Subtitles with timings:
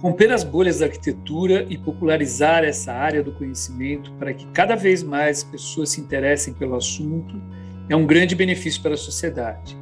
[0.00, 5.02] Romper as bolhas da arquitetura e popularizar essa área do conhecimento para que cada vez
[5.02, 7.40] mais pessoas se interessem pelo assunto
[7.88, 9.76] é um grande benefício para a sociedade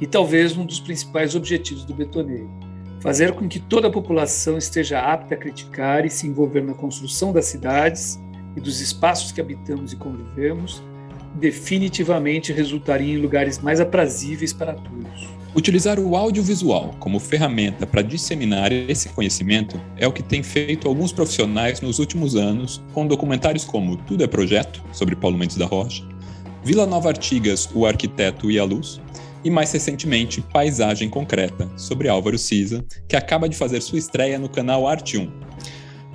[0.00, 2.50] e talvez um dos principais objetivos do betoneiro.
[3.00, 7.32] Fazer com que toda a população esteja apta a criticar e se envolver na construção
[7.32, 8.18] das cidades
[8.56, 10.82] e dos espaços que habitamos e convivemos,
[11.36, 15.36] definitivamente resultaria em lugares mais aprazíveis para todos.
[15.54, 21.12] Utilizar o audiovisual como ferramenta para disseminar esse conhecimento é o que tem feito alguns
[21.12, 26.04] profissionais nos últimos anos, com documentários como Tudo é Projeto, sobre Paulo Mendes da Rocha,
[26.62, 29.00] Vila Nova Artigas, O Arquiteto e a Luz,
[29.42, 34.48] e mais recentemente Paisagem Concreta, sobre Álvaro Siza, que acaba de fazer sua estreia no
[34.48, 35.30] canal Arte 1.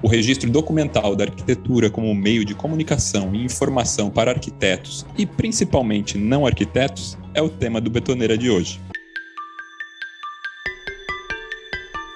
[0.03, 6.17] O registro documental da arquitetura como meio de comunicação e informação para arquitetos e principalmente
[6.17, 8.81] não arquitetos é o tema do Betoneira de hoje.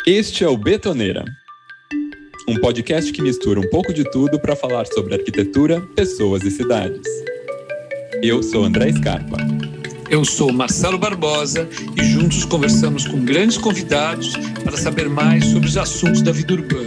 [0.08, 1.24] Este é o Betoneira,
[2.48, 7.08] um podcast que mistura um pouco de tudo para falar sobre arquitetura, pessoas e cidades.
[8.24, 9.38] Eu sou André Scarpa.
[10.10, 11.68] Eu sou Marcelo Barbosa
[12.00, 16.85] e juntos conversamos com grandes convidados para saber mais sobre os assuntos da vida urbana.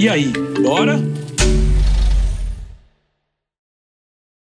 [0.00, 0.32] E aí,
[0.62, 0.94] bora?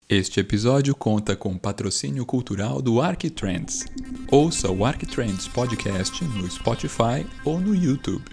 [0.08, 3.86] Este episódio conta com patrocínio cultural do Arquitrends.
[4.32, 8.24] Ouça o Arquitrends Podcast no Spotify ou no YouTube.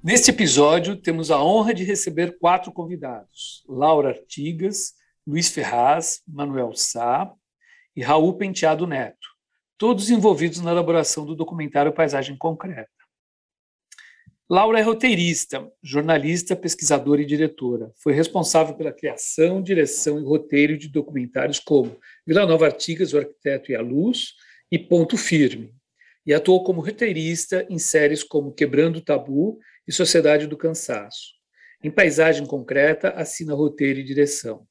[0.00, 4.92] Neste episódio, temos a honra de receber quatro convidados: Laura Artigas,
[5.26, 7.28] Luiz Ferraz, Manuel Sá
[7.96, 9.26] e Raul Penteado Neto,
[9.76, 12.99] todos envolvidos na elaboração do documentário Paisagem Concreta.
[14.50, 17.92] Laura é roteirista, jornalista, pesquisadora e diretora.
[18.02, 23.70] Foi responsável pela criação, direção e roteiro de documentários como Vila Nova Artigas, O Arquiteto
[23.70, 24.32] e a Luz
[24.68, 25.72] e Ponto Firme.
[26.26, 31.28] E atuou como roteirista em séries como Quebrando o Tabu e Sociedade do Cansaço.
[31.80, 34.66] Em Paisagem Concreta, assina roteiro e direção.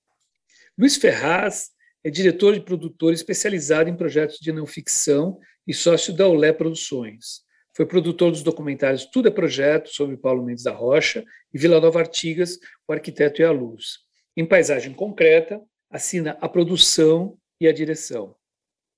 [0.78, 1.70] Luiz Ferraz
[2.04, 7.48] é diretor e produtor especializado em projetos de não ficção e sócio da Olé Produções.
[7.80, 11.24] Foi produtor dos documentários Tudo é Projeto, sobre Paulo Mendes da Rocha,
[11.54, 14.00] e Vila Nova Artigas, O Arquiteto e a Luz.
[14.36, 18.36] Em Paisagem Concreta, assina a produção e a direção.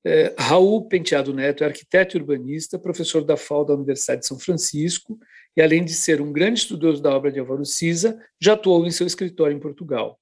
[0.03, 4.39] É, Raul Penteado Neto é arquiteto e urbanista, professor da FAO da Universidade de São
[4.39, 5.19] Francisco,
[5.55, 8.89] e além de ser um grande estudioso da obra de Álvaro Siza, já atuou em
[8.89, 10.19] seu escritório em Portugal.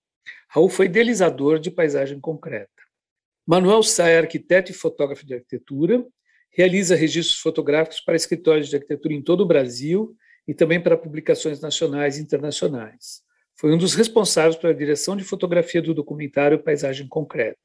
[0.50, 2.70] Raul foi idealizador de paisagem concreta.
[3.48, 6.06] Manuel Sá é arquiteto e fotógrafo de arquitetura,
[6.52, 10.16] realiza registros fotográficos para escritórios de arquitetura em todo o Brasil
[10.48, 13.22] e também para publicações nacionais e internacionais.
[13.56, 17.60] Foi um dos responsáveis pela direção de fotografia do documentário Paisagem Concreta.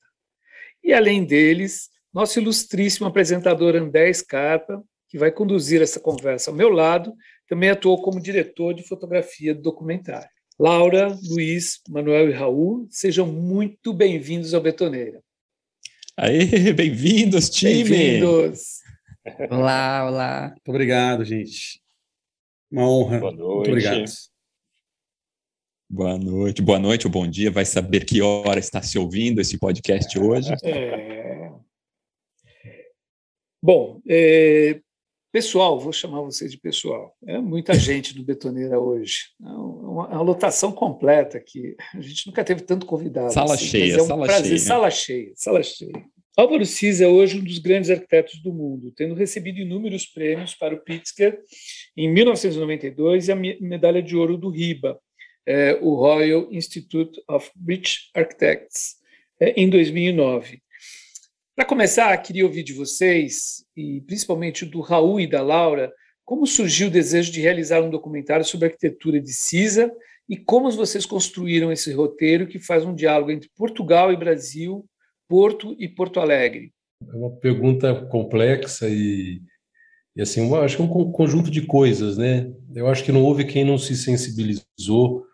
[0.82, 6.68] E, além deles, nosso ilustríssimo apresentador André Scarpa, que vai conduzir essa conversa ao meu
[6.68, 7.14] lado,
[7.48, 10.28] também atuou como diretor de fotografia do documentário.
[10.58, 15.22] Laura, Luiz, Manuel e Raul, sejam muito bem-vindos ao Betoneira.
[16.16, 17.82] Aê, bem-vindos, time!
[17.82, 18.82] Bem-vindos!
[19.50, 20.48] Olá, olá.
[20.50, 21.82] Muito obrigado, gente.
[22.70, 23.18] Uma honra.
[23.18, 23.54] Boa noite.
[23.54, 24.04] Muito obrigado.
[25.90, 27.50] Boa noite, boa noite ou bom dia.
[27.50, 30.54] Vai saber que hora está se ouvindo esse podcast hoje.
[30.62, 31.50] É...
[33.60, 34.80] Bom, é...
[35.34, 37.12] pessoal, vou chamar vocês de pessoal.
[37.26, 39.30] É muita gente no Betoneira hoje.
[39.42, 41.74] É uma, uma lotação completa aqui.
[41.92, 43.32] A gente nunca teve tanto convidado.
[43.32, 44.46] Sala assim, cheia, é um sala prazer.
[44.46, 44.58] cheia.
[44.60, 46.04] Sala cheia, sala cheia.
[46.36, 50.74] Álvaro Cis é hoje um dos grandes arquitetos do mundo, tendo recebido inúmeros prêmios para
[50.74, 51.40] o Pritzker
[51.96, 54.98] em 1992 e a me- medalha de ouro do RIBA,
[55.46, 58.96] eh, o Royal Institute of British Architects,
[59.40, 60.60] eh, em 2009.
[61.56, 65.92] Para começar, queria ouvir de vocês, e principalmente do Raul e da Laura,
[66.24, 69.88] como surgiu o desejo de realizar um documentário sobre a arquitetura de Cisa
[70.28, 74.84] e como vocês construíram esse roteiro que faz um diálogo entre Portugal e Brasil,
[75.28, 76.72] Porto e Porto Alegre.
[77.08, 79.40] É uma pergunta complexa e,
[80.16, 82.50] e assim, uma, acho que é um con- conjunto de coisas, né?
[82.74, 85.24] Eu acho que não houve quem não se sensibilizou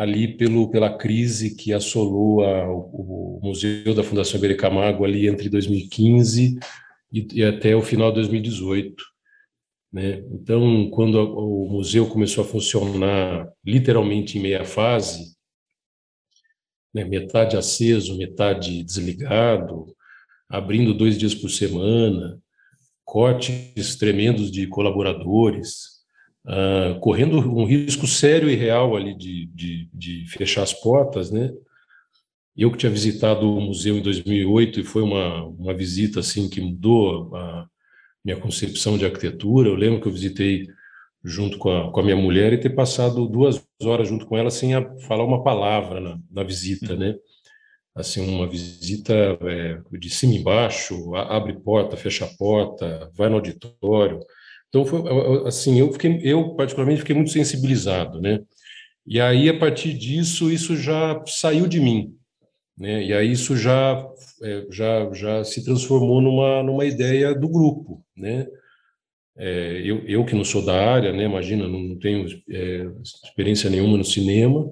[0.00, 5.28] ali pelo, pela crise que assolou a- o, o Museu da Fundação Iberê Camargo ali
[5.28, 6.58] entre 2015
[7.12, 9.04] e, e até o final de 2018.
[9.92, 10.24] Né?
[10.32, 15.36] Então, quando a- o museu começou a funcionar literalmente em meia fase,
[16.94, 19.94] né, metade aceso, metade desligado,
[20.48, 22.40] abrindo dois dias por semana,
[23.04, 25.99] cortes tremendos de colaboradores,
[26.46, 31.52] ah, correndo um risco sério e real ali de, de, de fechar as portas, né?
[32.56, 36.60] Eu que tinha visitado o museu em 2008 e foi uma, uma visita assim que
[36.60, 37.66] mudou a,
[38.24, 39.68] minha concepção de arquitetura.
[39.68, 40.66] Eu lembro que eu visitei
[41.24, 44.50] junto com a, com a minha mulher e ter passado duas horas junto com ela
[44.50, 47.14] sem a, falar uma palavra na, na visita, né?
[47.94, 54.20] Assim, uma visita é, de cima e embaixo, abre porta, fecha porta, vai no auditório.
[54.70, 55.02] Então, foi,
[55.46, 58.40] assim, eu, fiquei, eu particularmente fiquei muito sensibilizado, né?
[59.04, 62.14] E aí, a partir disso, isso já saiu de mim,
[62.78, 63.04] né?
[63.04, 64.06] E aí isso já,
[64.42, 68.46] é, já, já se transformou numa, numa ideia do grupo, né?
[69.36, 72.86] É, eu, eu que não sou da área, né, imagina, não tenho é,
[73.24, 74.70] experiência nenhuma no cinema,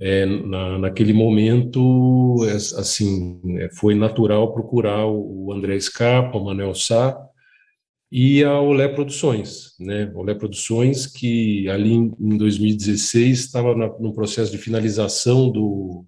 [0.00, 6.74] é, na, naquele momento, é, assim, é, foi natural procurar o André Scarpa, o Manuel
[6.74, 7.16] Sá
[8.14, 14.52] e a Olé Produções, né, Olé Produções que ali em, em 2016 estava no processo
[14.52, 16.04] de finalização do,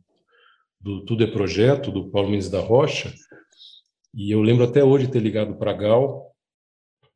[0.78, 3.10] do Tudo é Projeto, do Paulo Mendes da Rocha,
[4.12, 6.30] e eu lembro até hoje ter ligado para a Gal,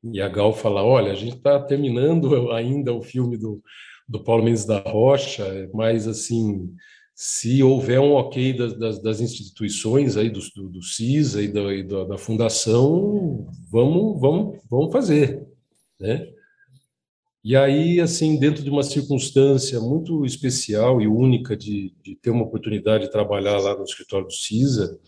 [0.02, 3.62] e a Gal fala: Olha, a gente está terminando ainda o filme do,
[4.08, 6.75] do Paulo Mendes da Rocha, mas assim,
[7.14, 11.75] se houver um ok das, das, das instituições aí do, do, do CISA e, da,
[11.75, 15.47] e da, da, fundação, vamos, vamos, vamos fazer,
[16.00, 16.29] né?
[17.44, 22.44] E aí, assim, dentro de uma circunstância muito especial e única de, de ter uma
[22.44, 24.99] oportunidade de trabalhar lá no escritório do CISA,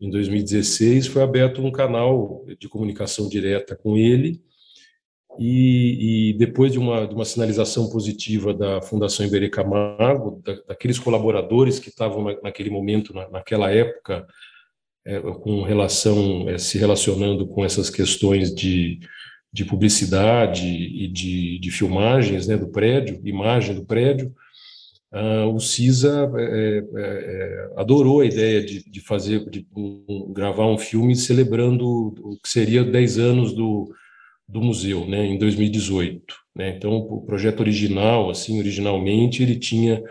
[0.00, 4.42] em 2016, foi aberto um canal de comunicação direta com ele,
[5.38, 10.98] e, e depois de uma, de uma, sinalização positiva da Fundação Iberê Camargo, da, daqueles
[10.98, 14.26] colaboradores que estavam na, naquele momento, na, naquela época,
[15.04, 19.00] é, com relação, é, se relacionando com essas questões de,
[19.52, 24.34] de publicidade e de, de filmagens né, do prédio, imagem do prédio,
[25.12, 30.66] Uh, o CISA é, é, é, adorou a ideia de, de fazer, de um, gravar
[30.66, 33.94] um filme celebrando o que seria 10 anos do,
[34.48, 36.34] do museu, né, em 2018.
[36.56, 36.70] Né?
[36.76, 40.02] Então, o projeto original, assim, originalmente, ele tinha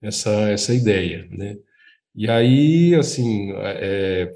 [0.00, 1.58] essa, essa ideia, né?
[2.18, 4.32] E aí, assim, é,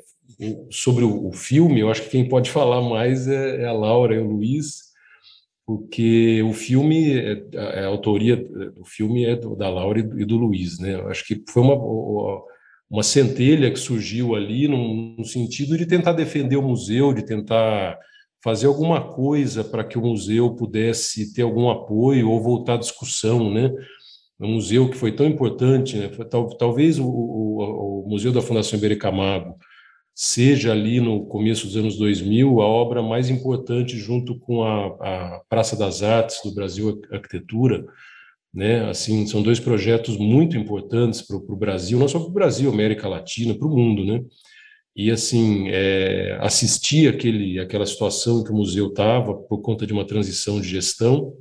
[0.71, 4.19] sobre o, filme, eu acho que quem pode falar mais é, é a Laura e
[4.19, 4.93] o Luiz,
[5.67, 7.43] porque o filme, é,
[7.81, 10.95] a, autoria do filme é do, da Laura e do Luiz, né?
[10.95, 11.75] Eu acho que foi uma,
[12.89, 17.99] uma centelha que surgiu ali no sentido de tentar defender o museu, de tentar
[18.45, 23.53] fazer alguma coisa para que o museu pudesse ter algum apoio ou voltar à discussão,
[23.53, 23.73] né?
[24.41, 26.11] Um museu que foi tão importante, né?
[26.59, 29.57] talvez o, o, o Museu da Fundação Iberê Camargo,
[30.15, 35.41] seja ali no começo dos anos 2000 a obra mais importante junto com a, a
[35.49, 37.85] Praça das Artes do Brasil Arquitetura,
[38.53, 38.89] né?
[38.91, 43.09] Assim, são dois projetos muito importantes para o Brasil, não só para o Brasil, América
[43.09, 44.23] Latina, para o mundo, né?
[44.95, 50.07] E assim, é, assistir aquele, aquela situação que o museu estava por conta de uma
[50.07, 51.33] transição de gestão,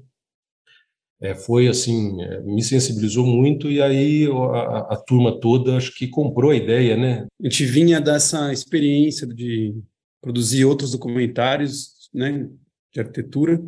[1.22, 6.08] é, foi assim, é, me sensibilizou muito e aí a, a, turma toda acho que
[6.08, 7.28] comprou a ideia, né?
[7.40, 9.76] A gente vinha dessa experiência de
[10.20, 12.50] produzir outros documentários, né,
[12.92, 13.62] de arquitetura.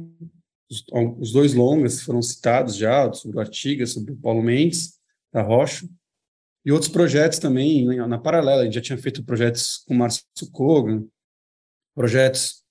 [0.69, 0.83] Os,
[1.19, 4.97] os dois longas foram citados já, sobre o Artigas, sobre o Paulo Mendes
[5.31, 5.88] da Rocha,
[6.65, 8.61] e outros projetos também né, na paralela.
[8.61, 11.06] A gente já tinha feito projetos com o Márcio Kogan,
[11.94, 12.63] projetos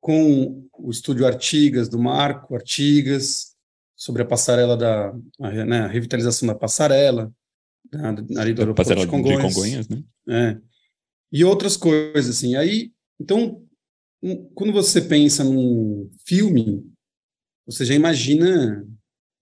[0.00, 3.57] com o estúdio Artigas, do Marco Artigas,
[3.98, 5.08] sobre a passarela da
[5.40, 7.32] a, né, a revitalização da passarela
[7.90, 10.04] da, ali do aeroporto de Congonhas, de Congonhas né?
[10.28, 10.58] É.
[11.32, 12.54] E outras coisas assim.
[12.54, 13.62] Aí, então,
[14.22, 16.86] um, quando você pensa num filme,
[17.66, 18.86] você já imagina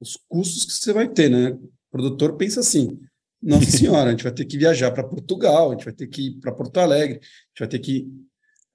[0.00, 1.50] os custos que você vai ter, né?
[1.50, 2.98] O produtor pensa assim:
[3.42, 6.28] Nossa Senhora, a gente vai ter que viajar para Portugal, a gente vai ter que
[6.28, 8.08] ir para Porto Alegre, a gente vai ter que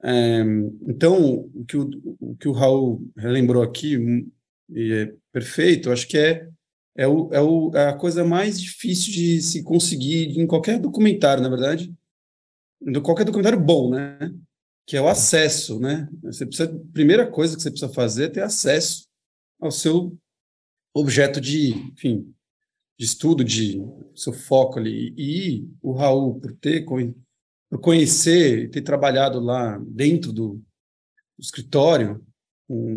[0.04, 0.42] é,
[0.88, 3.98] então, o que o, o que o Raul relembrou aqui,
[4.76, 6.48] é perfeito, acho que é,
[6.96, 11.44] é, o, é, o, é a coisa mais difícil de se conseguir em qualquer documentário,
[11.44, 11.94] na verdade,
[13.04, 14.18] qualquer documentário bom, né?
[14.86, 16.10] Que é o acesso, né?
[16.24, 19.08] Você precisa, a primeira coisa que você precisa fazer é ter acesso
[19.60, 20.18] ao seu
[20.94, 22.34] objeto de, enfim,
[22.98, 23.82] de estudo, de
[24.16, 25.14] seu foco ali.
[25.18, 32.22] E o Raul, por ter por conhecer ter trabalhado lá dentro do, do escritório,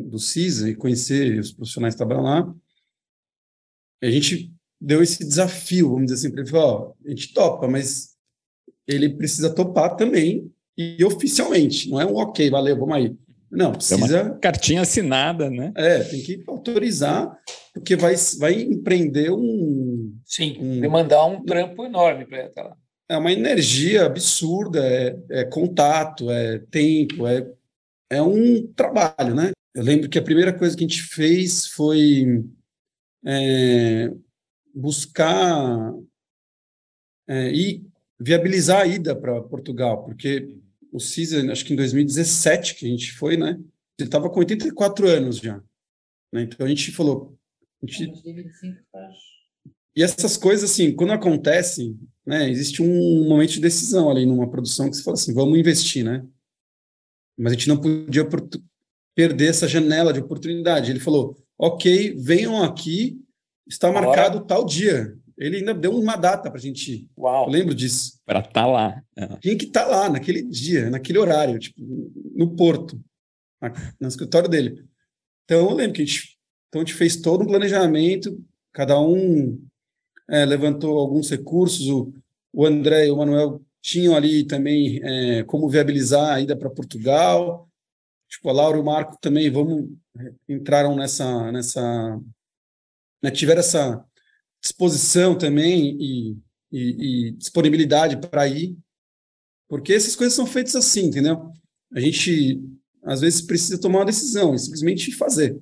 [0.08, 2.54] do CISA e conhecer os profissionais que trabalham lá,
[4.02, 8.14] a gente deu esse desafio, vamos dizer assim, para ele, ó, a gente topa, mas
[8.86, 13.16] ele precisa topar também e oficialmente, não é um ok, valeu, vamos aí.
[13.50, 14.18] Não, precisa...
[14.18, 15.72] É uma cartinha assinada, né?
[15.76, 17.38] É, tem que autorizar,
[17.72, 20.12] porque vai, vai empreender um...
[20.24, 22.76] Sim, um, demandar um trampo enorme para estar lá.
[23.08, 27.46] É uma energia absurda, é, é contato, é tempo, é
[28.10, 29.52] é um trabalho, né?
[29.74, 32.44] Eu lembro que a primeira coisa que a gente fez foi
[33.26, 34.12] é,
[34.74, 35.92] buscar
[37.28, 37.84] é, e
[38.20, 40.56] viabilizar a ida para Portugal, porque
[40.92, 43.58] o CISA, acho que em 2017 que a gente foi, né?
[43.98, 45.60] Ele estava com 84 anos já.
[46.32, 46.42] Né?
[46.42, 47.36] Então a gente falou.
[47.82, 48.12] A gente...
[49.96, 54.90] E essas coisas, assim, quando acontecem, né, existe um momento de decisão ali numa produção
[54.90, 56.26] que você fala assim: vamos investir, né?
[57.36, 58.26] Mas a gente não podia
[59.14, 60.90] perder essa janela de oportunidade.
[60.90, 63.18] Ele falou: ok, venham aqui,
[63.66, 65.16] está marcado tal dia.
[65.36, 67.08] Ele ainda deu uma data para a gente ir.
[67.18, 67.46] Uau.
[67.46, 68.20] Eu lembro disso.
[68.24, 69.02] Para estar tá lá.
[69.16, 69.26] É.
[69.38, 71.80] Tinha que estar tá lá, naquele dia, naquele horário, tipo,
[72.36, 73.00] no Porto,
[74.00, 74.84] no escritório dele.
[75.44, 76.38] Então, eu lembro que a gente,
[76.68, 78.40] então a gente fez todo um planejamento,
[78.72, 79.60] cada um
[80.30, 82.12] é, levantou alguns recursos, o,
[82.52, 87.68] o André e o Manuel tinham ali também é, como viabilizar a ida para Portugal,
[88.30, 92.18] tipo, a Laura e o Marco também vamos, é, entraram nessa, nessa
[93.22, 94.02] né, tiveram essa
[94.62, 96.38] disposição também e,
[96.72, 98.74] e, e disponibilidade para ir,
[99.68, 101.52] porque essas coisas são feitas assim, entendeu?
[101.92, 102.62] A gente,
[103.02, 105.60] às vezes, precisa tomar uma decisão e simplesmente fazer.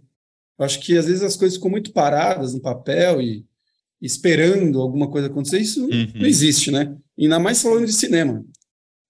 [0.56, 3.44] Eu acho que, às vezes, as coisas ficam muito paradas no papel e
[4.02, 6.12] esperando alguma coisa acontecer, isso uhum.
[6.14, 6.96] não existe, né?
[7.16, 8.44] E ainda mais falando de cinema.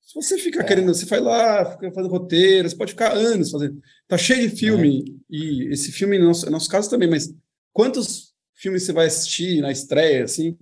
[0.00, 0.64] Se você fica é.
[0.64, 3.80] querendo, você vai lá, fica fazendo roteiro, você pode ficar anos fazendo.
[4.06, 5.34] Tá cheio de filme, é.
[5.34, 7.34] e esse filme, no nosso, no nosso caso também, mas
[7.72, 8.32] quantos
[8.62, 10.56] filme você vai assistir na estreia, assim,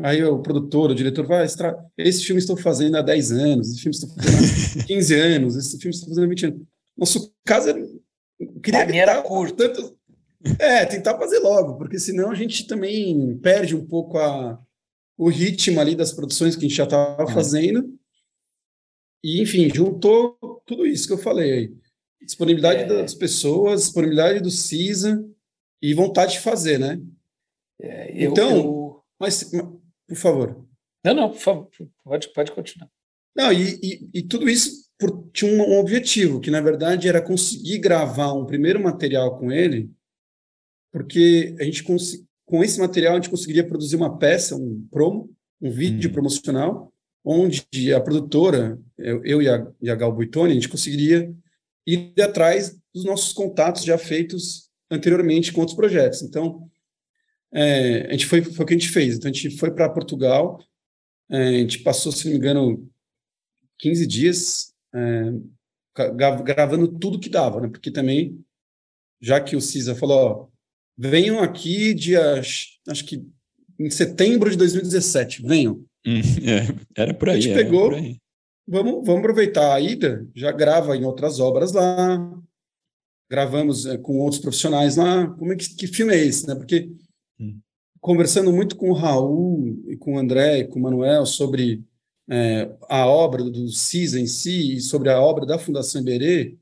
[0.00, 1.76] aí o produtor, o diretor vai, extra...
[1.96, 5.78] esse filme estou fazendo há 10 anos, esse filme estou fazendo há 15 anos, esse
[5.78, 6.60] filme estou fazendo há 20 anos.
[6.96, 7.86] Nosso caso era...
[8.62, 9.54] Queria a minha era curto.
[9.54, 9.96] Tanto...
[10.58, 14.60] É, tentar fazer logo, porque senão a gente também perde um pouco a,
[15.16, 17.32] o ritmo ali das produções que a gente já estava é.
[17.32, 17.98] fazendo.
[19.24, 21.74] E, enfim, juntou tudo isso que eu falei aí.
[22.22, 22.86] Disponibilidade é.
[22.86, 25.24] das pessoas, disponibilidade do CISA
[25.80, 27.00] e vontade de fazer, né?
[27.80, 29.04] É, eu, então, eu...
[29.18, 29.50] Mas,
[30.06, 30.66] por favor.
[31.04, 31.68] Não, não, por favor,
[32.04, 32.90] pode, pode continuar.
[33.34, 37.20] Não, e, e, e tudo isso por, tinha um, um, objetivo, que na verdade era
[37.20, 39.90] conseguir gravar um primeiro material com ele,
[40.96, 45.70] porque a gente com esse material a gente conseguiria produzir uma peça, um promo, um
[45.70, 46.12] vídeo hum.
[46.14, 46.90] promocional,
[47.22, 51.30] onde a produtora, eu, e, a, e a Gal Buitoni, a gente conseguiria
[51.86, 56.22] ir atrás dos nossos contatos já feitos anteriormente com outros projetos.
[56.22, 56.66] Então,
[57.52, 59.16] é, a gente foi, foi o que a gente fez.
[59.16, 60.58] Então, a gente foi para Portugal,
[61.30, 62.90] é, a gente passou, se não me engano,
[63.80, 65.30] 15 dias é,
[66.44, 67.68] gravando tudo que dava, né?
[67.68, 68.42] Porque também,
[69.20, 70.55] já que o Cisa falou, ó,
[70.96, 73.24] venham aqui dia, acho que
[73.78, 75.84] em setembro de 2017, venham.
[76.06, 77.38] Hum, é, era por aí.
[77.38, 77.90] A gente pegou,
[78.66, 82.32] vamos, vamos aproveitar a ida, já grava em outras obras lá,
[83.30, 86.54] gravamos é, com outros profissionais lá, como é que, que filme é esse, né?
[86.54, 86.90] Porque
[88.00, 91.82] conversando muito com o Raul e com o André e com o Manuel sobre
[92.30, 96.56] é, a obra do CISA em si e sobre a obra da Fundação Iberê,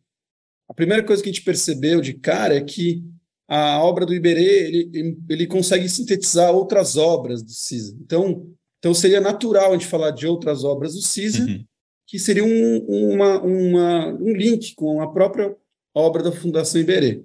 [0.66, 3.04] a primeira coisa que a gente percebeu de cara é que
[3.48, 7.96] a obra do Iberê ele, ele consegue sintetizar outras obras do CISA.
[8.00, 8.46] Então,
[8.78, 11.64] então seria natural a gente falar de outras obras do CISA, uhum.
[12.06, 15.54] que seria um, uma, uma, um link com a própria
[15.94, 17.22] obra da Fundação Iberê.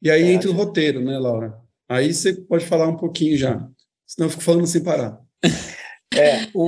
[0.00, 1.58] E aí é, entra o roteiro, né, Laura?
[1.88, 3.68] Aí você pode falar um pouquinho já,
[4.06, 5.20] senão eu fico falando sem parar.
[6.14, 6.60] É, o,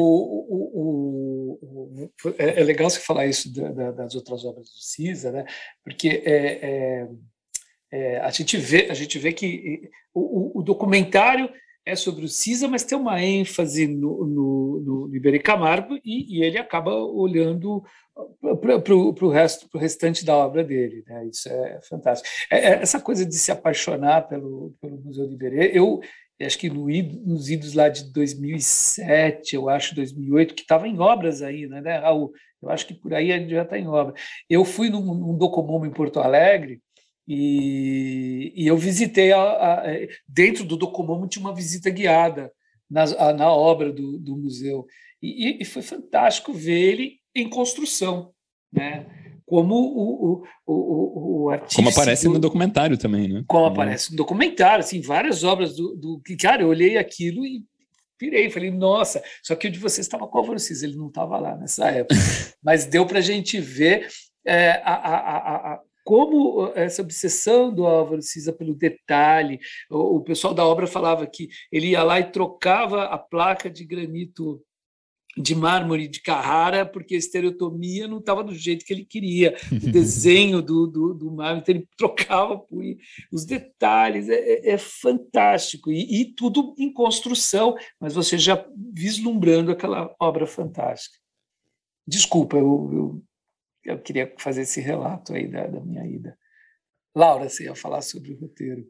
[0.48, 5.30] o, o, é, é legal você falar isso da, da, das outras obras do CISA,
[5.30, 5.44] né?
[5.82, 7.08] porque é, é,
[7.94, 11.48] é, a, gente vê, a gente vê que o, documentário
[11.86, 16.42] é sobre o CISA, mas tem uma ênfase no, no, no Iberê Camargo e, e
[16.42, 17.84] ele acaba olhando
[18.60, 21.04] para o resto, para o restante da obra dele.
[21.06, 21.26] Né?
[21.26, 22.28] Isso é fantástico.
[22.50, 26.00] É, é, essa coisa de se apaixonar pelo, pelo Museu de Iberê, eu
[26.42, 26.88] acho que no,
[27.24, 32.32] nos idos lá de 2007, eu acho, 2008, que estava em obras ainda, né, Raul?
[32.60, 34.14] Eu acho que por aí já está em obra.
[34.50, 36.80] Eu fui num, num em Porto Alegre,
[37.26, 39.82] e, e, eu visitei a, a,
[40.28, 42.52] dentro do Docomomo tinha uma visita guiada
[42.90, 44.86] na, a, na obra do, do museu
[45.22, 48.30] e, e, foi fantástico ver ele em construção,
[48.70, 49.06] né?
[49.46, 51.76] Como o, o, o, o artista.
[51.76, 53.44] Como aparece no documentário também, né?
[53.46, 56.22] Como aparece no documentário, assim, várias obras do, do.
[56.38, 57.62] Cara, eu olhei aquilo e
[58.18, 61.08] pirei, falei, nossa, só que o de vocês estava com o Álvaro Cis, ele não
[61.08, 62.14] estava lá nessa época.
[62.62, 64.08] Mas deu para a gente ver
[64.44, 69.58] é, a, a, a, como essa obsessão do Álvaro Cisa pelo detalhe,
[69.90, 73.84] o, o, pessoal da obra falava que ele ia lá e trocava a placa de
[73.84, 74.62] granito
[75.36, 79.56] de mármore de Carrara, porque a estereotomia não estava do jeito que ele queria.
[79.72, 82.84] O desenho do, do, do mármore, então ele trocava por
[83.32, 85.90] os detalhes, é, é, é fantástico.
[85.90, 91.18] E, e, tudo em construção, mas você já vislumbrando aquela obra fantástica.
[92.06, 93.22] Desculpa, eu, eu,
[93.84, 96.36] eu queria fazer esse relato aí da, da minha ida.
[97.14, 98.86] Laura, você ia falar sobre o roteiro.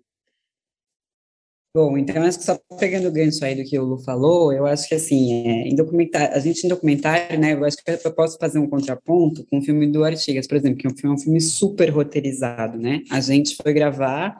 [1.76, 4.64] Bom, então acho que só pegando o gancho aí do que o Lu falou, eu
[4.64, 8.12] acho que assim, é, em documentário, a gente em documentário, né, eu acho que eu
[8.12, 11.16] posso fazer um contraponto com o filme do Artigas, por exemplo, que é um filme,
[11.16, 13.02] é um filme super roteirizado, né?
[13.10, 14.38] A gente foi gravar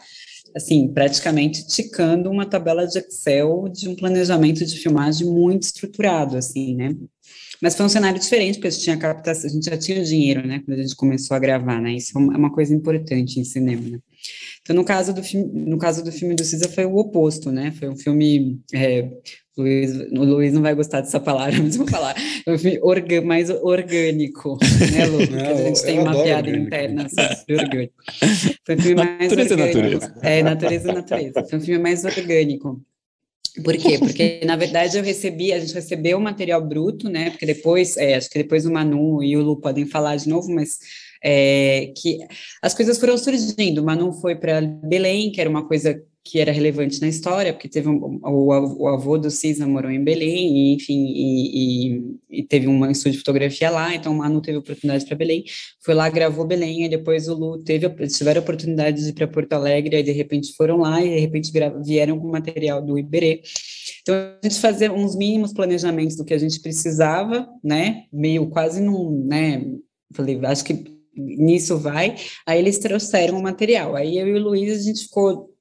[0.54, 6.76] assim, praticamente ticando uma tabela de Excel de um planejamento de filmagem muito estruturado, assim,
[6.76, 6.94] né?
[7.64, 10.46] Mas foi um cenário diferente, porque a gente tinha captação, a gente já tinha dinheiro,
[10.46, 11.94] né, quando a gente começou a gravar, né?
[11.94, 13.98] Isso é uma coisa importante em cinema, né?
[14.60, 17.72] Então, no caso do filme, no caso do filme do Cisa foi o oposto, né?
[17.78, 19.08] Foi um filme é,
[19.56, 22.14] Luiz, o Luiz não vai gostar dessa palavra, mas vou falar.
[22.46, 24.58] É um filme orga, mais orgânico,
[24.92, 25.18] né, Lu?
[25.26, 26.66] Porque a gente tem uma piada orgânico.
[26.66, 27.94] interna sobre orgânico.
[28.66, 29.80] Foi um filme mais natureza, orgânico.
[29.80, 30.14] Natureza.
[30.22, 31.44] É, natureza, natureza.
[31.48, 32.84] Foi um filme mais orgânico.
[33.62, 33.98] Por quê?
[33.98, 37.30] Porque, na verdade, eu recebi, a gente recebeu o material bruto, né?
[37.30, 40.52] Porque depois, é, acho que depois o Manu e o Lu podem falar de novo,
[40.52, 40.78] mas
[41.22, 42.18] é, que
[42.60, 43.80] as coisas foram surgindo.
[43.80, 47.68] O Manu foi para Belém, que era uma coisa que era relevante na história, porque
[47.68, 52.66] teve um, o, avô do Cisa morou em Belém, e, enfim, e, e, e, teve
[52.66, 55.44] um estúdio de fotografia lá, então o Manu teve oportunidade para Belém,
[55.84, 59.52] foi lá, gravou Belém, e depois o Lu teve, tiveram oportunidade de ir para Porto
[59.52, 61.52] Alegre, aí de repente foram lá, e de repente
[61.84, 63.42] vieram com material do Iberê,
[64.00, 68.80] então, a gente fazia uns mínimos planejamentos do que a gente precisava, né, meio quase
[68.80, 69.62] num, né,
[70.14, 72.16] falei, acho que nisso vai,
[72.46, 75.53] aí eles trouxeram o material, aí eu e o Luiz, a gente ficou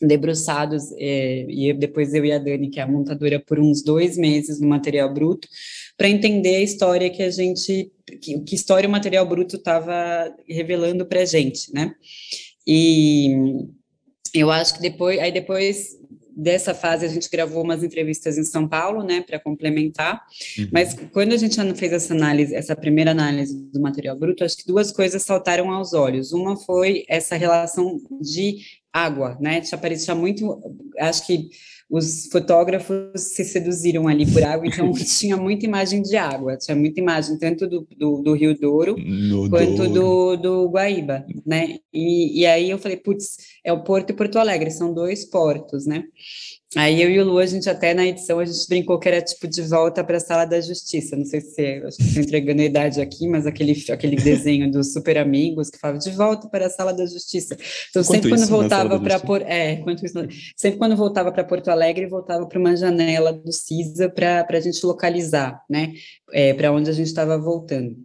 [0.00, 4.16] debruçados, é, e depois eu e a Dani, que é a montadora, por uns dois
[4.16, 5.46] meses no material bruto,
[5.96, 11.04] para entender a história que a gente, que, que história o material bruto estava revelando
[11.04, 11.94] para a gente, né?
[12.66, 13.36] E
[14.32, 15.98] eu acho que depois, aí depois
[16.40, 20.22] dessa fase a gente gravou umas entrevistas em São Paulo, né, para complementar.
[20.58, 20.68] Uhum.
[20.72, 24.66] Mas quando a gente fez essa análise, essa primeira análise do material bruto, acho que
[24.66, 26.32] duas coisas saltaram aos olhos.
[26.32, 28.58] Uma foi essa relação de
[28.92, 29.60] água, né?
[29.60, 30.60] Tinha aparecido muito,
[30.98, 31.50] acho que
[31.90, 37.00] os fotógrafos se seduziram ali por água, então tinha muita imagem de água, tinha muita
[37.00, 41.78] imagem tanto do, do, do Rio Douro no quanto do, do Guaíba, né?
[41.92, 45.84] E, e aí eu falei, putz, é o Porto e Porto Alegre, são dois portos,
[45.84, 46.04] né?
[46.76, 49.20] Aí eu e o Lu, a gente até na edição, a gente brincou que era
[49.20, 51.16] tipo de volta para a sala da justiça.
[51.16, 55.68] Não sei se estou entregando a idade aqui, mas aquele, aquele desenho dos super amigos
[55.68, 57.56] que falava de volta para a sala da justiça.
[57.90, 60.14] Então, sempre quando voltava para por, é, quanto isso,
[60.56, 64.84] sempre quando voltava para Porto Alegre, voltava para uma janela do CISA para a gente
[64.86, 65.92] localizar, né?
[66.32, 67.96] É, para onde a gente estava voltando.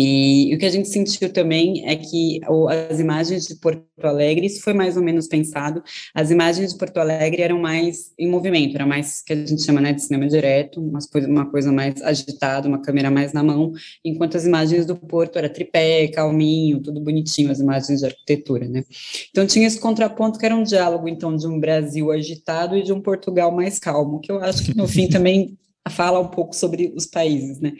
[0.00, 2.40] E o que a gente sentiu também é que
[2.88, 5.82] as imagens de Porto Alegre, isso foi mais ou menos pensado,
[6.14, 9.80] as imagens de Porto Alegre eram mais em movimento, era mais que a gente chama
[9.80, 13.72] né, de cinema direto, uma coisa, uma coisa mais agitada, uma câmera mais na mão,
[14.04, 18.84] enquanto as imagens do Porto era tripé, calminho, tudo bonitinho, as imagens de arquitetura, né?
[19.30, 22.92] Então tinha esse contraponto que era um diálogo, então, de um Brasil agitado e de
[22.92, 26.92] um Portugal mais calmo, que eu acho que no fim também fala um pouco sobre
[26.94, 27.72] os países, né?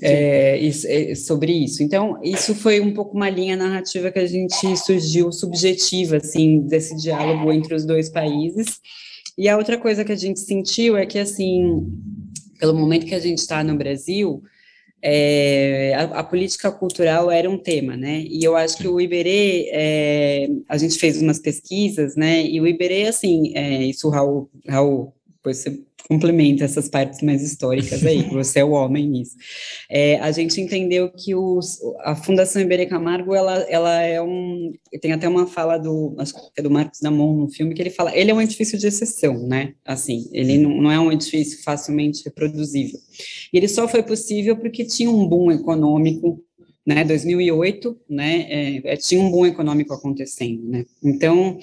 [0.00, 1.82] É, isso, é, sobre isso.
[1.82, 6.96] Então, isso foi um pouco uma linha narrativa que a gente surgiu subjetiva, assim, desse
[6.96, 8.78] diálogo entre os dois países.
[9.38, 11.86] E a outra coisa que a gente sentiu é que, assim,
[12.58, 14.42] pelo momento que a gente está no Brasil,
[15.02, 18.22] é, a, a, política cultural era um tema, né?
[18.22, 22.44] E eu acho que o Iberê, é, a gente fez umas pesquisas, né?
[22.44, 27.42] E o Iberê, assim, é, isso o Raul, Raul, depois você complementa essas partes mais
[27.42, 29.36] históricas aí, você é o homem nisso.
[29.90, 35.12] É, a gente entendeu que os, a Fundação Iberê Camargo, ela, ela é um, tem
[35.12, 38.16] até uma fala do, acho que é do Marcos Damon no filme, que ele fala,
[38.16, 42.24] ele é um edifício de exceção, né, assim, ele não, não é um edifício facilmente
[42.24, 42.98] reproduzível.
[43.52, 46.45] E ele só foi possível porque tinha um boom econômico
[46.86, 51.58] né, 2008, né, é, é, tinha um boom econômico acontecendo, né, então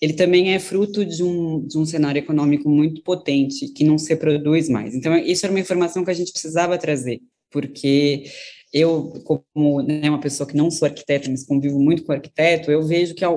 [0.00, 4.14] ele também é fruto de um, de um cenário econômico muito potente, que não se
[4.14, 4.94] produz mais.
[4.94, 8.24] Então, isso era uma informação que a gente precisava trazer, porque
[8.72, 12.82] eu, como né, uma pessoa que não sou arquiteta, mas convivo muito com arquiteto, eu
[12.82, 13.30] vejo que há,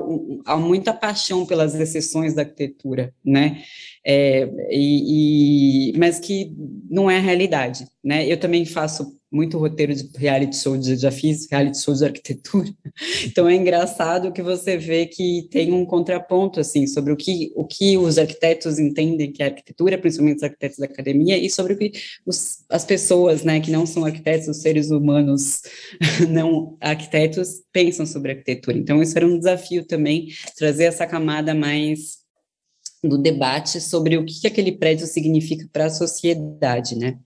[0.44, 3.62] há muita paixão pelas exceções da arquitetura, né?
[4.04, 6.54] É, e, e, mas que
[6.90, 8.26] não é a realidade, né?
[8.30, 12.68] Eu também faço muito roteiro de reality show, de, já fiz reality show de arquitetura,
[13.24, 17.64] então é engraçado que você vê que tem um contraponto, assim, sobre o que, o
[17.64, 21.78] que os arquitetos entendem que é arquitetura, principalmente os arquitetos da academia, e sobre o
[21.78, 21.92] que
[22.26, 25.62] os, as pessoas, né, que não são arquitetos, os seres humanos
[26.28, 28.76] não arquitetos, pensam sobre arquitetura.
[28.76, 32.22] Então, isso era um desafio também, trazer essa camada mais
[33.02, 37.18] do debate sobre o que aquele prédio significa para a sociedade, né?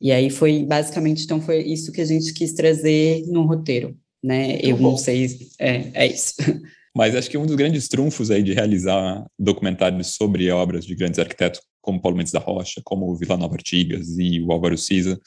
[0.00, 4.48] E aí foi basicamente, então foi isso que a gente quis trazer no roteiro, né?
[4.48, 4.90] Muito Eu bom.
[4.90, 5.26] não sei,
[5.58, 6.34] é, é isso.
[6.94, 11.18] Mas acho que um dos grandes trunfos aí de realizar documentários sobre obras de grandes
[11.18, 15.20] arquitetos como Paulo Mendes da Rocha, como o Vila Nova Artigas e o Álvaro Siza,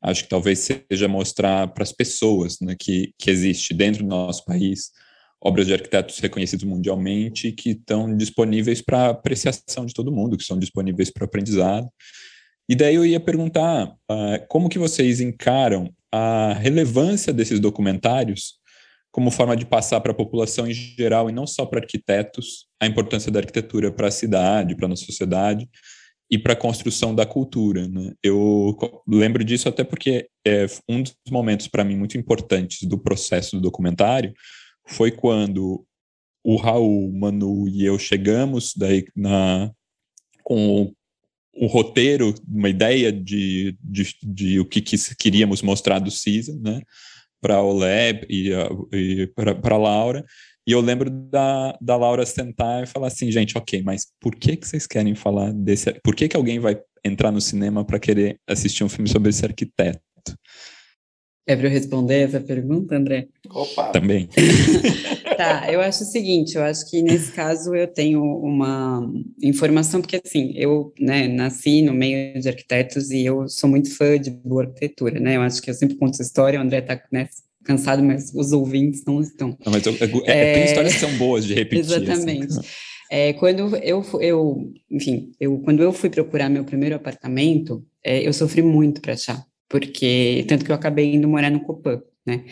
[0.00, 4.44] acho que talvez seja mostrar para as pessoas né, que, que existe dentro do nosso
[4.44, 4.90] país
[5.40, 10.58] obras de arquitetos reconhecidos mundialmente que estão disponíveis para apreciação de todo mundo, que são
[10.58, 11.88] disponíveis para aprendizado.
[12.68, 18.54] E daí eu ia perguntar uh, como que vocês encaram a relevância desses documentários
[19.10, 22.86] como forma de passar para a população em geral e não só para arquitetos a
[22.86, 25.68] importância da arquitetura para a cidade, para a nossa sociedade
[26.28, 27.86] e para a construção da cultura.
[27.86, 28.12] Né?
[28.22, 33.56] Eu lembro disso até porque é um dos momentos para mim muito importantes do processo
[33.56, 34.34] do documentário
[34.86, 35.86] foi quando
[36.42, 39.70] o Raul, Manu e eu chegamos daí na,
[40.42, 40.92] com
[41.56, 46.80] o, roteiro, uma ideia de, de, de o que, que queríamos mostrar do CISA, né,
[47.40, 48.50] para o Leb e,
[48.92, 49.26] e
[49.62, 50.24] para Laura.
[50.66, 54.56] E eu lembro da, da Laura sentar e falar assim, gente, ok, mas por que,
[54.56, 55.92] que vocês querem falar desse...
[56.02, 59.44] Por que, que alguém vai entrar no cinema para querer assistir um filme sobre esse
[59.44, 60.00] arquiteto?
[61.46, 63.28] É para eu responder essa pergunta, André?
[63.50, 63.90] Opa!
[63.90, 64.30] Também.
[65.36, 70.20] tá, eu acho o seguinte, eu acho que nesse caso eu tenho uma informação, porque
[70.24, 74.62] assim, eu né, nasci no meio de arquitetos e eu sou muito fã de boa
[74.62, 75.36] arquitetura, né?
[75.36, 77.28] Eu acho que eu sempre conto essa história, o André está né,
[77.62, 79.54] cansado, mas os ouvintes não estão.
[79.64, 79.94] Não, mas eu,
[80.26, 81.84] é, é, tem histórias que são boas de repetir.
[81.84, 82.04] Assim.
[82.04, 82.46] Exatamente.
[82.46, 82.68] Assim.
[83.10, 88.32] É, quando eu, eu, enfim, eu, quando eu fui procurar meu primeiro apartamento, é, eu
[88.32, 92.44] sofri muito para achar porque tanto que eu acabei indo morar no Copan, né?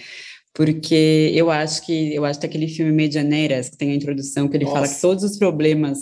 [0.54, 4.56] Porque eu acho que eu acho que aquele filme Medianeiras, que tem a introdução que
[4.56, 4.76] ele Nossa.
[4.76, 6.00] fala que todos os problemas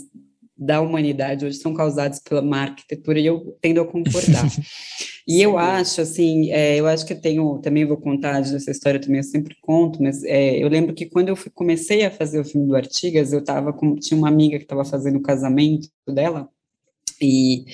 [0.61, 4.45] da humanidade hoje são causados pela má arquitetura e eu tendo a concordar.
[5.27, 9.01] e eu acho, assim, é, eu acho que eu tenho, também vou contar dessa história
[9.01, 12.39] também, eu sempre conto, mas é, eu lembro que quando eu fui, comecei a fazer
[12.39, 15.89] o filme do Artigas, eu tava com, tinha uma amiga que estava fazendo o casamento
[16.07, 16.47] dela,
[17.23, 17.65] e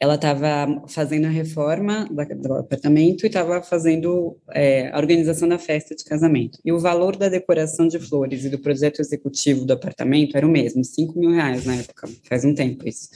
[0.00, 5.94] ela estava fazendo a reforma do apartamento e estava fazendo é, a organização da festa
[5.94, 6.58] de casamento.
[6.64, 10.50] E o valor da decoração de flores e do projeto executivo do apartamento era o
[10.50, 13.08] mesmo, 5 mil reais na época, faz um tempo isso.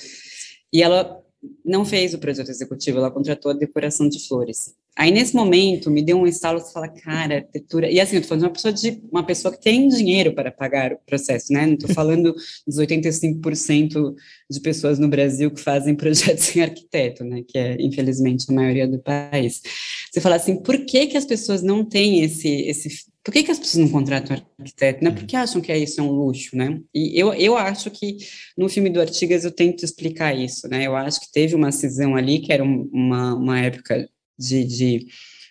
[0.73, 1.21] E ela
[1.65, 4.75] não fez o projeto executivo, ela contratou a decoração de flores.
[4.99, 7.89] Aí, nesse momento, me deu um estalo, você fala, cara, arquitetura...
[7.89, 10.51] E assim, eu tô falando de uma pessoa, de, uma pessoa que tem dinheiro para
[10.51, 11.65] pagar o processo, né?
[11.67, 12.35] Não estou falando
[12.67, 14.15] dos 85%
[14.51, 17.45] de pessoas no Brasil que fazem projetos sem arquiteto, né?
[17.47, 19.63] Que é, infelizmente, a maioria do país.
[20.11, 22.49] Você fala assim, por que que as pessoas não têm esse...
[22.63, 22.89] esse
[23.23, 25.05] por que, que as pessoas não contratam arquiteto?
[25.05, 25.13] Né?
[25.13, 26.81] Porque acham que isso é um luxo, né?
[26.93, 28.17] E eu, eu acho que
[28.57, 30.85] no filme do Artigas eu tento explicar isso, né?
[30.85, 35.07] Eu acho que teve uma cisão ali, que era uma, uma época de, de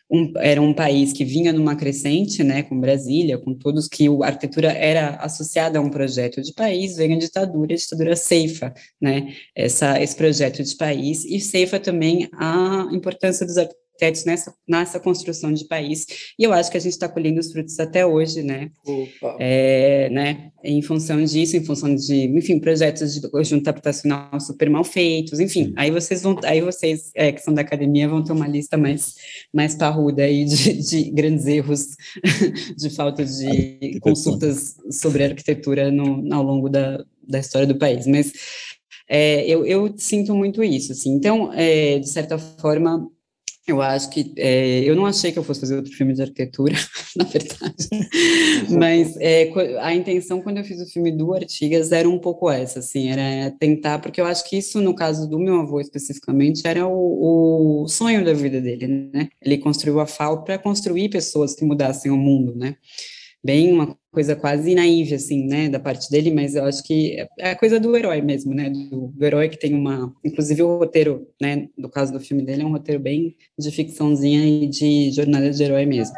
[0.10, 4.26] um, era um país que vinha numa crescente, né, com Brasília, com todos que a
[4.26, 9.34] arquitetura era associada a um projeto de país, veio a ditadura, a ditadura ceifa, né,
[9.56, 15.00] essa, esse projeto de país, e ceifa também a importância dos arquitetos arquitetos nessa, nessa
[15.00, 16.06] construção de país,
[16.38, 18.70] e eu acho que a gente está colhendo os frutos até hoje, né?
[19.40, 20.52] É, né?
[20.64, 25.74] Em função disso, em função de, enfim, projetos de conjunto habitacional super mal feitos, enfim,
[25.76, 29.16] aí vocês vão, aí vocês é, que são da academia vão ter uma lista mais,
[29.54, 31.88] mais parruda aí de, de grandes erros,
[32.78, 38.32] de falta de consultas sobre arquitetura no, ao longo da, da história do país, mas
[39.10, 43.10] é, eu, eu, sinto muito isso, assim, então, é, de certa forma,
[43.68, 46.76] eu acho que é, eu não achei que eu fosse fazer outro filme de arquitetura,
[47.16, 47.90] na verdade,
[48.70, 49.52] mas é,
[49.82, 53.52] a intenção quando eu fiz o filme do Artigas era um pouco essa, assim, era
[53.52, 57.88] tentar, porque eu acho que isso no caso do meu avô especificamente era o, o
[57.88, 59.30] sonho da vida dele, né?
[59.42, 62.76] Ele construiu a FAO para construir pessoas que mudassem o mundo, né?
[63.44, 67.52] Bem uma coisa quase naiva, assim, né, da parte dele, mas eu acho que é
[67.52, 71.28] a coisa do herói mesmo, né, do, do, herói que tem uma, inclusive o roteiro,
[71.42, 75.52] né, do caso do filme dele é um roteiro bem de ficçãozinha e de jornada
[75.52, 76.16] de herói mesmo.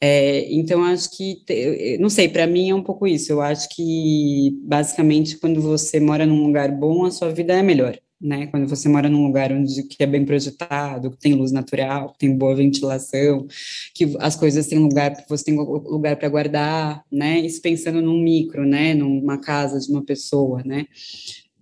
[0.00, 1.44] É, então, acho que,
[2.00, 6.26] não sei, para mim é um pouco isso, eu acho que, basicamente, quando você mora
[6.26, 8.46] num lugar bom, a sua vida é melhor, né?
[8.46, 12.18] Quando você mora num lugar onde que é bem projetado, que tem luz natural, que
[12.20, 13.46] tem boa ventilação,
[13.94, 17.40] que as coisas têm lugar, você tem lugar para guardar, né?
[17.40, 18.94] Isso pensando num micro, né?
[18.94, 20.86] Numa casa de uma pessoa, né?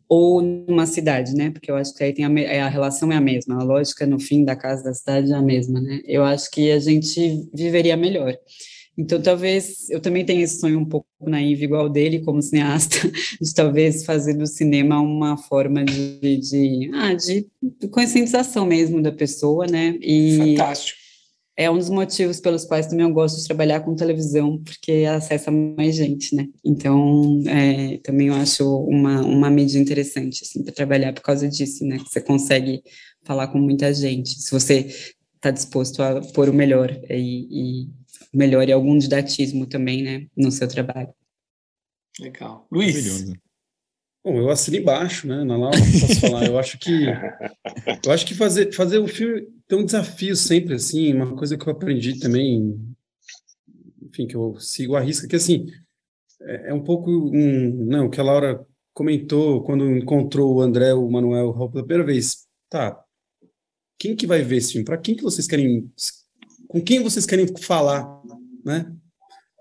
[0.09, 1.51] Ou numa cidade, né?
[1.51, 4.19] Porque eu acho que aí tem a, a relação é a mesma, a lógica no
[4.21, 6.01] fim da casa da cidade é a mesma, né?
[6.05, 8.37] Eu acho que a gente viveria melhor.
[8.97, 12.97] Então, talvez eu também tenha esse sonho um pouco naivo, igual dele, como cineasta,
[13.41, 17.47] de talvez fazer do cinema uma forma de, de, ah, de
[17.89, 19.97] conscientização mesmo da pessoa, né?
[20.01, 21.01] E Fantástico.
[21.57, 25.51] É um dos motivos pelos quais também eu gosto de trabalhar com televisão, porque acessa
[25.51, 26.49] mais gente, né?
[26.65, 31.85] Então, é, também eu acho uma, uma mídia interessante, assim, para trabalhar por causa disso,
[31.85, 31.99] né?
[31.99, 32.83] Que você consegue
[33.25, 34.89] falar com muita gente, se você
[35.37, 37.89] está disposto a pôr o melhor e, e
[38.33, 41.13] melhore algum didatismo também, né, no seu trabalho.
[42.19, 42.67] Legal.
[42.71, 43.33] Luiz.
[44.23, 45.43] Bom, eu assino embaixo, né?
[45.45, 46.47] Na Laura, posso falar.
[46.47, 47.07] Eu acho que
[48.05, 51.57] eu acho que fazer fazer o um filme tem um desafio sempre assim, uma coisa
[51.57, 52.79] que eu aprendi também,
[54.03, 55.67] enfim, que eu sigo a risca, que assim
[56.43, 60.93] é, é um pouco um, não, o que a Laura comentou quando encontrou o André,
[60.93, 62.47] o Manuel, pela primeira vez.
[62.69, 63.03] Tá.
[63.99, 64.85] Quem que vai ver esse filme?
[64.85, 65.91] Para quem que vocês querem
[66.69, 68.20] com quem vocês querem falar,
[68.65, 68.93] né?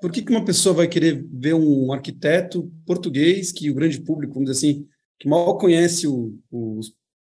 [0.02, 4.34] Por que, que uma pessoa vai querer ver um arquiteto português que o grande público,
[4.34, 4.88] vamos dizer assim,
[5.20, 6.80] que mal conhece o, o,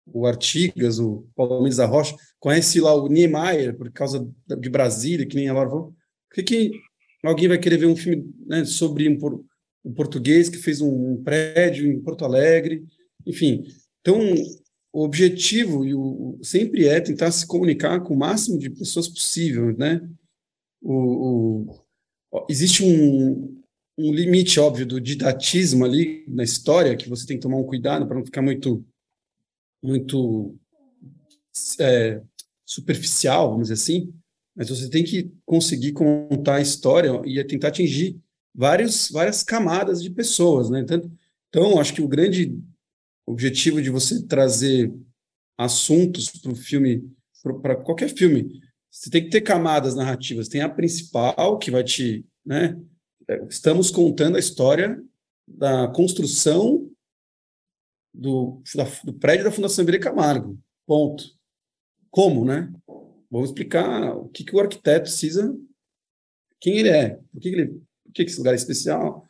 [0.07, 4.27] o Artigas, o Paulo Mendes da Rocha, conhece lá o Niemeyer por causa
[4.59, 5.93] de Brasília, que nem a Laura falou.
[6.29, 6.71] Por que, que
[7.23, 9.17] alguém vai querer ver um filme né, sobre um,
[9.85, 12.83] um português que fez um, um prédio em Porto Alegre?
[13.25, 13.63] Enfim,
[14.01, 14.19] então
[14.91, 19.75] o objetivo e o, sempre é tentar se comunicar com o máximo de pessoas possível,
[19.77, 20.01] né?
[20.81, 21.71] O,
[22.31, 23.61] o, existe um,
[23.97, 28.05] um limite óbvio do didatismo ali na história que você tem que tomar um cuidado
[28.07, 28.85] para não ficar muito
[29.81, 30.55] muito
[31.79, 32.21] é,
[32.65, 34.13] superficial, vamos dizer assim,
[34.55, 38.19] mas você tem que conseguir contar a história e tentar atingir
[38.53, 40.81] vários, várias camadas de pessoas, né?
[40.81, 41.11] Então,
[41.47, 42.59] então acho que o grande
[43.25, 44.91] objetivo de você trazer
[45.57, 47.07] assuntos para o filme,
[47.61, 50.47] para qualquer filme, você tem que ter camadas narrativas.
[50.47, 52.25] Tem a principal, que vai te.
[52.45, 52.79] Né,
[53.27, 55.01] é, estamos contando a história
[55.47, 56.89] da construção
[58.13, 60.59] do, da, do prédio da Fundação Vila Camargo.
[60.85, 61.35] Ponto.
[62.09, 62.71] Como, né?
[63.29, 65.55] Vamos explicar o que, que o arquiteto precisa,
[66.59, 69.27] quem ele é, por que, que ele, por que, que esse lugar é especial,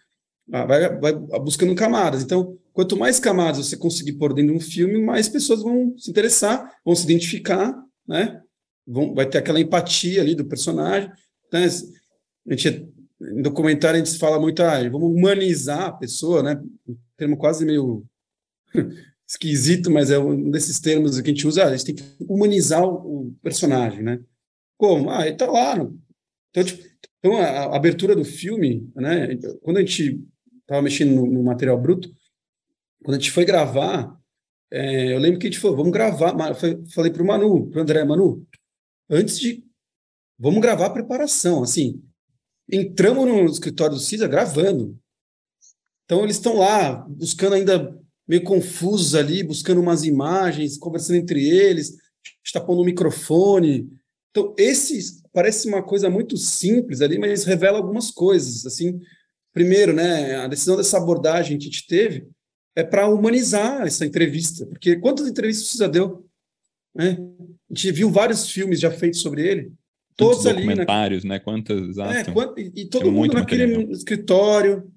[0.51, 2.23] ah, vai, vai buscando camadas.
[2.23, 6.09] Então, quanto mais camadas você conseguir pôr dentro de um filme, mais pessoas vão se
[6.09, 7.75] interessar, vão se identificar,
[8.07, 8.41] né?
[8.87, 11.11] Vão, vai ter aquela empatia ali do personagem.
[11.47, 12.89] Então, a gente,
[13.21, 16.61] em documentário a gente fala muito, ah, vamos humanizar a pessoa, né?
[16.87, 18.05] Um termo quase meio
[19.27, 22.03] esquisito, mas é um desses termos que a gente usa, ah, a gente tem que
[22.21, 24.19] humanizar o, personagem, né?
[24.77, 25.09] Como?
[25.09, 25.75] Ah, ele tá lá.
[26.49, 26.83] Então, tipo,
[27.19, 29.35] então a, abertura do filme, né?
[29.61, 30.23] Quando a gente
[30.61, 32.09] estava mexendo no, no, material bruto.
[33.03, 34.15] Quando a gente foi gravar,
[34.71, 36.33] é, eu lembro que a gente falou, vamos gravar.
[36.93, 38.45] Falei para o Manu, para o André, Manu,
[39.09, 39.63] antes de.
[40.39, 41.63] Vamos gravar a preparação.
[41.63, 42.01] Assim,
[42.71, 44.97] entramos no escritório do CISA gravando.
[46.05, 51.97] Então, eles estão lá, buscando ainda meio confusos ali, buscando umas imagens, conversando entre eles,
[52.45, 53.89] está pondo o microfone.
[54.31, 58.99] Então, esse parece uma coisa muito simples ali, mas revela algumas coisas, assim,
[59.53, 62.27] primeiro, né, a decisão dessa abordagem que a gente teve
[62.75, 66.26] é para humanizar essa entrevista, porque quantas entrevistas você já deu?
[66.97, 67.17] Né?
[67.69, 69.71] A gente viu vários filmes já feitos sobre ele,
[70.15, 70.63] todos ali.
[70.63, 71.35] Documentários, na...
[71.35, 71.39] né?
[71.39, 71.97] Quantas.
[71.97, 72.57] É, quant...
[72.57, 73.91] E, todo Tem mundo naquele material.
[73.91, 74.91] escritório,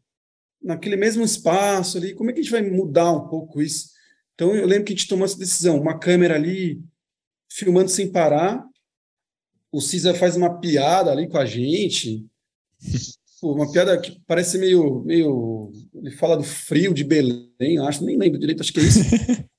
[0.63, 2.15] naquele mesmo espaço ali.
[2.15, 3.91] Como é que a gente vai mudar um pouco isso?
[4.35, 6.81] Então, eu lembro que a gente tomou essa decisão, uma câmera ali
[7.53, 8.65] filmando sem parar.
[9.71, 12.25] O Cisa faz uma piada ali com a gente
[13.43, 15.73] uma piada que parece meio, meio.
[15.95, 19.01] Ele fala do frio de Belém, acho, nem lembro direito, acho que é isso.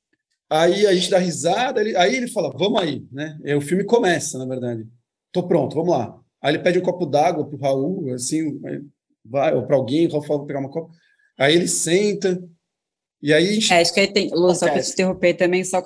[0.52, 3.40] aí a gente dá risada, ele, aí ele fala, vamos aí, né?
[3.44, 4.86] E o filme começa, na verdade.
[5.32, 6.20] Tô pronto, vamos lá.
[6.42, 8.60] Aí ele pede um copo d'água pro Raul, assim,
[9.24, 10.94] vai, ou para alguém, o Raul fala, pegar uma copa.
[11.40, 12.44] Aí ele senta,
[13.22, 13.60] e aí.
[13.70, 14.30] É, acho que aí tem.
[14.34, 15.82] Lu, só para te interromper também, só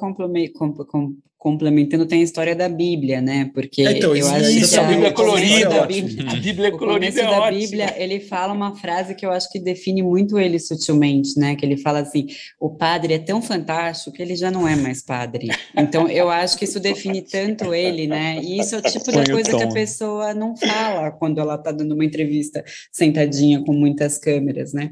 [1.46, 3.52] complementando, tem a história da Bíblia, né?
[3.54, 7.22] Porque é, então, eu acho isso, que a Bíblia colorida, a Bíblia, a Bíblia colorida
[7.22, 7.52] é da.
[7.52, 11.56] Bíblia, ele fala uma frase que eu acho que define muito ele sutilmente, né?
[11.56, 12.26] Que ele fala assim:
[12.60, 15.50] o padre é tão fantástico que ele já não é mais padre.
[15.78, 18.40] Então, eu acho que isso define tanto ele, né?
[18.42, 21.72] E isso é o tipo de coisa que a pessoa não fala quando ela está
[21.72, 24.92] dando uma entrevista sentadinha com muitas câmeras, né?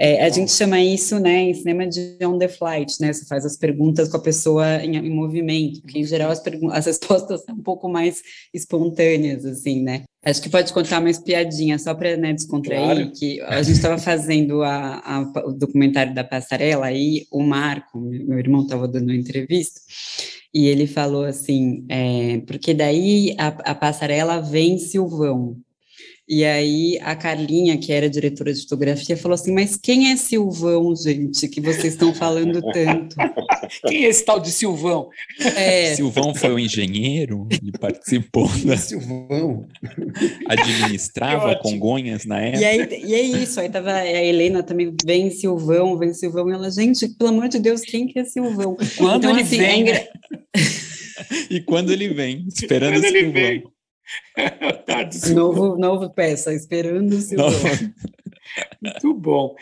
[0.00, 3.12] É, a gente chama isso, né, em cinema de on the flight, né?
[3.12, 6.86] Você faz as perguntas com a pessoa em, em movimento, porque em geral as, as
[6.86, 10.02] respostas são um pouco mais espontâneas, assim, né?
[10.24, 13.12] Acho que pode contar uma espiadinha, só para né, descontrair, claro.
[13.12, 18.38] que a gente estava fazendo a, a, o documentário da passarela, aí o Marco, meu
[18.38, 19.80] irmão estava dando uma entrevista,
[20.54, 25.56] e ele falou assim, é, porque daí a, a passarela vence o vão,
[26.28, 30.94] e aí a Carlinha, que era diretora de fotografia, falou assim: Mas quem é Silvão,
[30.94, 33.16] gente, que vocês estão falando tanto?
[33.86, 35.08] quem é esse tal de Silvão?
[35.56, 35.94] É.
[35.96, 38.76] Silvão foi o engenheiro e participou da.
[38.76, 39.66] Silvão.
[40.48, 42.62] Administrava Congonhas na época.
[42.62, 46.52] E, aí, e é isso, aí tava a Helena também, vem Silvão, vem Silvão, e
[46.52, 48.76] ela, gente, pelo amor de Deus, quem que é Silvão?
[48.96, 49.90] Quando então, ele assim, vem.
[49.90, 50.08] É
[51.50, 53.20] e quando ele vem, esperando quando Silvão.
[53.20, 53.72] Ele vem.
[55.34, 57.38] novo, novo peça, esperando o seu
[58.82, 59.54] Muito bom.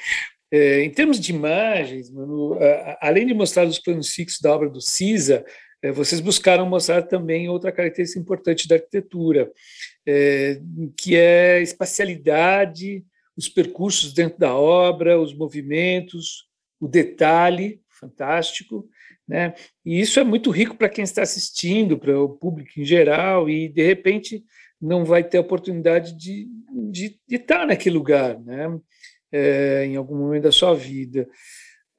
[0.51, 2.59] É, em termos de imagens, Manu,
[3.01, 5.45] além de mostrar os planos fixos da obra do Cisa,
[5.83, 9.51] é, vocês buscaram mostrar também outra característica importante da arquitetura,
[10.07, 10.61] é,
[10.97, 13.05] que é a espacialidade,
[13.37, 16.49] os percursos dentro da obra, os movimentos,
[16.79, 18.89] o detalhe fantástico,
[19.31, 19.55] né?
[19.87, 23.69] E isso é muito rico para quem está assistindo, para o público em geral, e
[23.69, 24.45] de repente
[24.83, 26.49] não vai ter a oportunidade de,
[26.91, 28.67] de, de estar naquele lugar, né?
[29.33, 31.29] É, em algum momento da sua vida.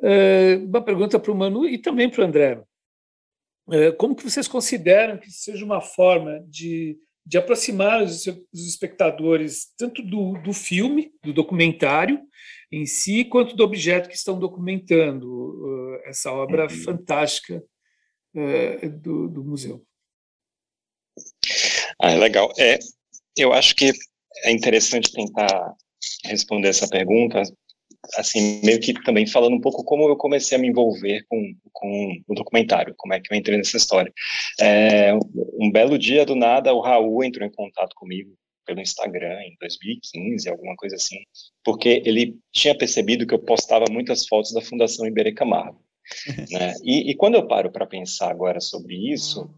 [0.03, 2.61] É, uma pergunta para o Manu e também para o André.
[3.71, 9.67] É, como que vocês consideram que seja uma forma de, de aproximar os, os espectadores
[9.77, 12.19] tanto do, do filme, do documentário,
[12.71, 16.69] em si, quanto do objeto que estão documentando uh, essa obra uhum.
[16.69, 17.61] fantástica
[18.33, 19.83] uh, do, do, museu.
[22.01, 22.51] Ah, é legal.
[22.57, 22.79] É,
[23.37, 23.91] eu acho que
[24.45, 25.75] é interessante tentar
[26.23, 27.41] responder essa pergunta,
[28.15, 32.23] assim, meio que também falando um pouco como eu comecei a me envolver com, com
[32.27, 34.11] o documentário, como é que eu entrei nessa história.
[34.59, 35.13] É,
[35.59, 38.33] um belo dia, do nada, o Raul entrou em contato comigo,
[38.65, 41.17] pelo Instagram em 2015, alguma coisa assim,
[41.63, 45.81] porque ele tinha percebido que eu postava muitas fotos da Fundação Iberê Camargo.
[46.51, 46.73] né?
[46.83, 49.49] E, e, quando eu paro para pensar agora sobre isso,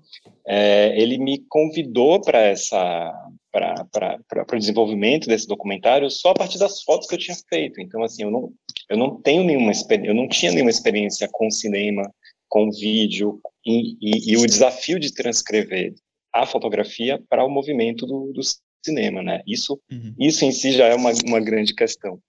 [0.45, 3.11] é, ele me convidou para essa
[3.51, 7.79] para o desenvolvimento desse documentário só a partir das fotos que eu tinha feito.
[7.79, 8.51] Então, assim, eu não,
[8.89, 9.71] eu não tenho nenhuma
[10.03, 12.11] eu não tinha nenhuma experiência com cinema,
[12.49, 15.93] com vídeo, e, e, e o desafio de transcrever
[16.33, 18.41] a fotografia para o movimento do, do
[18.83, 19.41] cinema, né?
[19.47, 20.13] Isso, uhum.
[20.19, 22.19] isso em si já é uma, uma grande questão.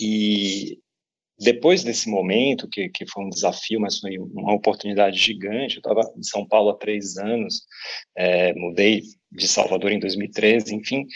[0.00, 0.78] E
[1.38, 6.00] depois desse momento, que, que foi um desafio, mas foi uma oportunidade gigante, eu estava
[6.16, 7.62] em São Paulo há três anos,
[8.16, 11.06] é, mudei de Salvador em 2013, enfim,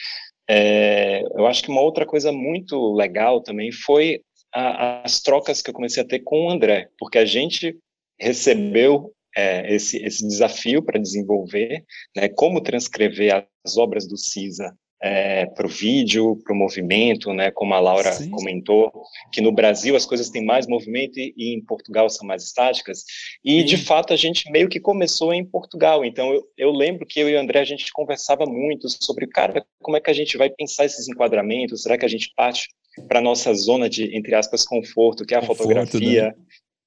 [0.51, 5.71] é, eu acho que uma outra coisa muito legal também foi a, as trocas que
[5.71, 7.77] eu comecei a ter com o André, porque a gente
[8.18, 11.85] recebeu é, esse, esse desafio para desenvolver,
[12.16, 17.53] né, como transcrever as obras do CISA é, para o vídeo, para o movimento, né,
[17.53, 18.31] como a Laura Sim.
[18.31, 18.90] comentou,
[19.33, 23.05] que no Brasil as coisas têm mais movimento e, e em Portugal são mais estáticas,
[23.44, 23.66] e Sim.
[23.66, 27.29] de fato a gente meio que começou em Portugal, então eu, eu lembro que eu
[27.29, 30.51] e o André a gente conversava muito sobre, cara, como é que a gente vai
[30.51, 32.66] pensar esses enquadramentos, será que a gente parte
[33.07, 36.35] para nossa zona de, entre aspas, conforto, que é a conforto, fotografia, né?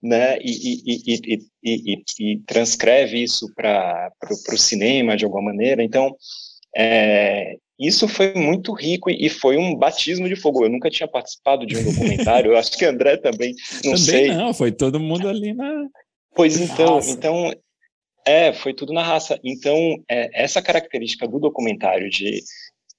[0.02, 4.12] Né, e, e, e, e transcreve isso para
[4.52, 5.84] o cinema de alguma maneira.
[5.84, 6.16] Então,
[6.76, 10.64] é, isso foi muito rico e foi um batismo de fogo.
[10.64, 14.28] Eu nunca tinha participado de um documentário, eu acho que André também, não também sei.
[14.34, 15.88] não, foi todo mundo ali na.
[16.34, 17.52] Pois então, então,
[18.26, 19.40] é, foi tudo na raça.
[19.44, 22.42] Então, é, essa característica do documentário de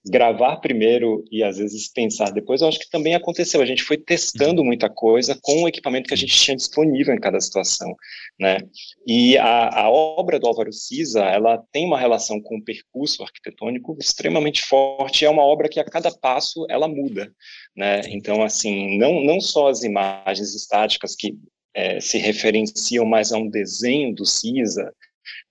[0.04, 3.60] gravar primeiro e às vezes pensar depois, eu acho que também aconteceu.
[3.60, 4.66] A gente foi testando uhum.
[4.66, 7.94] muita coisa com o equipamento que a gente tinha disponível em cada situação,
[8.38, 8.58] né?
[9.06, 13.96] E a, a obra do Álvaro Siza, ela tem uma relação com o percurso arquitetônico
[14.00, 15.24] extremamente forte.
[15.24, 17.32] É uma obra que a cada passo ela muda,
[17.76, 18.00] né?
[18.08, 21.36] Então, assim, não não só as imagens estáticas que
[21.74, 24.92] é, se referenciam mais a um desenho do Cisa,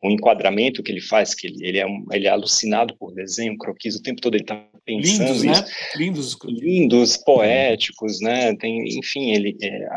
[0.03, 3.95] um enquadramento que ele faz, que ele, ele, é, ele é alucinado por desenho, croquis,
[3.95, 4.55] o tempo todo ele está
[4.85, 5.45] pensando Lindos, isso.
[5.45, 5.71] né?
[5.95, 6.37] Lindos.
[6.45, 8.55] Lindos, poéticos, né?
[8.55, 9.87] Tem, enfim, ele, é,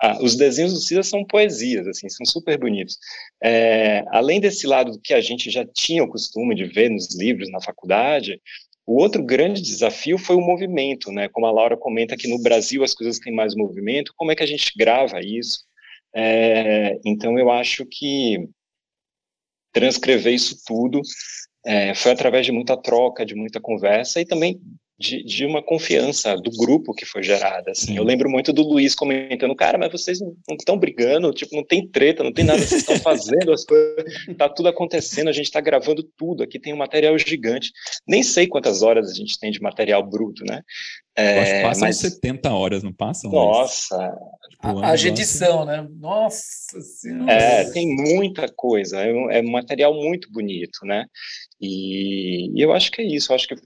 [0.00, 2.98] a, os desenhos do Cisa são poesias, assim, são super bonitos.
[3.42, 7.50] É, além desse lado que a gente já tinha o costume de ver nos livros
[7.50, 8.40] na faculdade,
[8.86, 11.28] o outro grande desafio foi o movimento, né?
[11.28, 14.42] Como a Laura comenta que no Brasil as coisas têm mais movimento, como é que
[14.42, 15.64] a gente grava isso?
[16.14, 18.48] É, então eu acho que
[19.76, 21.02] transcrever isso tudo
[21.66, 24.58] é, foi através de muita troca, de muita conversa e também
[24.98, 27.98] de, de, uma confiança do grupo que foi gerada, assim.
[27.98, 31.86] Eu lembro muito do Luiz comentando, cara, mas vocês não estão brigando, tipo, não tem
[31.86, 34.04] treta, não tem nada, vocês estão fazendo as coisas,
[34.38, 37.70] tá tudo acontecendo, a gente está gravando tudo, aqui tem um material gigante.
[38.08, 40.62] Nem sei quantas horas a gente tem de material bruto, né?
[41.16, 41.96] É, acho que passam mas...
[41.96, 43.30] 70 horas, não passam?
[43.30, 43.96] Nossa!
[44.50, 45.86] Tipo, a, a edição, né?
[45.98, 47.32] Nossa Senhora!
[47.32, 51.06] É, tem muita coisa, é um, é um material muito bonito, né?
[51.60, 53.56] E, e, eu acho que é isso, eu acho que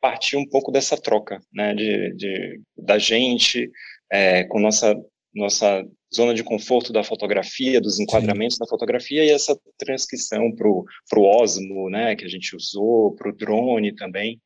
[0.00, 3.70] partiu um pouco dessa troca, né, de, de da gente
[4.10, 4.96] é, com nossa
[5.32, 8.64] nossa zona de conforto da fotografia, dos enquadramentos Sim.
[8.64, 10.86] da fotografia e essa transcrição para o
[11.22, 14.40] Osmo, né, que a gente usou, para o drone também.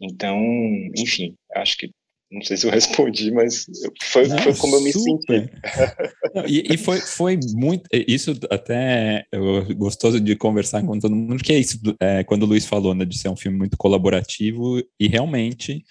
[0.00, 0.38] Então,
[0.96, 1.90] enfim, acho que
[2.30, 3.66] não sei se eu respondi, mas
[4.02, 5.50] foi, Não, foi como eu me senti.
[6.46, 7.88] e, e foi, foi muito.
[7.92, 12.46] Isso até é gostoso de conversar com todo mundo, que é isso, é, quando o
[12.46, 15.82] Luiz falou né, de ser um filme muito colaborativo, e realmente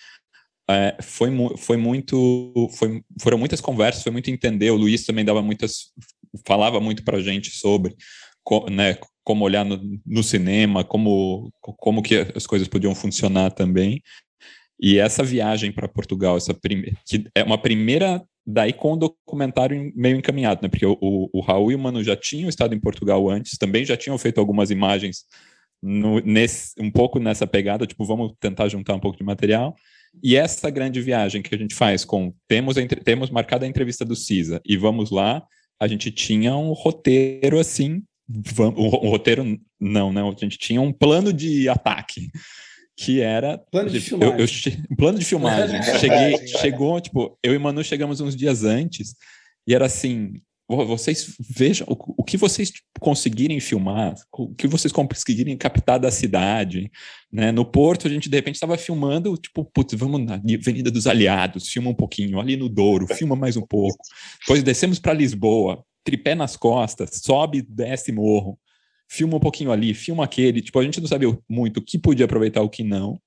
[0.69, 2.69] é, foi, foi muito.
[2.73, 4.69] Foi, foram muitas conversas, foi muito entender.
[4.69, 5.91] O Luiz também dava muitas.
[6.45, 7.95] falava muito para gente sobre.
[8.71, 8.97] Né,
[9.27, 14.01] como olhar no, no, cinema, como, como que as coisas podiam funcionar também.
[14.79, 20.15] E essa viagem para Portugal, essa que é uma primeira daí com o documentário meio
[20.15, 20.69] encaminhado, né?
[20.69, 23.97] Porque o, o, Raul e o Mano já tinham estado em Portugal antes, também já
[23.97, 25.25] tinham feito algumas imagens
[25.83, 29.75] no, nesse, um pouco nessa pegada, tipo, vamos tentar juntar um pouco de material.
[30.23, 34.15] E essa grande viagem que a gente faz com temos, temos marcada a entrevista do
[34.15, 35.43] CISA e vamos lá,
[35.77, 41.31] a gente tinha um roteiro assim, um roteiro não, não, a gente tinha um plano
[41.31, 42.29] de ataque
[42.97, 44.33] que era plano de filmagem.
[44.33, 45.81] Eu, eu, plano de filmagem.
[45.99, 49.13] Cheguei, chegou, tipo, eu e Manu chegamos uns dias antes
[49.67, 50.33] e era assim,
[50.67, 56.91] vocês vejam o, o que vocês conseguirem filmar, o que vocês conseguirem captar da cidade,
[57.31, 57.51] né?
[57.51, 61.69] No Porto a gente de repente estava filmando, tipo, putz, vamos na Avenida dos Aliados,
[61.69, 63.97] filma um pouquinho, ali no Douro, filma mais um pouco.
[64.39, 68.57] Depois descemos para Lisboa, tripé nas costas, sobe, desce morro
[69.09, 70.61] filma um pouquinho ali, filma aquele.
[70.61, 73.19] Tipo, a gente não sabia muito o que podia aproveitar, o que não.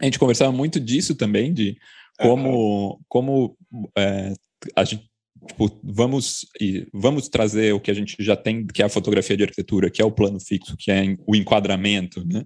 [0.00, 1.76] A gente conversava muito disso também, de
[2.18, 2.98] como, uhum.
[3.08, 3.58] como
[3.96, 4.32] é,
[4.74, 5.08] a gente
[5.46, 6.46] tipo, vamos
[6.92, 10.00] vamos trazer o que a gente já tem, que é a fotografia de arquitetura, que
[10.00, 12.44] é o plano fixo, que é o enquadramento, né?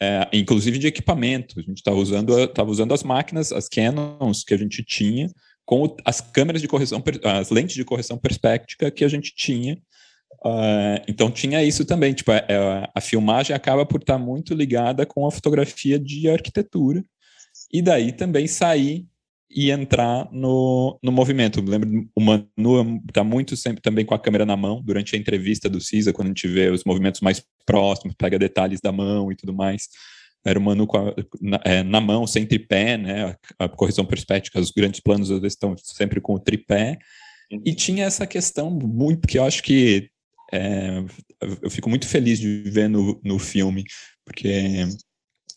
[0.00, 1.60] É, inclusive de equipamento.
[1.60, 5.28] A gente estava usando, tava usando as máquinas, as Canons que a gente tinha,
[5.64, 9.78] com as câmeras de correção, as lentes de correção perspectiva que a gente tinha
[10.44, 14.54] Uh, então tinha isso também, tipo, a, é, é, a, filmagem acaba por estar muito
[14.54, 17.04] ligada com a fotografia de arquitetura,
[17.72, 19.06] e daí também sair
[19.48, 21.60] e entrar no, no movimento.
[21.60, 25.18] Eu lembro, o Manu está muito sempre também com a câmera na mão, durante a
[25.18, 29.30] entrevista do CISA, quando a gente vê os movimentos mais próximos, pega detalhes da mão
[29.30, 29.88] e tudo mais.
[30.44, 30.62] Era o
[31.40, 33.36] na, é, na, mão, sem tripé, né?
[33.58, 36.98] A, a correção perspectiva, os grandes planos estão sempre com o tripé.
[37.64, 40.10] E tinha essa questão muito, que eu acho que
[40.52, 41.02] é,
[41.62, 43.84] eu fico muito feliz de ver no, no filme,
[44.24, 44.86] porque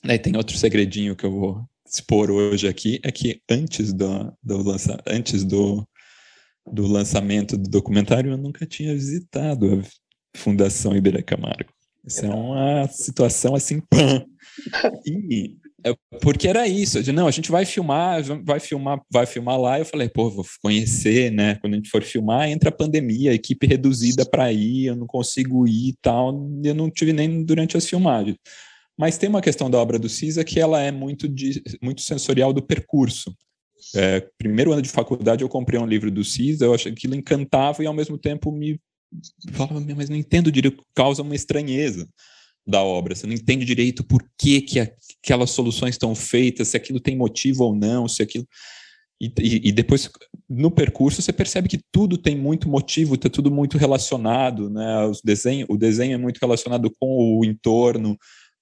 [0.03, 4.63] né, tem outro segredinho que eu vou expor hoje aqui, é que antes do, do,
[4.63, 5.87] lança, antes do,
[6.65, 11.74] do lançamento do documentário eu nunca tinha visitado a Fundação Iberê Camargo.
[12.07, 14.25] Isso é uma situação assim, pã.
[15.05, 19.59] E é, porque era isso, de, não, a gente vai filmar, vai filmar, vai filmar
[19.59, 19.77] lá.
[19.77, 21.55] Eu falei, pô, vou conhecer, né?
[21.61, 25.05] Quando a gente for filmar, entra a pandemia, a equipe reduzida para ir, eu não
[25.05, 26.33] consigo ir e tal.
[26.63, 28.35] Eu não tive nem durante as filmagens.
[28.97, 32.51] Mas tem uma questão da obra do Cisa que ela é muito, de, muito sensorial
[32.51, 33.35] do percurso.
[33.93, 37.13] É, primeiro ano de faculdade eu comprei um livro do Cisa, eu achei que aquilo
[37.13, 38.79] encantava e ao mesmo tempo me
[39.51, 42.07] falava, mas não entendo direito, causa uma estranheza
[42.65, 43.15] da obra.
[43.15, 47.63] Você não entende direito por que, que aquelas soluções estão feitas, se aquilo tem motivo
[47.63, 48.47] ou não, se aquilo.
[49.21, 50.09] E, e, e depois,
[50.49, 55.05] no percurso, você percebe que tudo tem muito motivo, está tudo muito relacionado, né?
[55.05, 58.17] Os desenho, o desenho é muito relacionado com o entorno,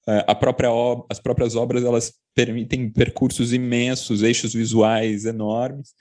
[0.08, 0.70] é, a própria
[1.10, 5.94] as próprias obras elas permitem percursos imensos, eixos visuais enormes.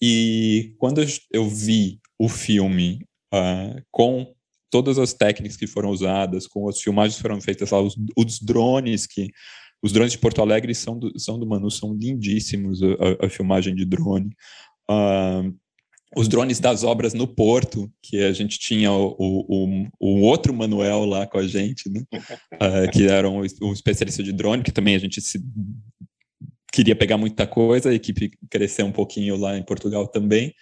[0.00, 4.32] E quando eu vi o filme uh, com
[4.70, 8.38] todas as técnicas que foram usadas, com as filmagens que foram feitas lá, os, os
[8.40, 9.30] drones que
[9.82, 13.74] os drones de Porto Alegre são do, são do Manu, são lindíssimos a, a filmagem
[13.74, 14.30] de drone.
[14.90, 15.54] Uh,
[16.16, 21.04] os drones das obras no Porto, que a gente tinha o, o, o outro Manuel
[21.04, 22.02] lá com a gente, né?
[22.12, 25.40] uh, que era um, um, especialista de drone, que também a gente se,
[26.72, 30.52] queria pegar muita coisa, a equipe cresceu um pouquinho lá em Portugal também,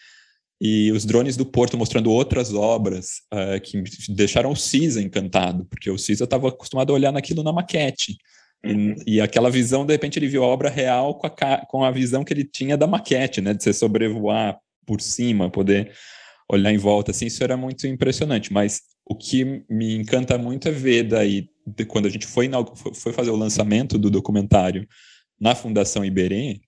[0.60, 5.90] e os drones do Porto mostrando outras obras uh, que deixaram o Cisa encantado, porque
[5.90, 8.16] o Cisa estava acostumado a olhar naquilo na maquete,
[8.64, 8.94] Uhum.
[9.06, 11.90] E, e, aquela visão, de repente, ele viu a obra real com a, com a
[11.90, 13.54] visão que ele tinha da maquete, né?
[13.54, 15.92] De você sobrevoar por cima, poder
[16.50, 18.52] olhar em volta, assim, isso era muito impressionante.
[18.52, 22.48] Mas o que me encanta muito é ver daí, de, quando a gente foi,
[22.94, 24.86] foi fazer o lançamento do documentário
[25.40, 26.60] na Fundação Iberê,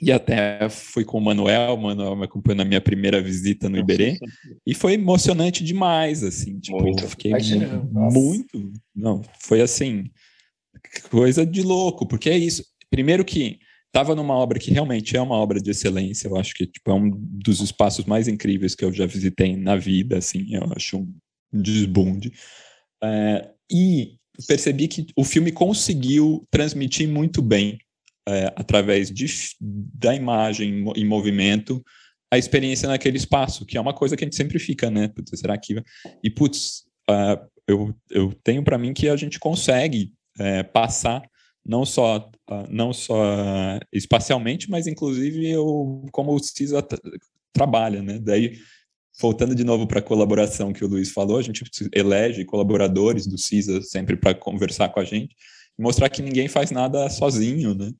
[0.00, 3.78] e até fui com o Manuel, o Manuel me acompanhou na minha primeira visita no
[3.78, 4.18] Iberê,
[4.66, 7.06] e foi emocionante demais, assim, tipo, muito.
[7.08, 10.04] fiquei Imagina, muito, não, foi assim,
[11.10, 12.64] coisa de louco, porque é isso.
[12.90, 16.66] Primeiro que estava numa obra que realmente é uma obra de excelência, eu acho que
[16.66, 20.62] tipo, é um dos espaços mais incríveis que eu já visitei na vida, assim, eu
[20.74, 21.14] acho um
[21.52, 22.32] desbunde.
[23.02, 27.78] É, e percebi que o filme conseguiu transmitir muito bem,
[28.30, 29.26] é, através de,
[29.60, 31.84] da imagem em movimento,
[32.30, 35.08] a experiência naquele espaço, que é uma coisa que a gente sempre fica, né?
[35.08, 35.82] Putz, será que.
[36.22, 41.22] E, putz, uh, eu, eu tenho para mim que a gente consegue é, passar
[41.66, 42.30] não só
[42.70, 46.86] não só espacialmente, mas inclusive o, como o CISA
[47.52, 48.18] trabalha, né?
[48.18, 48.58] Daí
[49.20, 51.62] voltando de novo para a colaboração que o Luiz falou, a gente
[51.92, 55.34] elege colaboradores do CISA sempre para conversar com a gente
[55.80, 57.90] mostrar que ninguém faz nada sozinho, né?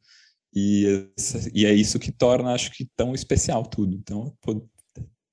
[0.55, 1.11] E,
[1.55, 3.95] e é isso que torna, acho que, tão especial tudo.
[3.95, 4.35] Então,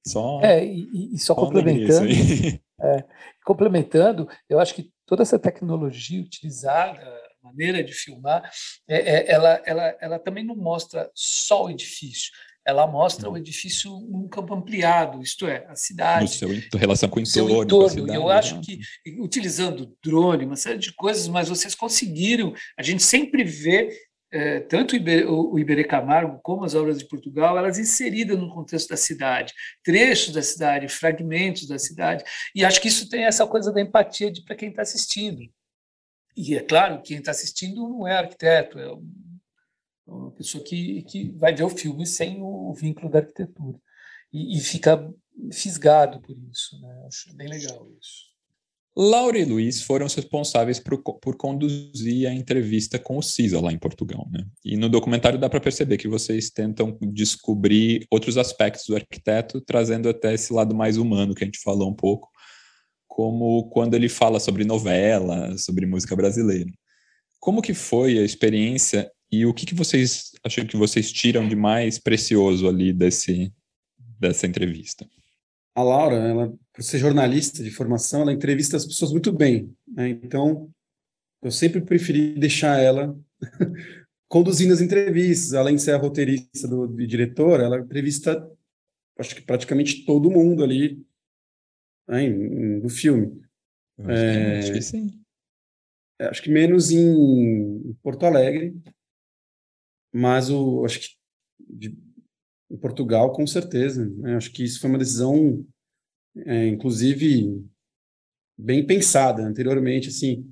[0.05, 0.39] só.
[0.41, 2.07] É, e, e só complementando.
[2.79, 3.03] É,
[3.43, 8.47] complementando, eu acho que toda essa tecnologia utilizada, a maneira de filmar,
[8.87, 12.31] é, é, ela, ela, ela também não mostra só o edifício,
[12.63, 16.25] ela mostra o edifício num campo ampliado, isto é, a cidade.
[16.25, 17.49] No seu relação com o entorno.
[17.49, 17.89] Seu entorno.
[17.89, 18.79] Cidade, eu acho que,
[19.19, 23.89] utilizando drone, uma série de coisas, mas vocês conseguiram, a gente sempre vê
[24.31, 28.97] é, tanto o Iberê Camargo como as obras de Portugal, elas inseridas no contexto da
[28.97, 29.53] cidade,
[29.83, 32.23] trechos da cidade, fragmentos da cidade,
[32.53, 35.41] e acho que isso tem essa coisa da empatia para quem está assistindo.
[36.35, 38.93] E é claro, quem está assistindo não é arquiteto, é
[40.05, 43.79] uma pessoa que, que vai ver o filme sem o, vínculo da arquitetura,
[44.31, 45.09] e, e fica
[45.53, 47.05] fisgado por isso, né?
[47.07, 48.26] acho bem legal isso.
[48.99, 53.71] Laura e Luiz foram os responsáveis por, por, conduzir a entrevista com o CISA lá
[53.71, 54.27] em Portugal.
[54.31, 54.43] Né?
[54.65, 60.09] E no documentário dá para perceber que vocês tentam descobrir outros aspectos do arquiteto, trazendo
[60.09, 62.27] até esse lado mais humano que a gente falou um pouco,
[63.07, 66.71] como quando ele fala sobre novela, sobre música brasileira.
[67.39, 71.55] Como que foi a experiência e o que, que vocês acham que vocês tiram de
[71.55, 73.53] mais precioso ali desse,
[74.19, 75.07] dessa entrevista?
[75.77, 79.71] A Laura, ela, por ser jornalista de formação, ela entrevista as pessoas muito bem.
[79.87, 80.09] Né?
[80.09, 80.73] Então,
[81.39, 83.15] eu sempre preferi deixar ela
[84.27, 85.53] conduzindo as entrevistas.
[85.53, 88.51] Além de ser a roteirista do, do diretor, ela entrevista,
[89.19, 90.99] acho que praticamente todo mundo ali
[92.07, 93.39] né, no filme.
[93.99, 95.23] É, acho que sim.
[96.19, 98.75] É, acho que menos em Porto Alegre,
[100.11, 101.09] mas o, acho que
[101.59, 101.95] de,
[102.69, 104.05] em Portugal, com certeza.
[104.05, 104.35] Né?
[104.35, 105.65] Acho que isso foi uma decisão,
[106.45, 107.63] é, inclusive,
[108.57, 110.09] bem pensada anteriormente.
[110.09, 110.45] Assim,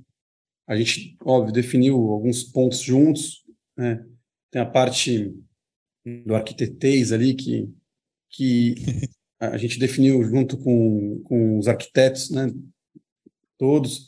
[0.68, 3.44] a gente, óbvio, definiu alguns pontos juntos.
[3.78, 4.06] Né?
[4.52, 5.36] Tem a parte
[6.26, 7.70] do arquitetês ali que,
[8.30, 8.76] que
[9.40, 12.52] a gente definiu junto com, com os arquitetos, né?
[13.58, 14.08] todos.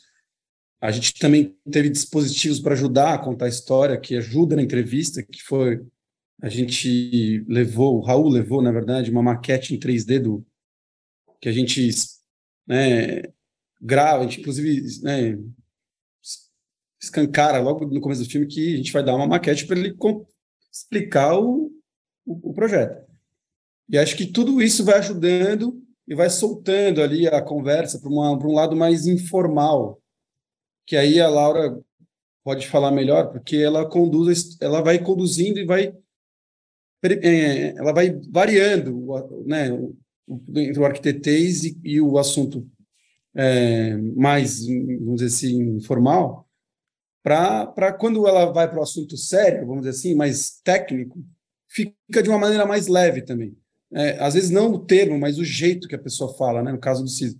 [0.80, 5.22] A gente também teve dispositivos para ajudar a contar a história, que ajuda na entrevista,
[5.22, 5.84] que foi
[6.40, 10.46] a gente levou, o Raul levou, na verdade, uma maquete em 3D do
[11.40, 11.88] que a gente
[12.66, 13.22] né,
[13.80, 15.38] grava, a gente inclusive né,
[17.00, 19.96] escancara logo no começo do filme que a gente vai dar uma maquete para ele
[20.72, 21.72] explicar o,
[22.26, 23.06] o, o, projeto.
[23.88, 28.54] E acho que tudo isso vai ajudando e vai soltando ali a conversa para um
[28.54, 30.00] lado mais informal,
[30.86, 31.80] que aí a Laura
[32.44, 35.94] pode falar melhor, porque ela conduz, ela vai conduzindo e vai
[37.76, 39.06] ela vai variando
[39.46, 39.68] né,
[40.56, 42.66] entre o arquitetês e, e o assunto
[43.34, 46.48] é, mais, vamos dizer assim, informal,
[47.22, 51.22] para quando ela vai para o assunto sério, vamos dizer assim, mais técnico,
[51.68, 53.56] fica de uma maneira mais leve também.
[53.92, 56.78] É, às vezes não o termo, mas o jeito que a pessoa fala, né, no
[56.78, 57.36] caso do CIS.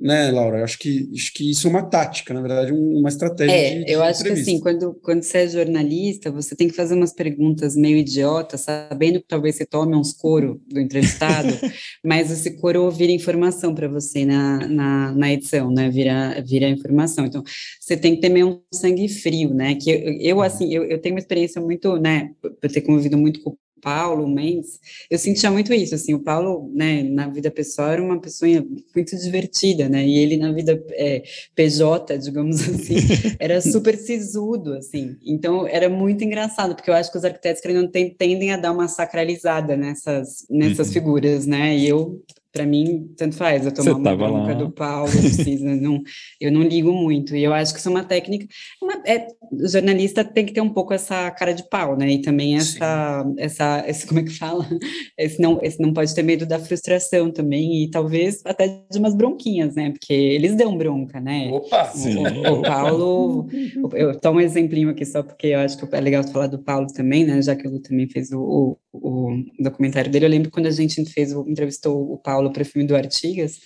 [0.00, 0.62] Né, Laura?
[0.62, 3.52] Acho que, acho que isso é uma tática, na verdade, uma estratégia.
[3.52, 6.74] É, de, eu de acho que assim, quando, quando você é jornalista, você tem que
[6.74, 11.48] fazer umas perguntas meio idiotas, sabendo que talvez você tome uns coro do entrevistado,
[12.04, 15.88] mas esse coro vira informação para você na, na, na, edição, né?
[15.88, 17.26] Vira, vira informação.
[17.26, 17.42] Então,
[17.80, 19.74] você tem que ter meio um sangue frio, né?
[19.74, 23.40] Que eu, eu assim, eu, eu tenho uma experiência muito, né, por ter convivido muito
[23.42, 23.56] com
[23.86, 28.20] Paulo Mendes, eu sentia muito isso, assim, o Paulo, né, na vida pessoal era uma
[28.20, 28.50] pessoa
[28.92, 31.22] muito divertida, né, e ele na vida é,
[31.54, 32.96] PJ, digamos assim,
[33.38, 37.88] era super sisudo, assim, então era muito engraçado, porque eu acho que os arquitetos querendo
[37.88, 40.92] tendem a dar uma sacralizada nessas, nessas uhum.
[40.92, 42.20] figuras, né, e eu
[42.56, 44.54] para mim, tanto faz, eu tomar uma bronca lá.
[44.54, 46.02] do Paulo, precisa, não,
[46.40, 48.46] eu não ligo muito, e eu acho que isso é uma técnica,
[48.82, 52.22] uma, é, o jornalista tem que ter um pouco essa cara de pau, né, e
[52.22, 54.66] também essa, essa, esse, como é que fala,
[55.18, 59.14] esse não, esse não pode ter medo da frustração também, e talvez até de umas
[59.14, 61.50] bronquinhas, né, porque eles dão bronca, né.
[61.52, 61.92] Opa!
[61.94, 63.48] O, o, Paulo,
[63.92, 66.86] eu tomo um exemplinho aqui só porque eu acho que é legal falar do Paulo
[66.86, 70.50] também, né, já que o Lu também fez o, o, o documentário dele, eu lembro
[70.50, 73.58] quando a gente fez, entrevistou o Paulo para o filme do Artigas,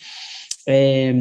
[0.67, 1.13] é,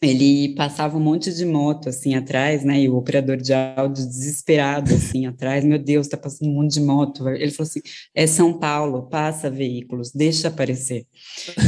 [0.00, 2.80] ele passava um monte de moto assim atrás, né?
[2.80, 6.80] E o operador de áudio desesperado assim atrás, meu Deus, tá passando um monte de
[6.80, 7.28] moto.
[7.28, 7.80] Ele falou assim:
[8.14, 11.04] é São Paulo, passa veículos, deixa aparecer.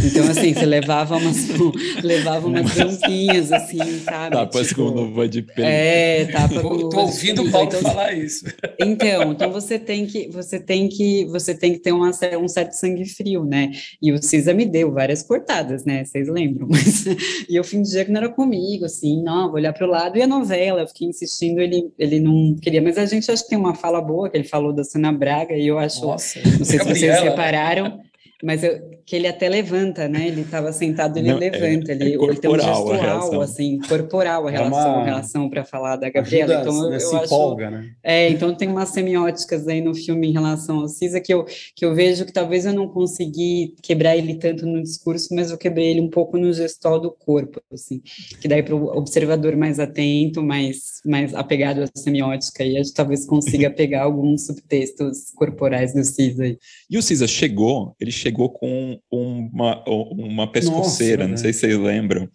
[0.05, 1.49] Então assim, você levava umas
[2.05, 4.37] levava umas bronquinhas assim, sabe?
[4.37, 5.67] Tapa tipo, com luva de pele.
[5.67, 8.45] É, tapa com Tô ouvindo o Paulo então, falar isso.
[8.79, 12.11] Então, então você tem que você tem que você tem que ter uma,
[12.41, 13.73] um certo sangue frio, né?
[14.01, 16.05] E o Cisa me deu várias cortadas, né?
[16.05, 16.69] Vocês lembram?
[16.71, 17.07] Mas,
[17.49, 20.23] e eu fingia que não era comigo, assim, não, vou olhar para o lado, e
[20.23, 23.59] a novela, eu fiquei insistindo, ele, ele não queria, mas a gente acho que tem
[23.59, 26.79] uma fala boa, que ele falou da Sana Braga, e eu acho, Nossa, não sei
[26.79, 28.01] se vocês repararam,
[28.43, 30.29] mas eu, que ele até levanta, né?
[30.29, 33.79] Ele estava sentado, ele Não, é, levanta, é, ele, é ele tem um gestual, assim,
[33.81, 36.61] corporal a relação, é relação para falar da Gabriela.
[36.61, 37.91] Ajuda, então, eu, eu acho, empolga, né?
[38.03, 41.85] É, então tem umas semióticas aí no filme em relação ao Cisa que eu, que
[41.85, 45.89] eu vejo que talvez eu não consegui quebrar ele tanto no discurso, mas eu quebrei
[45.89, 48.01] ele um pouco no gestual do corpo, assim,
[48.41, 52.95] que daí para o observador mais atento, mais, mais apegado à semiótica, e a gente
[52.95, 56.57] talvez consiga pegar alguns subtextos corporais do Cisa.
[56.89, 61.37] E o Cisa chegou, ele chegou chegou com uma, uma pescoceira, Nossa, não né?
[61.37, 62.29] sei se vocês lembram.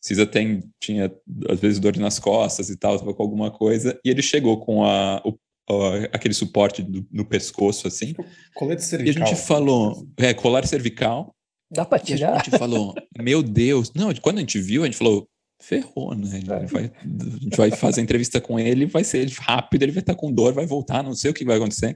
[0.00, 1.12] Cisa tem, tinha,
[1.48, 4.82] às vezes, dor nas costas e tal, estava com alguma coisa, e ele chegou com
[4.84, 5.36] a, o,
[5.68, 8.14] a, aquele suporte do, no pescoço, assim.
[8.54, 9.22] Colete cervical.
[9.22, 11.34] E a gente falou, é, colar cervical.
[11.70, 12.34] Dá para tirar?
[12.34, 13.92] a gente falou, meu Deus.
[13.94, 15.28] Não, quando a gente viu, a gente falou,
[15.60, 16.38] ferrou, né?
[16.38, 20.14] Ele vai, a gente vai fazer entrevista com ele, vai ser rápido, ele vai estar
[20.14, 21.94] com dor, vai voltar, não sei o que vai acontecer.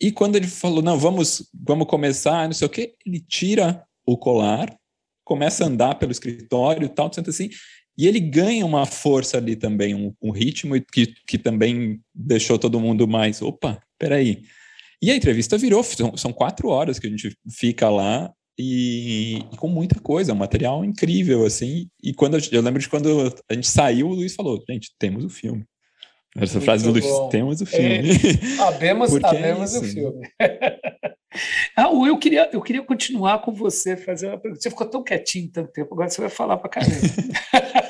[0.00, 4.16] E quando ele falou, não, vamos, vamos começar, não sei o quê, ele tira o
[4.16, 4.74] colar,
[5.24, 7.50] começa a andar pelo escritório tal, tanto assim,
[7.96, 12.80] e ele ganha uma força ali também, um, um ritmo que, que também deixou todo
[12.80, 14.44] mundo mais, opa, peraí.
[15.02, 19.56] E a entrevista virou, são, são quatro horas que a gente fica lá e, e,
[19.56, 21.88] com muita coisa, um material incrível, assim.
[22.02, 25.24] E quando eu, eu lembro de quando a gente saiu, o Luiz falou: gente, temos
[25.24, 25.64] o filme.
[26.40, 28.10] Essa Muito frase do Luiz, temos o filme.
[28.10, 30.28] É, abemos abemos é o filme.
[31.76, 34.62] ah, eu queria, eu queria continuar com você, fazer uma pergunta.
[34.62, 36.94] Você ficou tão quietinho tanto tempo, agora você vai falar para caramba.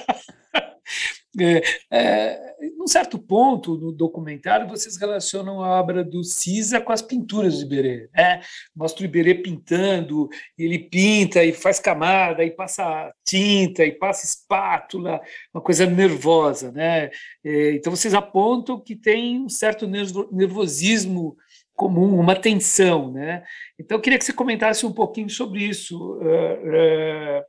[1.41, 7.03] É, é, num certo ponto, no documentário, vocês relacionam a obra do Cisa com as
[7.03, 8.09] pinturas do Iberê.
[8.15, 8.41] Né?
[8.75, 15.21] Mostra o Iberê pintando, ele pinta e faz camada, e passa tinta, e passa espátula,
[15.53, 16.73] uma coisa nervosa.
[16.73, 17.11] Né?
[17.45, 21.37] É, então, vocês apontam que tem um certo nervosismo
[21.79, 23.13] comum, uma tensão.
[23.13, 23.45] Né?
[23.79, 27.45] Então, eu queria que você comentasse um pouquinho sobre isso, uh, uh,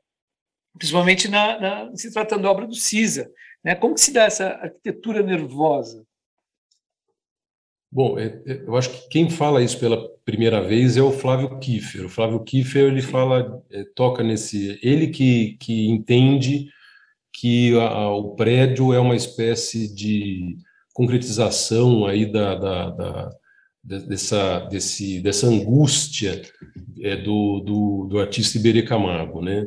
[0.77, 3.29] principalmente na, na, se tratando da obra do Cisa.
[3.63, 3.75] Né?
[3.75, 6.05] Como que se dá essa arquitetura nervosa?
[7.91, 11.57] Bom, é, é, eu acho que quem fala isso pela primeira vez é o Flávio
[11.59, 12.05] Kiefer.
[12.05, 16.69] O Flávio Kiefer ele fala, é, toca nesse, ele que, que entende
[17.33, 20.57] que a, o prédio é uma espécie de
[20.93, 23.29] concretização aí da, da, da
[23.83, 26.41] dessa, desse, dessa angústia
[27.01, 29.65] é, do, do, do artista Iberê Camargo, né?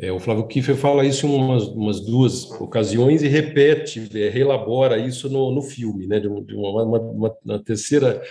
[0.00, 4.96] É, o Flávio Kiefer fala isso em umas, umas duas ocasiões e repete, é, relabora
[4.96, 8.22] isso no, no filme, né, de, de uma, uma, uma, terceira,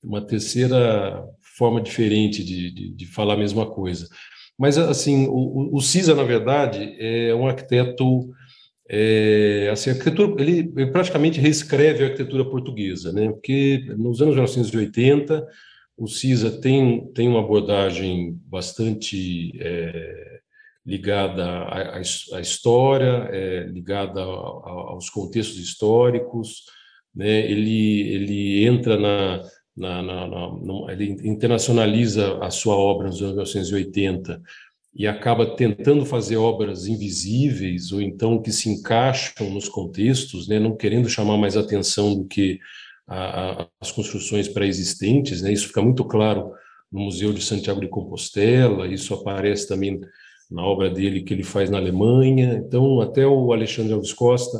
[0.00, 1.24] uma terceira
[1.56, 4.08] forma diferente de, de, de, falar a mesma coisa.
[4.56, 8.30] Mas, assim, o, o Cisa, na verdade, é um arquiteto.
[8.88, 13.28] É, assim, arquitetura, ele, ele, praticamente reescreve a arquitetura portuguesa, né?
[13.28, 15.46] porque nos anos 1980
[15.94, 20.27] o CISA tem, tem uma abordagem bastante é,
[20.88, 26.62] ligada à, à história, é, ligada aos contextos históricos,
[27.14, 27.40] né?
[27.50, 29.42] ele, ele entra na,
[29.76, 34.40] na, na, na, ele internacionaliza a sua obra nos anos 1980
[34.94, 40.58] e acaba tentando fazer obras invisíveis ou então que se encaixam nos contextos, né?
[40.58, 42.58] não querendo chamar mais atenção do que
[43.06, 45.42] a, a, as construções pré-existentes.
[45.42, 45.52] Né?
[45.52, 46.50] Isso fica muito claro
[46.90, 50.00] no Museu de Santiago de Compostela, isso aparece também
[50.50, 52.54] na obra dele que ele faz na Alemanha.
[52.54, 54.58] Então, até o Alexandre Alves Costa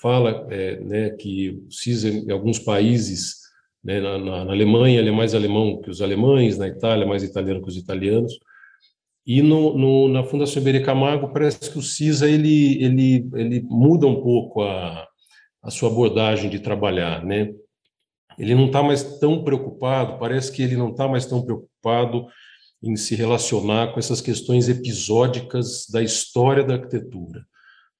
[0.00, 3.36] fala é, né, que o CISA, em alguns países,
[3.84, 7.22] né, na, na, na, Alemanha, ele é mais alemão que os alemães, na Itália, mais
[7.22, 8.32] italiano que os italianos.
[9.24, 14.06] E no, no, na Fundação Iberê Camargo, parece que o CISA ele, ele, ele muda
[14.06, 15.06] um pouco a,
[15.62, 17.24] a sua abordagem de trabalhar.
[17.24, 17.52] Né?
[18.36, 22.26] Ele não está mais tão preocupado, parece que ele não está mais tão preocupado
[22.82, 27.44] em se relacionar com essas questões episódicas da história da arquitetura,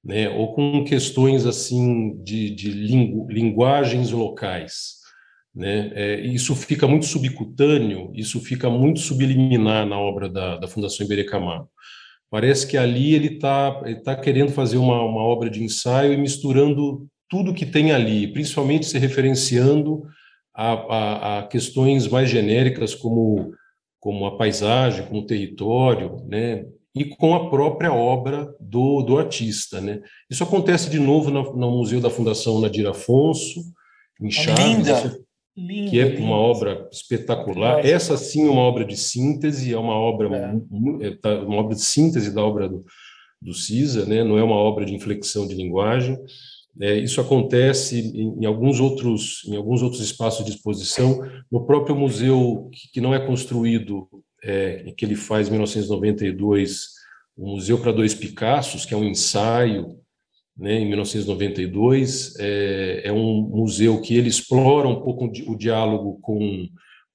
[0.05, 0.29] né?
[0.29, 5.01] ou com questões assim de, de lingu, linguagens locais.
[5.55, 5.93] Né?
[5.95, 11.25] É, isso fica muito subcutâneo, isso fica muito subliminar na obra da, da Fundação Iberê
[11.25, 11.69] Camargo.
[12.31, 17.07] Parece que ali ele está tá querendo fazer uma, uma obra de ensaio e misturando
[17.29, 20.03] tudo que tem ali, principalmente se referenciando
[20.55, 23.53] a, a, a questões mais genéricas como
[24.03, 26.67] como a paisagem, como o território, né?
[26.93, 30.01] E com a própria obra do, do artista, né?
[30.29, 33.61] Isso acontece de novo no, no Museu da Fundação Nadir Afonso,
[34.21, 35.21] em Chaves, linda,
[35.57, 36.21] linda, que é linda.
[36.21, 37.87] uma obra espetacular.
[37.87, 40.29] Essa sim é uma obra de síntese, é uma obra
[41.01, 41.07] é.
[41.07, 42.85] é tá, uma obra de síntese da obra do,
[43.41, 44.25] do Cisa, né?
[44.25, 46.19] Não é uma obra de inflexão de linguagem.
[46.81, 51.21] É, isso acontece em, em, alguns outros, em alguns outros espaços de exposição.
[51.51, 54.09] No próprio museu, que, que não é construído,
[54.43, 56.89] é, que ele faz em 1992,
[57.37, 59.99] o Museu para Dois Picassos, que é um ensaio,
[60.57, 62.35] né, em 1992.
[62.39, 66.69] É, é um museu que ele explora um pouco o diálogo com,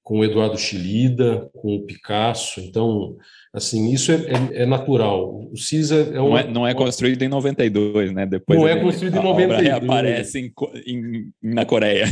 [0.08, 2.60] com o Eduardo Chilida, com o Picasso.
[2.60, 3.14] Então,
[3.52, 5.48] Assim, isso é, é, é natural.
[5.50, 6.28] O CISA é um.
[6.28, 8.26] Não é, não é construído em 92, né?
[8.26, 9.62] Depois não é construído em 92.
[9.62, 10.52] reaparece em,
[10.86, 12.04] em, na Coreia.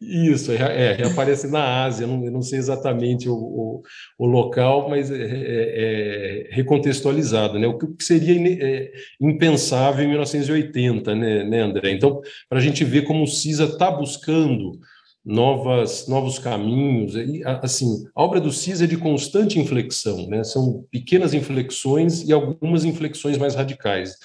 [0.00, 3.82] Isso, é, reaparece na Ásia, não, eu não sei exatamente o, o,
[4.16, 7.66] o local, mas é, é, é, recontextualizado, né?
[7.66, 11.90] O que seria é, impensável em 1980, né, né André?
[11.90, 14.78] Então, para a gente ver como o CISA está buscando
[15.24, 17.14] novas, novos caminhos.
[17.14, 20.44] E, assim, a obra do CIS é de constante inflexão, né?
[20.44, 24.16] são pequenas inflexões e algumas inflexões mais radicais.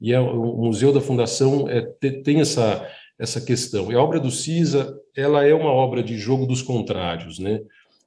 [0.00, 1.80] E é, o Museu da Fundação é,
[2.22, 2.86] tem essa,
[3.18, 3.90] essa questão.
[3.90, 7.60] E a obra do CISA ela é uma obra de jogo dos contrários, né?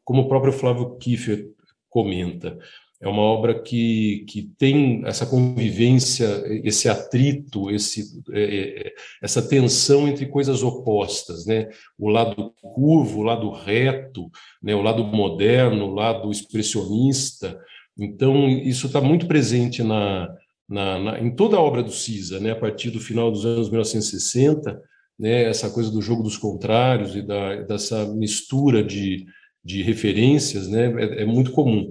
[0.04, 1.50] como o próprio Flávio Kiefer
[1.90, 2.58] comenta.
[3.02, 8.94] É uma obra que, que tem essa convivência, esse atrito, esse, é, é,
[9.24, 11.68] essa tensão entre coisas opostas, né?
[11.98, 14.30] O lado curvo, o lado reto,
[14.62, 14.76] né?
[14.76, 17.60] o lado moderno, o lado expressionista.
[17.98, 20.30] Então, isso está muito presente na,
[20.70, 22.52] na, na, em toda a obra do Cisa, né?
[22.52, 24.80] A partir do final dos anos 1960,
[25.18, 25.46] né?
[25.46, 29.26] Essa coisa do jogo dos contrários e da, dessa mistura de,
[29.66, 30.86] de referências, né?
[31.02, 31.90] é, é muito comum.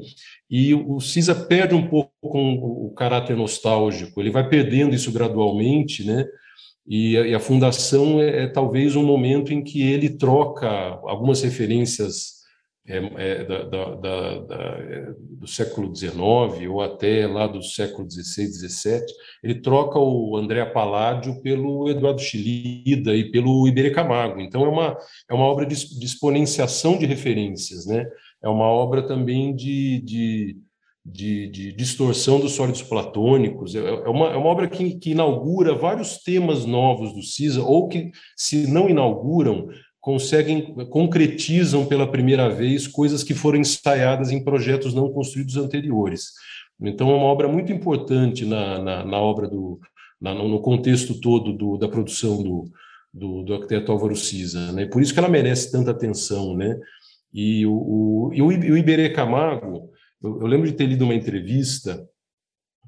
[0.51, 6.27] E o CISA perde um pouco o caráter nostálgico, ele vai perdendo isso gradualmente, né?
[6.87, 10.69] E a, e a fundação é, é, talvez um momento em que ele troca
[11.05, 12.41] algumas referências
[12.87, 18.49] é, é, da, da, da, é, do século XIX ou até lá do século XVI,
[18.49, 19.05] XVII,
[19.45, 24.41] ele troca o André Palladio pelo Eduardo Chilida e pelo Iberê Camargo.
[24.41, 24.99] Então é uma,
[25.29, 28.05] é uma obra de, de exponenciação de referências, né?
[28.43, 30.57] É uma obra também de, de,
[31.05, 35.74] de, de distorção dos sólidos platônicos, é, é, uma, é uma obra que, que inaugura
[35.74, 39.68] vários temas novos do CISA, ou que, se não inauguram,
[40.01, 46.32] conseguem, concretizam pela primeira vez coisas que foram ensaiadas em projetos não construídos anteriores.
[46.80, 49.78] Então, é uma obra muito importante na, na, na obra do,
[50.20, 52.70] na, no contexto todo do, da produção do,
[53.12, 54.86] do, do arquiteto Álvaro Cisa, né?
[54.86, 56.78] Por isso que ela merece tanta atenção, né?
[57.33, 59.91] E o, o, e o Iberê Camargo,
[60.22, 62.07] eu, eu, lembro de ter lido uma entrevista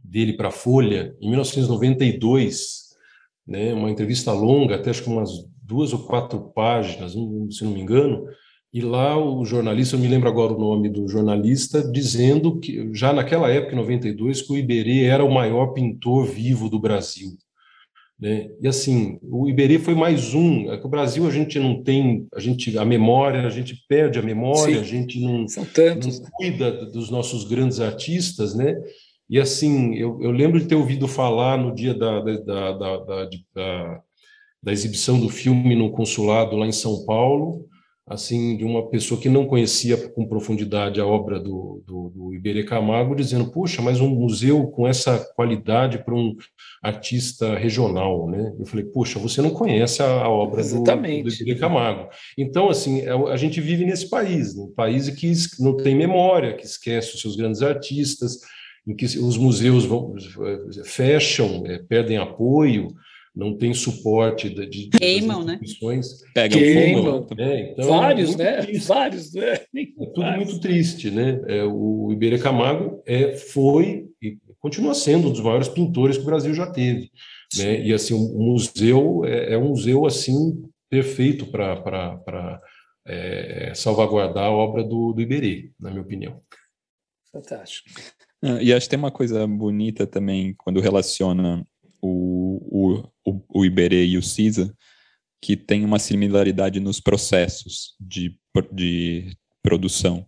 [0.02, 2.90] dele para a Folha em 1992,
[3.46, 5.30] né, uma entrevista longa, até acho que umas
[5.62, 8.26] duas ou quatro páginas, se não me engano,
[8.72, 13.12] e lá o jornalista, eu me lembro agora o nome do jornalista, dizendo que já
[13.12, 17.36] naquela época, em 92, que o Iberê era o maior pintor vivo do Brasil.
[18.22, 18.50] Né?
[18.60, 20.70] E assim, o Iberê foi mais um.
[20.72, 24.16] É que o Brasil a gente não tem, a gente a memória, a gente perde
[24.16, 24.80] a memória, Sim.
[24.80, 28.76] a gente não, não cuida dos nossos grandes artistas, né?
[29.28, 33.28] E assim, eu, eu lembro de ter ouvido falar no dia da, da, da, da,
[33.56, 34.00] da,
[34.62, 37.66] da exibição do filme no consulado lá em São Paulo,
[38.06, 42.64] assim, de uma pessoa que não conhecia com profundidade a obra do, do, do Iberê
[42.64, 46.34] Camargo, dizendo, puxa, mas um museu com essa qualidade para um
[46.82, 48.52] artista regional, né?
[48.58, 51.22] Eu falei, puxa, você não conhece a, a obra Exatamente.
[51.22, 52.08] do, do Iberê Camargo.
[52.36, 56.66] Então, assim, é a gente vive nesse país, um país que não tem memória, que
[56.66, 58.40] esquece os seus grandes artistas,
[58.86, 60.14] em que os museus vão,
[60.84, 62.88] fecham, é, perdem apoio,
[63.34, 65.58] não tem suporte de, de queimam, né?
[66.34, 67.26] Pegam queimam.
[67.38, 68.62] É, então, vários, é né?
[68.62, 68.88] Triste.
[68.88, 69.52] Vários, né?
[69.52, 69.66] É
[69.96, 70.46] tudo vários.
[70.46, 71.40] muito triste, né?
[71.46, 76.26] É, o Iberê Camargo é, foi e continua sendo um dos maiores pintores que o
[76.26, 77.10] Brasil já teve,
[77.56, 77.82] né?
[77.82, 82.60] E assim, o museu é, é um museu assim perfeito para
[83.06, 86.42] é, salvaguardar a obra do, do Iberê, na minha opinião.
[87.32, 87.88] Fantástico.
[88.42, 91.64] Ah, e acho que tem uma coisa bonita também quando relaciona
[92.02, 92.31] o,
[92.62, 94.74] o, o Iberê e o CISA,
[95.40, 98.36] que tem uma similaridade nos processos de,
[98.72, 100.26] de produção.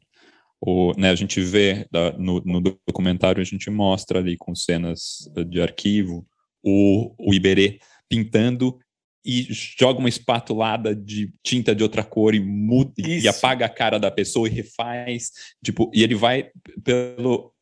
[0.60, 5.30] O, né, a gente vê da, no, no, documentário, a gente mostra ali com cenas
[5.48, 6.26] de arquivo
[6.62, 8.78] o, o Iberê pintando
[9.24, 13.98] e joga uma espatulada de tinta de outra cor e muda e apaga a cara
[13.98, 15.30] da pessoa e refaz,
[15.64, 16.50] tipo, e ele vai
[16.82, 17.53] pelo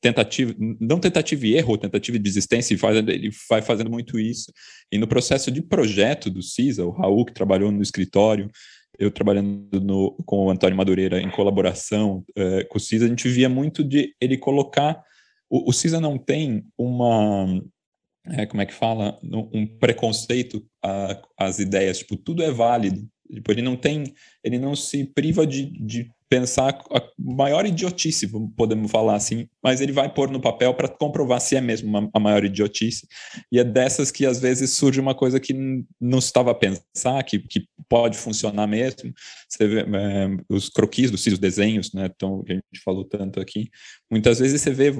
[0.00, 2.76] tentativa, não tentativa e erro, tentativa de desistência,
[3.08, 4.52] ele vai fazendo muito isso.
[4.90, 8.50] E no processo de projeto do CISA, o Raul, que trabalhou no escritório,
[8.98, 13.28] eu trabalhando no, com o Antônio Madureira em colaboração é, com o CISA, a gente
[13.28, 15.02] via muito de ele colocar.
[15.48, 17.62] O, o CISA não tem uma.
[18.26, 19.18] É, como é que fala?
[19.22, 20.64] Um preconceito
[21.38, 23.08] às ideias, tipo, tudo é válido.
[23.32, 24.12] Tipo, ele não tem,
[24.44, 29.90] ele não se priva de, de pensar a maior idiotice, podemos falar assim, mas ele
[29.90, 33.08] vai pôr no papel para comprovar se é mesmo uma, a maior idiotice.
[33.50, 35.52] E é dessas que às vezes surge uma coisa que
[36.00, 39.12] não estava a pensar, que, que pode funcionar mesmo.
[39.48, 43.68] Você vê é, os croquis dos desenhos, né, então, que a gente falou tanto aqui.
[44.08, 44.92] Muitas vezes você vê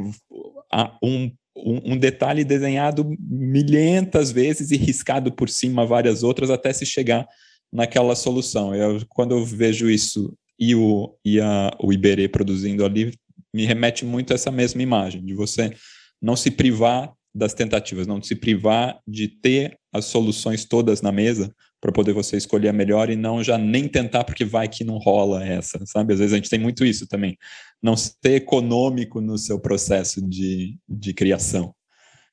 [1.03, 7.29] um um, detalhe desenhado milhentas vezes e riscado por cima várias outras até se chegar
[7.73, 8.75] naquela solução.
[8.75, 13.13] Eu, quando eu vejo isso e o, e a, o Iberê produzindo ali
[13.53, 15.75] me remete muito a essa mesma imagem, de você
[16.21, 21.53] não se privar das tentativas, não se privar de ter as soluções todas na mesa
[21.81, 24.99] para poder você escolher a melhor e não já nem tentar porque vai que não
[24.99, 26.13] rola essa, sabe?
[26.13, 27.39] Às vezes a gente tem muito isso também,
[27.83, 31.75] não ser econômico no seu processo de, de criação.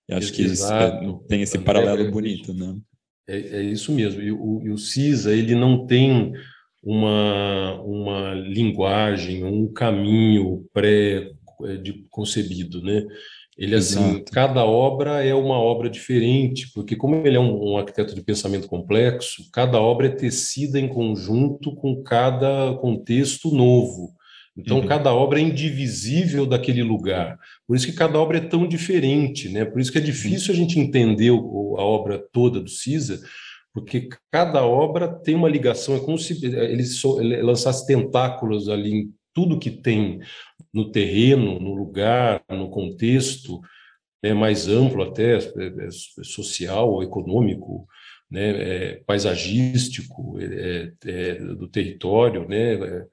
[0.07, 2.75] Eu acho que é, tem esse paralelo é, bonito, né?
[3.27, 4.21] É, é, isso mesmo.
[4.21, 6.33] E o, e o CISA, ele não tem
[6.83, 13.05] uma, uma linguagem, um caminho pré-concebido, né?
[13.57, 14.31] Ele, assim, Exato.
[14.31, 18.67] cada obra é uma obra diferente, porque como ele é um, um, arquiteto de pensamento
[18.67, 24.15] complexo, cada obra é tecida em conjunto com cada contexto novo.
[24.55, 24.87] Então, uhum.
[24.87, 27.37] cada obra é indivisível daquele lugar.
[27.67, 29.65] Por isso que cada obra é tão diferente, né?
[29.65, 33.19] Por isso que é difícil a gente entender o, a obra toda do Cisa,
[33.77, 39.13] porque cada obra tem uma ligação, é como se ele, ele lançasse tentáculos ali em
[39.35, 40.19] tudo que tem
[40.73, 43.61] no terreno, no lugar, no contexto,
[44.23, 47.87] é mais amplo até, é, é social, econômico,
[48.31, 53.05] né, é, paisagístico, é, é, do território, né,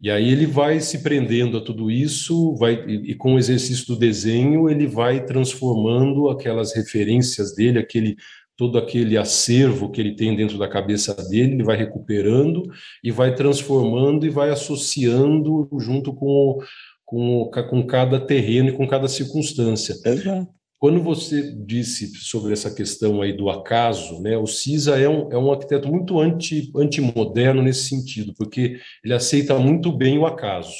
[0.00, 3.86] e aí ele vai se prendendo a tudo isso, vai e, e, com o exercício
[3.88, 8.14] do desenho ele vai transformando aquelas referências dele, aquele
[8.56, 12.62] todo aquele acervo que ele tem dentro da cabeça dele, ele vai recuperando
[13.04, 16.58] e vai transformando e vai associando junto com,
[17.04, 19.94] com, com cada terreno e com cada circunstância.
[20.04, 20.56] Exato.
[20.78, 25.38] Quando você disse sobre essa questão aí do acaso, né, o Cisa é um, é
[25.38, 30.74] um arquiteto muito anti, antimoderno nesse sentido, porque ele aceita muito bem o acaso.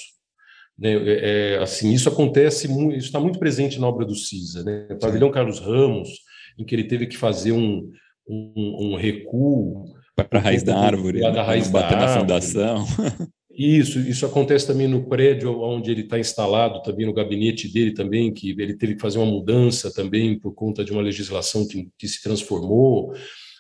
[0.79, 4.62] Né, é, é assim, isso acontece, isso está muito presente na obra do Cisa.
[4.62, 4.87] Né?
[4.91, 6.11] O Pavilhão Carlos Ramos,
[6.59, 7.90] em que ele teve que fazer um,
[8.28, 9.84] um, um recuo.
[10.14, 12.84] Para a raiz da árvore, da raiz da bater na fundação.
[13.59, 18.30] Isso, isso acontece também no prédio onde ele está instalado, também no gabinete dele também,
[18.30, 22.07] que ele teve que fazer uma mudança também por conta de uma legislação que, que
[22.07, 23.14] se transformou.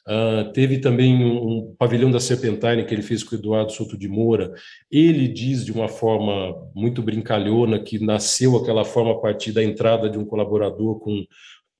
[0.06, 3.98] Uh, teve também um, um, pavilhão da Serpentine que ele fez com o Eduardo Souto
[3.98, 4.52] de Moura.
[4.88, 10.08] Ele diz de uma forma muito brincalhona que nasceu aquela forma a partir da entrada
[10.08, 11.24] de um colaborador com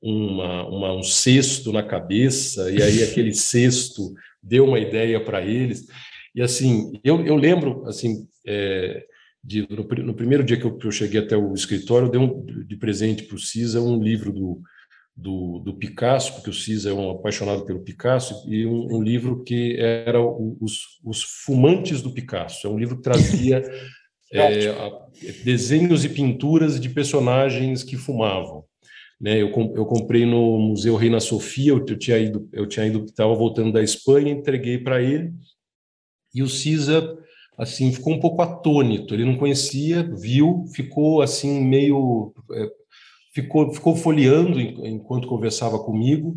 [0.00, 5.86] uma, uma, um cesto na cabeça, e aí aquele cesto deu uma ideia para eles.
[6.34, 9.04] E assim, eu, eu lembro assim é,
[9.42, 12.20] de no, no, primeiro dia que eu, que eu, cheguei até o escritório, eu dei
[12.20, 14.60] um, de presente para o Cisa um livro do,
[15.16, 19.42] do, do, Picasso, porque o Cisa é um apaixonado pelo Picasso, e um, um livro
[19.44, 22.66] que era o, os, os Fumantes do Picasso.
[22.66, 23.62] É um livro que trazia
[24.32, 24.74] é,
[25.44, 28.64] desenhos e pinturas de personagens que fumavam.
[29.18, 33.04] Né, eu, eu comprei no Museu Reina Sofia, eu, eu tinha ido, eu tinha ido,
[33.04, 35.32] estava voltando da Espanha, entreguei para ele,
[36.34, 37.16] e o Cisa,
[37.56, 42.68] assim, ficou um pouco atônito, ele não conhecia, viu, ficou assim, meio, é,
[43.34, 46.36] ficou, ficou folheando enquanto conversava comigo,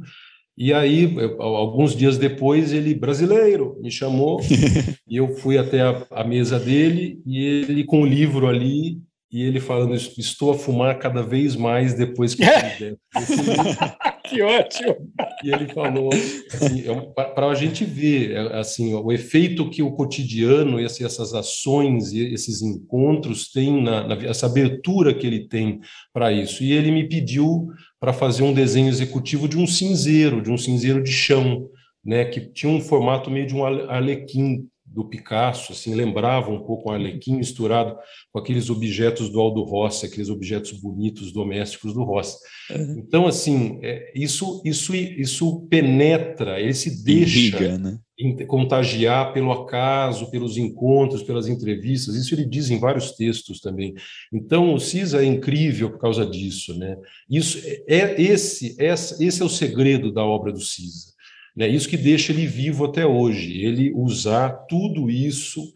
[0.57, 4.39] e aí, alguns dias depois, ele, brasileiro, me chamou,
[5.07, 9.01] e eu fui até a, a mesa dele, e ele com o livro ali,
[9.32, 12.43] e ele falando estou a fumar cada vez mais depois que
[14.27, 14.95] que ótimo.
[15.43, 16.09] E ele falou
[16.53, 21.34] assim, é para a gente ver é, assim o efeito que o cotidiano esse, essas
[21.34, 25.80] ações e esses encontros têm na, na essa abertura que ele tem
[26.13, 26.63] para isso.
[26.63, 27.67] E ele me pediu
[27.99, 31.67] para fazer um desenho executivo de um cinzeiro de um cinzeiro de chão
[32.03, 36.90] né que tinha um formato meio de um arlequim do Picasso, assim, lembrava um pouco
[36.90, 37.96] um Arlequim misturado
[38.32, 42.38] com aqueles objetos do Aldo Rossi, aqueles objetos bonitos domésticos do Rossi.
[42.72, 42.96] Uhum.
[42.98, 48.00] Então, assim, é, isso, isso, isso penetra, ele se deixa né?
[48.48, 52.16] contagiar pelo acaso, pelos encontros, pelas entrevistas.
[52.16, 53.94] Isso ele diz em vários textos também.
[54.34, 56.98] Então, o Cisa é incrível por causa disso, né?
[57.30, 61.10] Isso é, é esse, esse, esse é o segredo da obra do Cisa
[61.60, 61.68] né?
[61.68, 65.74] Isso que deixa ele vivo até hoje, ele usar tudo isso,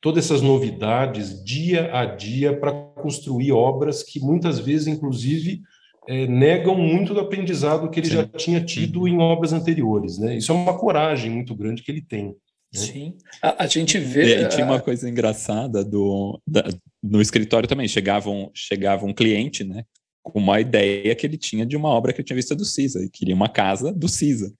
[0.00, 5.60] todas essas novidades, dia a dia, para construir obras que muitas vezes, inclusive,
[6.08, 8.14] é, negam muito do aprendizado que ele Sim.
[8.14, 10.18] já tinha tido em obras anteriores.
[10.18, 10.36] Né?
[10.36, 12.26] Isso é uma coragem muito grande que ele tem.
[12.26, 12.34] Né?
[12.72, 14.42] Sim, a, a, gente vê.
[14.42, 16.62] E, tinha uma coisa engraçada do, da,
[17.02, 17.88] no escritório também.
[17.88, 19.84] Chegava um, chegava um cliente, né,
[20.22, 23.02] com uma ideia que ele tinha de uma obra que eu tinha visto do Cisa,
[23.02, 24.54] e queria uma casa do Cisa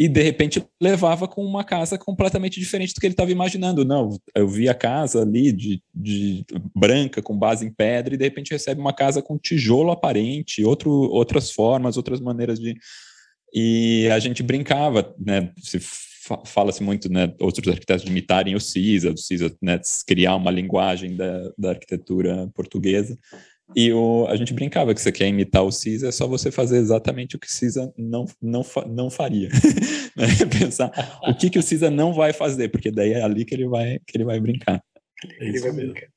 [0.00, 3.84] e de repente levava com uma casa completamente diferente do que ele estava imaginando.
[3.84, 6.42] Não, eu vi a casa ali de, de,
[6.74, 10.90] branca com base em pedra e de repente recebe uma casa com tijolo aparente, outro,
[10.90, 12.74] outras formas, outras maneiras de
[13.52, 15.52] e a gente brincava, né?
[15.58, 15.78] Se
[16.46, 17.34] fala-se muito, né?
[17.38, 19.78] Outros arquitetos de imitarem o CISA, o CISA, né?
[20.06, 23.18] Criar uma linguagem da, da arquitetura portuguesa.
[23.74, 26.78] E o, a gente brincava que você quer imitar o Cisa, é só você fazer
[26.78, 29.48] exatamente o que o Cisa não, não, não faria.
[30.16, 30.26] Né?
[30.58, 30.90] Pensar
[31.22, 34.00] o que, que o Cisa não vai fazer, porque daí é ali que ele vai,
[34.04, 34.82] que ele vai brincar.
[35.38, 36.08] Ele vai brincar.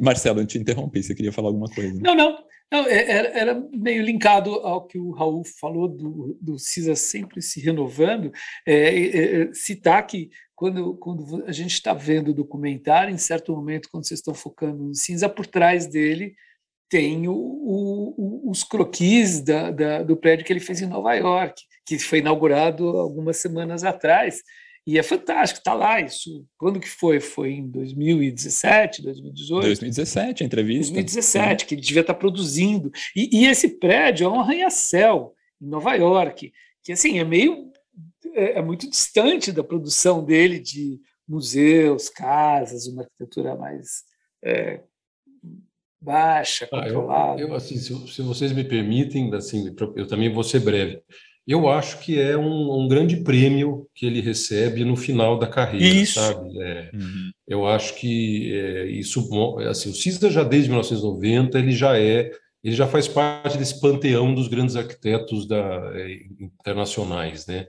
[0.00, 1.96] Marcelo, eu te interrompi, você queria falar alguma coisa?
[2.00, 2.36] Não, não.
[2.70, 7.40] não é, era, era meio linkado ao que o Raul falou do, do CISA sempre
[7.40, 8.32] se renovando.
[8.66, 13.52] É, é, é citar que quando, quando a gente está vendo o documentário, em certo
[13.52, 16.34] momento, quando vocês estão focando no cinza, por trás dele
[16.88, 21.62] tem o, o, os croquis da, da, do prédio que ele fez em Nova York,
[21.84, 24.42] que foi inaugurado algumas semanas atrás.
[24.86, 26.46] E é fantástico, está lá isso.
[26.56, 27.18] Quando que foi?
[27.18, 29.64] Foi em 2017, 2018?
[29.64, 30.92] 2017, a entrevista.
[30.92, 31.68] 2017, Sim.
[31.68, 32.92] que ele devia estar tá produzindo.
[33.14, 36.52] E, e, esse prédio é um arranha-céu em Nova York,
[36.84, 37.72] que assim é meio
[38.34, 44.04] é, é muito distante da produção dele de museus, casas, uma arquitetura mais
[44.44, 44.80] é,
[46.06, 47.32] baixa, controlada.
[47.32, 51.00] Ah, eu, eu, assim, se, se, vocês me permitem, assim, eu também vou ser breve.
[51.46, 55.84] Eu acho que é um, um grande prêmio que ele recebe no final da carreira,
[55.84, 56.14] isso.
[56.14, 56.60] sabe?
[56.60, 57.30] É, uhum.
[57.46, 59.28] Eu acho que é, isso,
[59.68, 62.30] assim, o CISA já desde 1990 ele já é,
[62.64, 67.66] ele já faz parte desse panteão dos grandes arquitetos da, é, internacionais, né?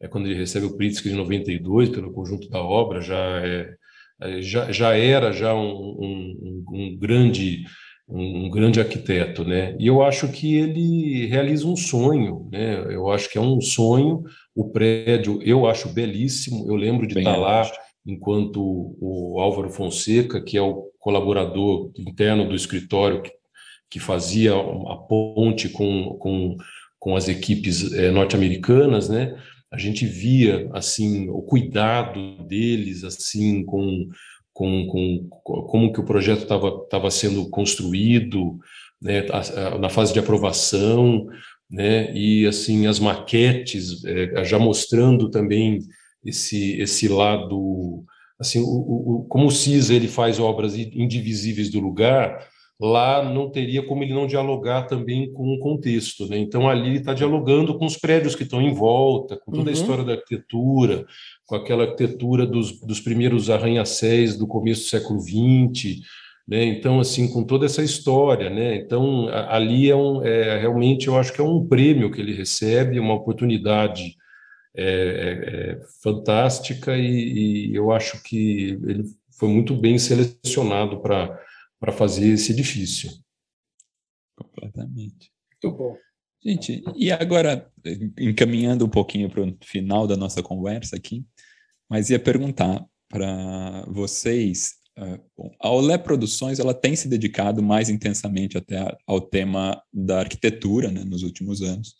[0.00, 3.76] É quando ele recebe o Pritzker de 92 pelo conjunto da obra, já é é,
[4.40, 7.64] já, já era já um, um, um grande
[8.08, 9.76] um grande arquiteto, né?
[9.80, 12.84] E eu acho que ele realiza um sonho, né?
[12.94, 14.22] Eu acho que é um sonho.
[14.54, 16.66] O prédio eu acho belíssimo.
[16.68, 17.68] Eu lembro de Bem estar lá
[18.06, 23.32] enquanto o Álvaro Fonseca, que é o colaborador interno do escritório que,
[23.90, 26.56] que fazia a ponte com, com,
[27.00, 29.36] com as equipes é, norte-americanas, né?
[29.70, 34.08] A gente via assim o cuidado deles assim com,
[34.52, 35.28] com, com
[35.66, 38.58] como que o projeto estava sendo construído
[39.00, 39.22] né,
[39.80, 41.26] na fase de aprovação
[41.70, 45.80] né, e assim as maquetes é, já mostrando também
[46.24, 48.04] esse esse lado
[48.38, 52.46] assim o, o, como o CISA ele faz obras indivisíveis do lugar
[52.80, 56.28] lá não teria como ele não dialogar também com o contexto.
[56.28, 56.38] Né?
[56.38, 59.68] Então, ali ele está dialogando com os prédios que estão em volta, com toda uhum.
[59.68, 61.06] a história da arquitetura,
[61.46, 66.00] com aquela arquitetura dos, dos primeiros arranha-céus do começo do século XX.
[66.46, 66.64] Né?
[66.64, 68.50] Então, assim, com toda essa história.
[68.50, 68.76] Né?
[68.76, 73.00] Então, ali é, um, é realmente, eu acho que é um prêmio que ele recebe,
[73.00, 74.16] uma oportunidade
[74.78, 79.04] é, é, é fantástica e, e eu acho que ele
[79.38, 81.38] foi muito bem selecionado para
[81.80, 83.10] para fazer esse edifício.
[84.36, 85.30] Completamente.
[85.62, 85.96] Muito bom.
[86.44, 87.68] Gente, e agora,
[88.18, 91.24] encaminhando um pouquinho para o final da nossa conversa aqui,
[91.88, 98.56] mas ia perguntar para vocês, uh, a Olé Produções, ela tem se dedicado mais intensamente
[98.56, 101.94] até ao tema da arquitetura, né, nos últimos anos,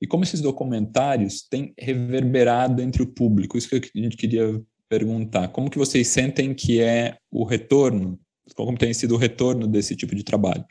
[0.00, 5.48] e como esses documentários têm reverberado entre o público, isso que a gente queria perguntar,
[5.48, 8.18] como que vocês sentem que é o retorno
[8.54, 10.64] como tem sido o retorno desse tipo de trabalho?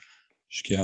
[0.51, 0.81] Acho que é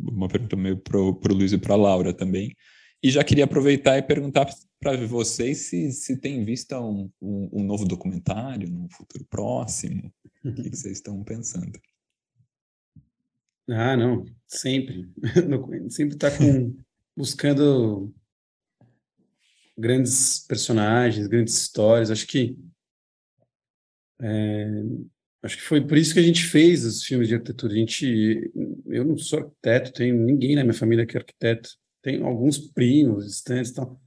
[0.00, 2.54] uma pergunta meio para o Luiz e para a Laura também.
[3.02, 4.46] E já queria aproveitar e perguntar
[4.80, 10.12] para vocês se, se tem vista um, um, um, novo documentário no futuro próximo.
[10.44, 11.80] O que, que vocês estão pensando?
[13.68, 15.08] Ah, não, sempre.
[15.90, 16.28] sempre está
[17.16, 18.12] buscando
[19.76, 22.10] grandes personagens, grandes histórias.
[22.10, 22.58] Acho que
[24.20, 24.82] é,
[25.42, 27.72] Acho que foi por isso que a gente fez os filmes de arquitetura.
[27.72, 28.50] A gente,
[28.86, 31.70] eu não sou arquiteto, tenho ninguém na minha família que é arquiteto.
[32.02, 34.00] Tenho alguns primos distantes, tal.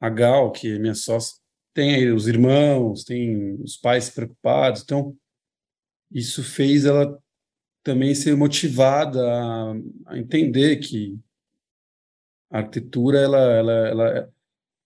[0.00, 1.38] A Gal, que é minha sócia,
[1.74, 4.82] tem os irmãos, tem os pais preocupados.
[4.82, 5.16] Então,
[6.12, 7.18] isso fez ela
[7.82, 9.72] também ser motivada a,
[10.06, 11.18] a entender que
[12.50, 14.32] a arquitetura ela, ela, ela,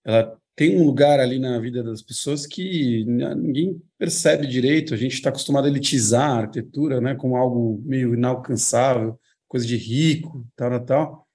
[0.05, 4.93] ela tem um lugar ali na vida das pessoas que ninguém percebe direito.
[4.93, 9.77] A gente está acostumado a elitizar a arquitetura, né, como algo meio inalcançável, coisa de
[9.77, 11.29] rico, tal, tal.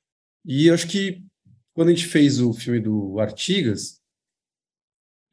[0.45, 1.23] E eu acho que
[1.73, 3.99] quando a gente fez o filme do Artigas,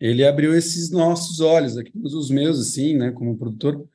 [0.00, 3.88] ele abriu esses nossos olhos, aqui, os meus, assim, né, como produtor,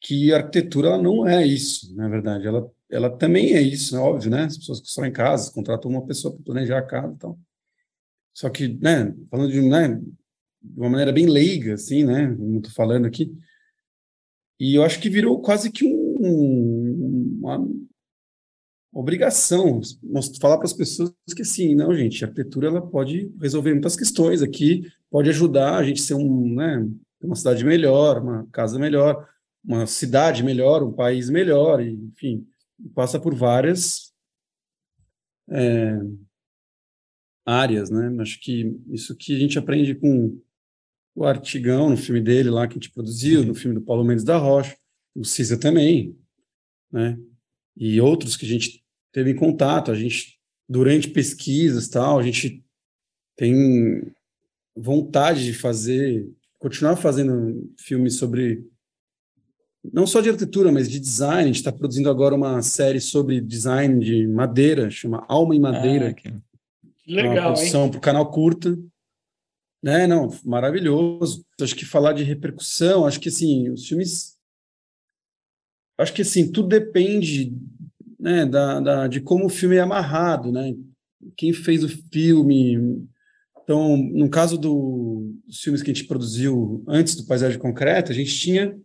[0.00, 2.46] que a arquitetura não é isso, na verdade.
[2.46, 4.44] Ela, ela também é isso, é óbvio, né?
[4.44, 7.38] As pessoas constroem casas, contratam uma pessoa para planejar a casa e tal.
[8.34, 10.00] Só que, né, falando de, né,
[10.62, 13.32] de uma maneira bem leiga, assim, né, como estou falando aqui,
[14.58, 17.66] e eu acho que virou quase que um, uma
[18.92, 19.80] obrigação
[20.40, 24.42] falar para as pessoas que, assim, não, gente, a arquitetura ela pode resolver muitas questões
[24.42, 26.86] aqui, pode ajudar a gente a ser um, né,
[27.22, 29.26] uma cidade melhor, uma casa melhor,
[29.64, 32.46] uma cidade melhor, um país melhor, enfim,
[32.94, 34.10] passa por várias
[35.50, 35.98] é,
[37.50, 38.14] áreas, né?
[38.20, 40.38] Acho que isso que a gente aprende com
[41.14, 44.24] o Artigão, no filme dele lá que a gente produziu, no filme do Paulo Mendes
[44.24, 44.76] da Rocha,
[45.14, 46.16] o Cisa também,
[46.92, 47.18] né?
[47.76, 50.38] E outros que a gente teve em contato, a gente
[50.68, 52.64] durante pesquisas tal, a gente
[53.36, 54.12] tem
[54.76, 58.64] vontade de fazer, continuar fazendo filmes sobre
[59.92, 61.42] não só de arquitetura, mas de design.
[61.42, 66.10] A gente está produzindo agora uma série sobre design de madeira, chama Alma em Madeira,
[66.10, 66.32] ah, que...
[67.10, 68.78] Legal, uma produção para o canal curta.
[69.82, 71.44] Né, não, maravilhoso.
[71.60, 74.38] Acho que falar de repercussão, acho que assim, os filmes.
[75.98, 77.52] Acho que assim, tudo depende
[78.18, 80.74] né, da, da, de como o filme é amarrado, né?
[81.36, 83.06] Quem fez o filme.
[83.62, 88.14] Então, no caso do, dos filmes que a gente produziu antes do Paisagem Concreta, a
[88.14, 88.78] gente tinha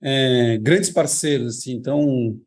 [0.00, 2.40] é, grandes parceiros, assim, então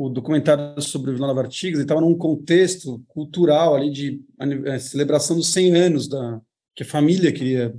[0.00, 4.24] o documentário sobre o Vila Nova Artigas, estava num contexto cultural ali de
[4.66, 6.40] é, celebração dos 100 anos da
[6.72, 7.76] que a família queria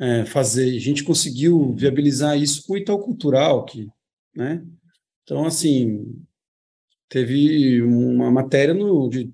[0.00, 0.72] é, fazer.
[0.72, 3.88] E a gente conseguiu viabilizar isso com o Itaú Cultural, que,
[4.34, 4.66] né?
[5.22, 6.20] Então, assim,
[7.08, 9.32] teve uma matéria no, de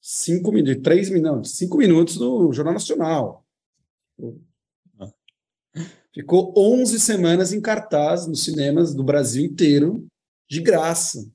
[0.00, 3.44] cinco de três minutos, cinco minutos no Jornal Nacional.
[4.98, 5.12] Ah.
[6.14, 10.09] Ficou 11 semanas em cartaz nos cinemas do Brasil inteiro,
[10.50, 11.30] de graça.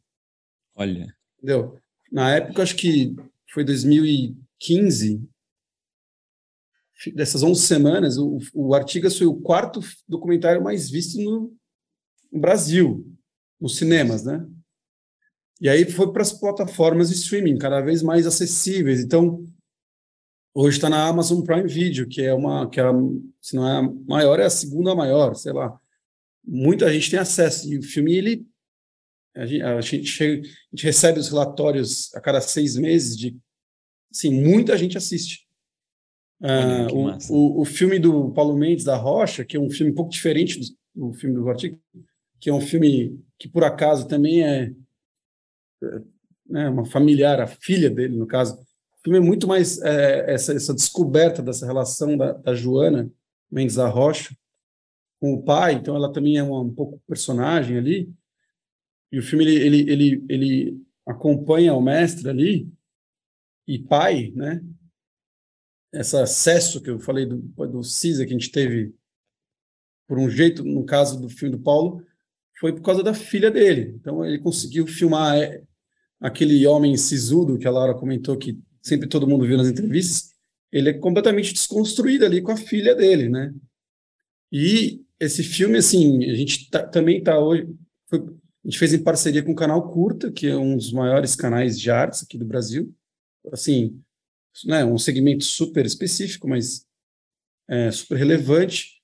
[0.76, 1.16] Olha.
[1.38, 1.80] Entendeu?
[2.12, 3.16] Na época, acho que
[3.50, 5.22] foi 2015,
[7.14, 11.56] dessas 11 semanas, o, o Artigas foi o quarto documentário mais visto no,
[12.32, 13.10] no Brasil,
[13.60, 14.46] nos cinemas, né?
[15.62, 19.00] E aí foi para as plataformas de streaming, cada vez mais acessíveis.
[19.00, 19.46] Então,
[20.54, 22.84] hoje está na Amazon Prime Video, que é uma, que é,
[23.40, 25.80] se não é a maior, é a segunda maior, sei lá.
[26.46, 27.72] Muita gente tem acesso.
[27.72, 28.46] E o filme, ele
[29.36, 30.36] a gente, a gente, a
[30.76, 33.38] gente recebe os relatórios a cada seis meses de,
[34.12, 35.46] assim, muita gente assiste.
[36.42, 39.96] Ah, o, o, o, filme do Paulo Mendes da Rocha, que é um filme um
[39.96, 41.80] pouco diferente do, do filme do Artigo,
[42.40, 44.72] que é um filme que, por acaso, também é,
[45.84, 46.02] é
[46.48, 48.56] né, uma familiar, a filha dele, no caso.
[48.56, 53.10] O filme é muito mais é, essa, essa descoberta dessa relação da, da Joana
[53.52, 54.36] Mendes da Rocha
[55.20, 58.14] com o pai, então ela também é uma, um pouco personagem ali.
[59.12, 62.72] E o filme ele, ele, ele, ele acompanha o mestre ali
[63.68, 64.64] e pai, né?
[65.94, 68.94] Esse acesso que eu falei do, do CISA que a gente teve
[70.08, 72.06] por um jeito, no caso do filme do Paulo,
[72.60, 73.96] foi por causa da filha dele.
[73.96, 75.64] Então ele conseguiu filmar é,
[76.20, 80.30] aquele homem sisudo que a Laura comentou que sempre todo mundo viu nas entrevistas,
[80.72, 83.54] ele é completamente desconstruído ali com a filha dele, né?
[84.52, 87.68] E esse filme, assim, a gente tá, também está hoje,
[88.08, 88.24] foi,
[88.66, 91.80] a gente fez em parceria com o canal Curta, que é um dos maiores canais
[91.80, 92.92] de artes aqui do Brasil,
[93.52, 94.02] assim,
[94.66, 96.84] né, um segmento super específico, mas
[97.70, 99.04] é, super relevante,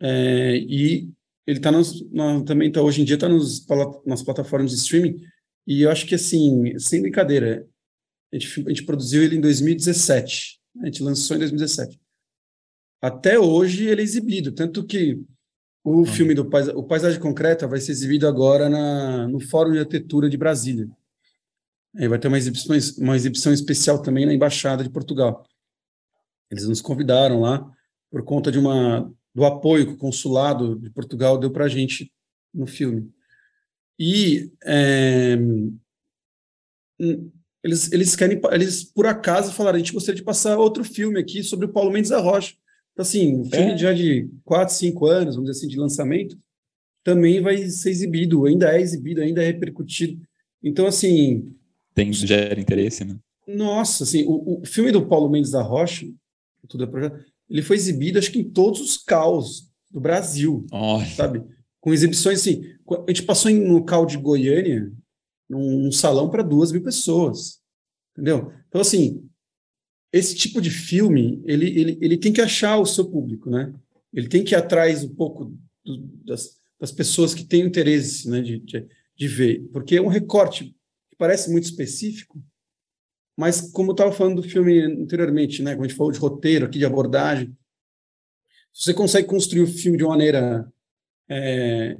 [0.00, 1.10] é, e
[1.44, 1.72] ele está
[2.46, 3.28] também está hoje em dia está
[4.06, 5.20] nas plataformas de streaming,
[5.66, 7.68] e eu acho que, assim, sem brincadeira,
[8.32, 12.00] a gente, a gente produziu ele em 2017, a gente lançou em 2017.
[13.00, 15.20] Até hoje ele é exibido, tanto que
[15.84, 16.06] o uhum.
[16.06, 20.28] filme do Pais, o Paisagem Concreta vai ser exibido agora na, no Fórum de Arquitetura
[20.30, 20.88] de Brasília.
[21.96, 25.44] Aí vai ter uma exibição, uma exibição especial também na Embaixada de Portugal.
[26.50, 27.70] Eles nos convidaram lá
[28.10, 32.12] por conta de uma do apoio que o consulado de Portugal deu para a gente
[32.52, 33.10] no filme.
[33.98, 35.38] E é,
[37.62, 41.42] eles, eles querem, eles por acaso falaram, a gente gostaria de passar outro filme aqui
[41.42, 42.54] sobre o Paulo Mendes da Rocha.
[42.92, 43.78] Então, assim, um filme é.
[43.78, 46.38] já de 4, 5 anos, vamos dizer assim, de lançamento,
[47.02, 50.20] também vai ser exibido, ainda é exibido, ainda é repercutido.
[50.62, 51.52] Então, assim.
[51.94, 53.18] Tem, gera interesse, né?
[53.46, 56.06] Nossa, assim, o, o filme do Paulo Mendes da Rocha,
[56.68, 61.06] tudo é projeto, ele foi exibido, acho que em todos os caos do Brasil, Olha.
[61.06, 61.42] sabe?
[61.80, 62.62] Com exibições assim.
[62.88, 64.90] A gente passou em, no cal de Goiânia,
[65.48, 67.60] num, num salão para duas mil pessoas,
[68.12, 68.52] entendeu?
[68.68, 69.22] Então, assim,
[70.12, 73.72] esse tipo de filme, ele, ele, ele tem que achar o seu público, né?
[74.12, 78.42] Ele tem que ir atrás um pouco do, das, das pessoas que têm interesse né,
[78.42, 78.86] de, de,
[79.16, 82.44] de, ver, porque é um recorte que parece muito específico,
[83.38, 86.66] mas como eu estava falando do filme anteriormente, né, quando a gente falou de roteiro
[86.66, 87.56] aqui, de abordagem,
[88.74, 90.70] você consegue construir o filme de uma maneira
[91.28, 91.96] é,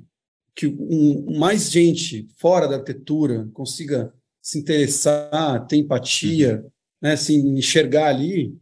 [0.54, 4.12] que um, mais gente fora da arquitetura consiga
[4.42, 6.71] se interessar, ter empatia, uhum
[7.02, 8.56] né, assim, enxergar ali,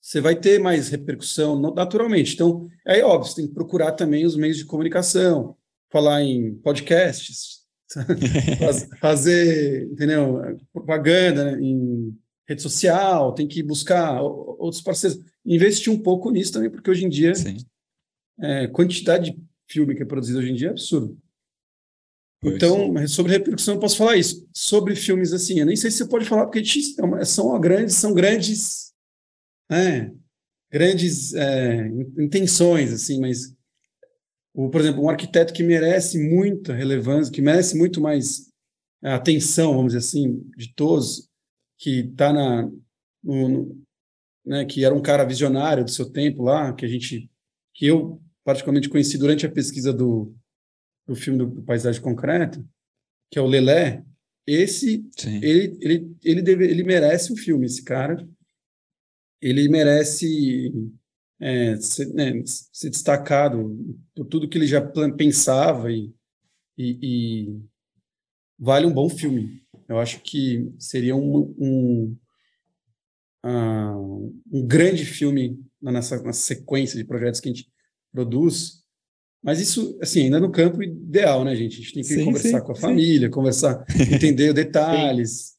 [0.00, 2.34] você vai ter mais repercussão naturalmente.
[2.34, 5.56] Então, é óbvio, você tem que procurar também os meios de comunicação,
[5.90, 7.64] falar em podcasts,
[9.00, 12.16] fazer, entendeu, propaganda em
[12.48, 15.18] rede social, tem que buscar outros parceiros.
[15.44, 17.32] Investir um pouco nisso também, porque hoje em dia,
[18.40, 21.18] é, quantidade de filme que é produzido hoje em dia é absurdo.
[22.44, 24.48] Então, sobre repercussão, eu posso falar isso.
[24.52, 28.12] Sobre filmes assim, eu nem sei se você pode falar, porque é são grandes, são
[28.12, 28.92] grandes,
[29.70, 30.10] é,
[30.70, 31.88] grandes é,
[32.18, 33.54] intenções, assim, mas,
[34.54, 38.50] o, por exemplo, um arquiteto que merece muita relevância, que merece muito mais
[39.02, 41.28] é, atenção, vamos dizer assim, de todos,
[41.78, 42.70] que está na.
[43.22, 43.86] No, no,
[44.44, 47.28] né, que era um cara visionário do seu tempo lá, que a gente,
[47.74, 50.32] que eu particularmente conheci durante a pesquisa do
[51.06, 52.64] do filme do, Paisagem Concreta,
[53.30, 54.04] que é o Lelé,
[54.46, 58.28] esse, ele, ele, ele, deve, ele merece um filme, esse cara.
[59.42, 60.72] Ele merece
[61.40, 63.76] é, ser, né, ser, destacado
[64.14, 64.80] por tudo que ele já
[65.16, 66.14] pensava e,
[66.78, 67.60] e, e,
[68.58, 69.62] vale um bom filme.
[69.88, 72.18] Eu acho que seria um, um,
[73.44, 77.70] uh, um grande filme nessa, nessa sequência de projetos que a gente
[78.12, 78.85] produz,
[79.46, 81.74] mas isso, assim, ainda no campo ideal, né, gente?
[81.74, 82.80] A gente tem que sim, conversar sim, com a sim.
[82.80, 85.52] família, conversar, entender detalhes.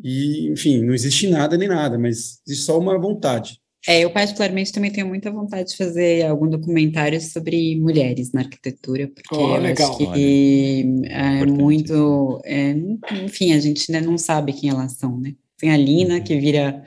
[0.00, 3.60] E, enfim, não existe nada nem nada, mas existe só uma vontade.
[3.88, 9.08] É, eu particularmente também tenho muita vontade de fazer algum documentário sobre mulheres na arquitetura,
[9.08, 12.70] porque oh, eu legal, acho que é muito, é,
[13.24, 15.34] enfim, a gente ainda não sabe quem elas são, né?
[15.58, 16.22] Tem a Lina, uhum.
[16.22, 16.84] que vira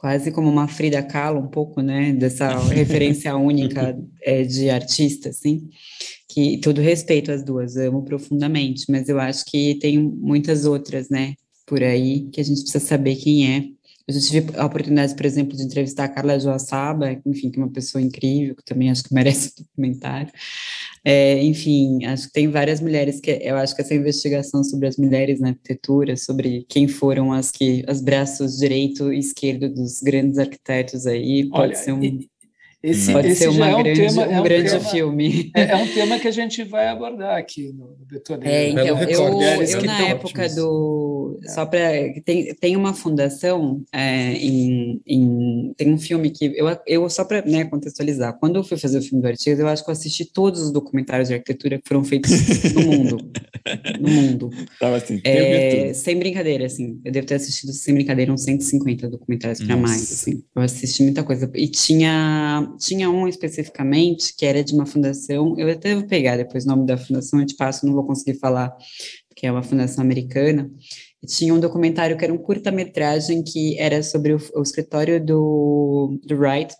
[0.00, 5.68] quase como uma Frida Kahlo, um pouco, né, dessa referência única é, de artista, assim,
[6.26, 11.34] que todo respeito às duas, amo profundamente, mas eu acho que tem muitas outras, né,
[11.66, 13.64] por aí, que a gente precisa saber quem é.
[14.10, 17.62] Eu já tive a oportunidade, por exemplo, de entrevistar a Carla Joaçaba, enfim, que é
[17.62, 20.32] uma pessoa incrível, que também acho que merece um documentário,
[21.04, 24.96] é, enfim, acho que tem várias mulheres que eu acho que essa investigação sobre as
[24.96, 30.38] mulheres na arquitetura, sobre quem foram as que as braços direito e esquerdo dos grandes
[30.38, 32.02] arquitetos aí, pode Olha, ser um.
[32.02, 32.28] E,
[32.82, 35.50] Esse, Pode esse ser uma é um grande, tema, um, é um grande tema, filme.
[35.54, 38.50] É, é, um tema que a gente vai abordar aqui no, no Betoneiro.
[38.50, 41.38] É, então, eu, eu na época do...
[41.46, 41.90] Só para...
[42.24, 45.74] Tem, tem uma fundação é, em, em...
[45.76, 46.54] Tem um filme que...
[46.56, 49.68] Eu, eu só para né, contextualizar, quando eu fui fazer o filme do Artigas, eu
[49.68, 52.30] acho que eu assisti todos os documentários de arquitetura que foram feitos
[52.72, 53.30] no mundo.
[54.00, 54.50] No mundo.
[54.80, 56.98] Tava assim, é, sem brincadeira, assim.
[57.04, 60.42] Eu devo ter assistido, sem brincadeira, uns 150 documentários para mais, assim.
[60.56, 61.50] Eu assisti muita coisa.
[61.54, 66.64] E tinha tinha um especificamente que era de uma fundação, eu até vou pegar depois
[66.64, 68.76] o nome da fundação, eu te passo, não vou conseguir falar,
[69.36, 70.70] que é uma fundação americana,
[71.22, 76.18] e tinha um documentário que era um curta-metragem que era sobre o, o escritório do,
[76.24, 76.74] do Wright,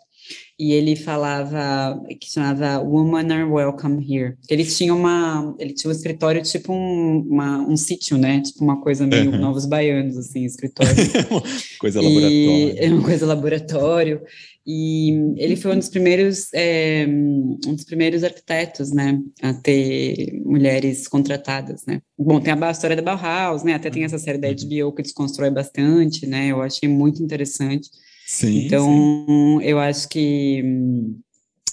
[0.61, 4.35] e ele falava que chamava Women Are Welcome Here.
[4.47, 8.43] Ele tinha uma, ele tinha um escritório tipo um, uma, um sítio, né?
[8.43, 9.39] Tipo uma coisa meio uhum.
[9.39, 10.93] Novos Baianos, assim, escritório.
[11.81, 12.75] coisa laboratório.
[12.77, 14.21] É uma coisa laboratório.
[14.67, 21.09] E ele foi um dos primeiros, é, um dos primeiros arquitetos, né, a ter mulheres
[21.09, 22.03] contratadas, né.
[22.19, 24.95] Bom, tem a história da Bauhaus, né, até tem essa série da HBO uhum.
[24.95, 27.89] que desconstrói bastante, né, eu achei muito interessante.
[28.31, 29.59] Sim, então, sim.
[29.63, 30.63] eu acho que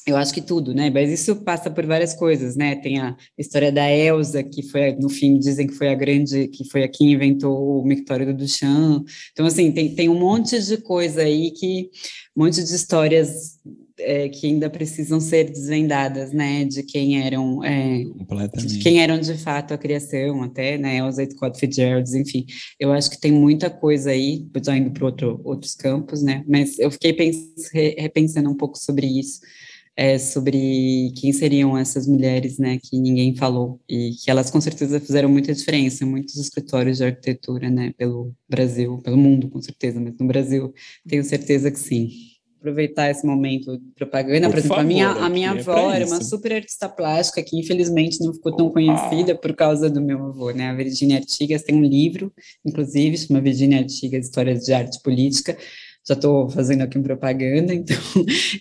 [0.08, 0.90] eu acho que tudo, né?
[0.90, 2.78] Mas isso passa por várias coisas, né?
[2.78, 6.64] Tem a história da Elsa, que foi, no fim, dizem que foi a grande, que
[6.64, 9.06] foi a que inventou o mictório do Duchamp.
[9.34, 11.90] Então, assim, tem, tem um monte de coisa aí que,
[12.36, 13.60] um monte de histórias
[14.00, 16.64] é, que ainda precisam ser desvendadas, né?
[16.64, 18.06] De quem eram, é,
[18.66, 21.00] de quem eram de fato a criação, até, né?
[21.00, 22.46] Elsa e Scott Fitzgerald, enfim.
[22.80, 26.46] Eu acho que tem muita coisa aí, já indo para outro, outros campos, né?
[26.48, 27.38] Mas eu fiquei pens
[27.74, 29.42] repensando um pouco sobre isso
[29.98, 33.82] é, sobre quem seriam essas mulheres, né, que ninguém falou.
[33.90, 39.00] E que elas com certeza fizeram muita diferença, muitos escritórios de arquitetura, né, pelo Brasil,
[39.00, 40.72] pelo mundo, com certeza, mas no Brasil
[41.10, 42.12] tenho certeza que sim.
[42.60, 45.92] Aproveitar esse momento de propaganda, por, por exemplo, favor, a minha, a minha é avó
[45.92, 50.26] era uma super artista plástica que infelizmente não ficou tão conhecida por causa do meu
[50.26, 52.32] avô, né, a Virginia Artigas tem um livro,
[52.66, 55.58] inclusive, chama Virginia Artigas, Histórias de Arte Política,
[56.08, 57.98] já estou fazendo aqui propaganda, então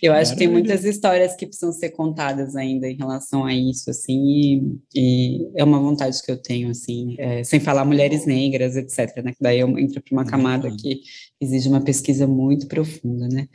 [0.01, 3.89] eu acho que tem muitas histórias que precisam ser contadas ainda em relação a isso,
[3.89, 8.75] assim, e, e é uma vontade que eu tenho, assim, é, sem falar mulheres negras,
[8.75, 10.99] etc., né, que daí eu entro para uma camada que
[11.39, 13.47] exige uma pesquisa muito profunda, né,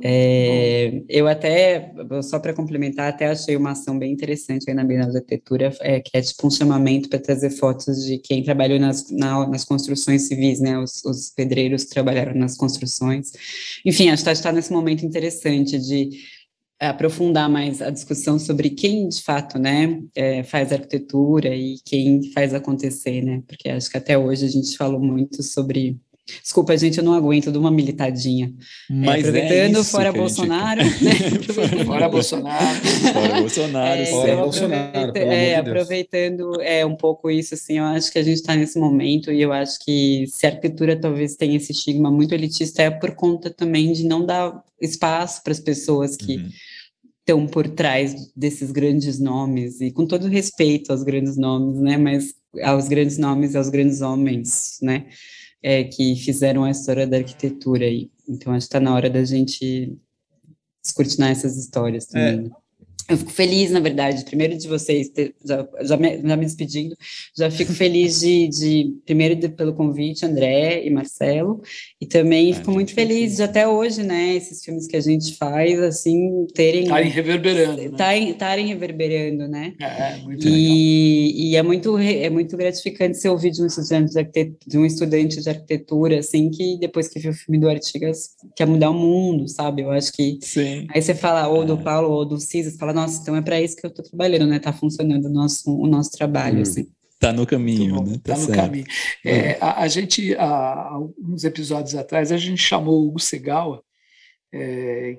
[0.00, 1.92] é, eu até,
[2.22, 6.00] só para complementar, até achei uma ação bem interessante aí na Bienal de Arquitetura, é,
[6.00, 10.22] que é tipo um chamamento para trazer fotos de quem trabalhou nas, na, nas construções
[10.22, 13.32] civis, né, os, os, pedreiros que trabalharam nas construções.
[13.84, 16.10] Enfim, acho que está nesse momento interessante de
[16.80, 22.54] aprofundar mais a discussão sobre quem de fato, né, é, faz arquitetura e quem faz
[22.54, 25.98] acontecer, né, porque acho que até hoje a gente falou muito sobre
[26.42, 28.52] Desculpa, gente, eu não aguento de uma militadinha.
[28.90, 30.84] É, Mas é, aproveitando, é fora Bolsonaro.
[30.84, 31.52] Gente...
[31.76, 31.84] né?
[31.84, 32.80] fora Bolsonaro.
[33.12, 34.00] Fora Bolsonaro.
[34.00, 35.18] É, fora então, Bolsonaro.
[35.18, 39.32] É, aproveitando é, um pouco isso, assim, eu acho que a gente está nesse momento
[39.32, 43.12] e eu acho que se a arquitetura talvez tenha esse estigma muito elitista, é por
[43.14, 46.36] conta também de não dar espaço para as pessoas que.
[46.36, 46.48] Uhum
[47.28, 52.34] estão por trás desses grandes nomes, e com todo respeito aos grandes nomes, né, mas
[52.62, 55.06] aos grandes nomes, aos grandes homens, né,
[55.62, 58.10] é, que fizeram a história da arquitetura aí.
[58.28, 59.96] Então, acho que está na hora da gente
[60.82, 62.46] descortinar essas histórias também.
[62.46, 62.67] É.
[63.08, 66.94] Eu fico feliz, na verdade, primeiro de vocês, ter, já, já, me, já me despedindo,
[67.34, 71.62] já fico feliz de, de primeiro de, pelo convite, André e Marcelo,
[71.98, 75.34] e também é, fico muito feliz de até hoje, né, esses filmes que a gente
[75.36, 76.82] faz, assim, terem...
[76.82, 78.72] Estarem reverberando, Estarem né?
[78.72, 79.72] reverberando, né?
[79.80, 81.40] É, muito e, legal.
[81.40, 85.40] E é muito, é muito gratificante ser ouvir de um estudante de, de um estudante
[85.40, 89.48] de arquitetura, assim, que depois que viu o filme do Artigas, quer mudar o mundo,
[89.48, 89.80] sabe?
[89.80, 90.38] Eu acho que...
[90.42, 90.86] Sim.
[90.90, 91.82] Aí você fala, ou do é.
[91.82, 94.56] Paulo, ou do Cis, fala, nossa, então é para isso que eu estou trabalhando, né?
[94.56, 96.62] Está funcionando o nosso, o nosso trabalho, hum.
[96.62, 96.88] assim.
[97.12, 98.14] Está no caminho, né?
[98.14, 98.86] Está tá no caminho.
[99.24, 103.82] É, a, a, gente, há alguns episódios atrás, a gente chamou o Hugo Segawa,
[104.52, 105.18] é,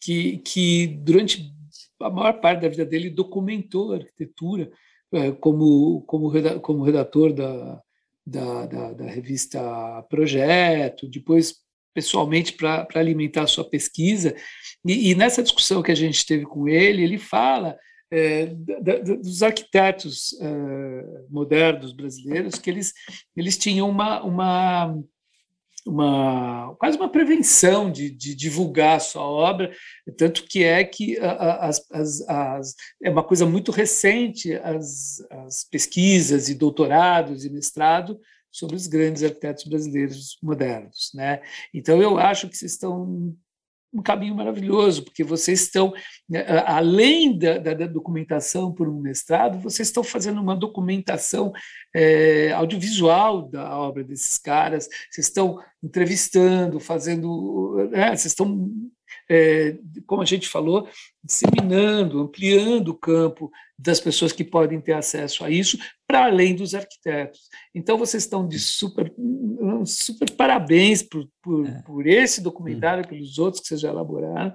[0.00, 1.52] que, que durante
[2.00, 4.70] a maior parte da vida dele documentou a arquitetura
[5.12, 6.30] é, como, como,
[6.60, 7.82] como redator da,
[8.26, 9.60] da, da, da revista
[10.08, 11.56] Projeto, depois
[11.94, 14.34] pessoalmente para alimentar a sua pesquisa.
[14.86, 17.76] E, e, nessa discussão que a gente teve com ele, ele fala
[18.10, 22.92] é, da, da, dos arquitetos é, modernos brasileiros que eles,
[23.36, 24.98] eles tinham uma, uma,
[25.86, 29.72] uma quase uma prevenção de, de, divulgar a sua obra,
[30.16, 36.48] tanto que é que as, as, as, é uma coisa muito recente as, as pesquisas
[36.48, 38.18] e doutorados e mestrado
[38.50, 41.10] sobre os grandes arquitetos brasileiros modernos.
[41.14, 41.40] Né?
[41.72, 43.34] Então, eu acho que vocês estão
[43.92, 45.92] um caminho maravilhoso, porque vocês estão,
[46.28, 51.52] né, além da, da, da, documentação por um mestrado, vocês estão fazendo uma documentação
[51.94, 58.70] é, audiovisual da obra desses caras, vocês estão entrevistando, fazendo, né, vocês estão
[59.28, 59.76] é,
[60.06, 60.88] como a gente falou,
[61.22, 66.74] disseminando, ampliando o campo das pessoas que podem ter acesso a isso, para além dos
[66.74, 67.48] arquitetos.
[67.74, 69.12] Então, vocês estão de super,
[69.86, 71.82] super parabéns por, por, é.
[71.82, 74.54] por esse documentário, pelos outros que vocês já elaboraram,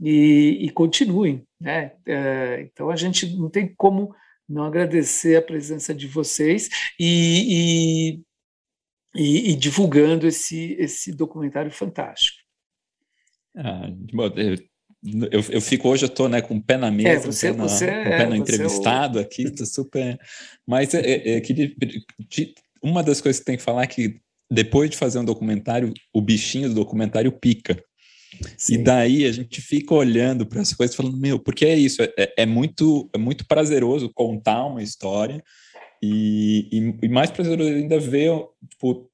[0.00, 1.46] e, e continuem.
[1.60, 1.92] Né?
[2.06, 4.14] É, então, a gente não tem como
[4.48, 6.68] não agradecer a presença de vocês
[6.98, 8.20] e,
[9.14, 12.41] e, e, divulgando esse, esse documentário fantástico.
[13.56, 13.90] Ah,
[15.30, 17.54] eu, eu fico hoje, eu estou né, com o pé na mesa, é, você, um
[17.54, 19.24] pé, na, você, um pé no é, entrevistado é o...
[19.24, 20.18] aqui, estou super.
[20.66, 21.42] Mas é, é, é
[22.82, 24.20] uma das coisas que tem que falar é que
[24.50, 27.82] depois de fazer um documentário, o bichinho do documentário pica.
[28.56, 28.74] Sim.
[28.74, 32.34] E daí a gente fica olhando para as coisas falando, meu, porque é isso, é,
[32.36, 35.42] é, muito, é muito prazeroso contar uma história
[36.02, 38.30] e, e, e mais prazeroso ainda ver
[38.68, 39.10] tipo,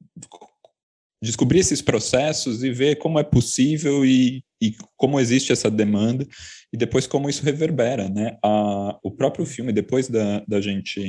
[1.22, 6.26] descobrir esses processos e ver como é possível e, e como existe essa demanda
[6.72, 8.36] e depois como isso reverbera, né?
[8.42, 11.08] A, o próprio filme, depois da, da gente...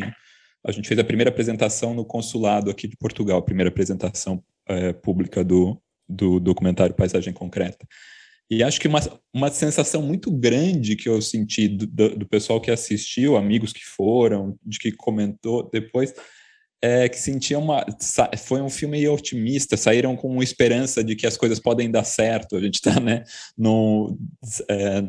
[0.61, 5.41] A gente fez a primeira apresentação no consulado aqui de Portugal, primeira apresentação é, pública
[5.41, 7.88] do, do documentário Paisagem Concreta.
[8.52, 8.99] E acho que uma,
[9.34, 13.86] uma sensação muito grande que eu senti do, do, do pessoal que assistiu, amigos que
[13.86, 16.14] foram, de que comentou depois,
[16.81, 17.85] é, que sentia uma.
[18.38, 22.56] Foi um filme otimista, saíram com esperança de que as coisas podem dar certo.
[22.56, 23.23] A gente está, né?
[23.57, 24.18] No,
[24.69, 25.03] é,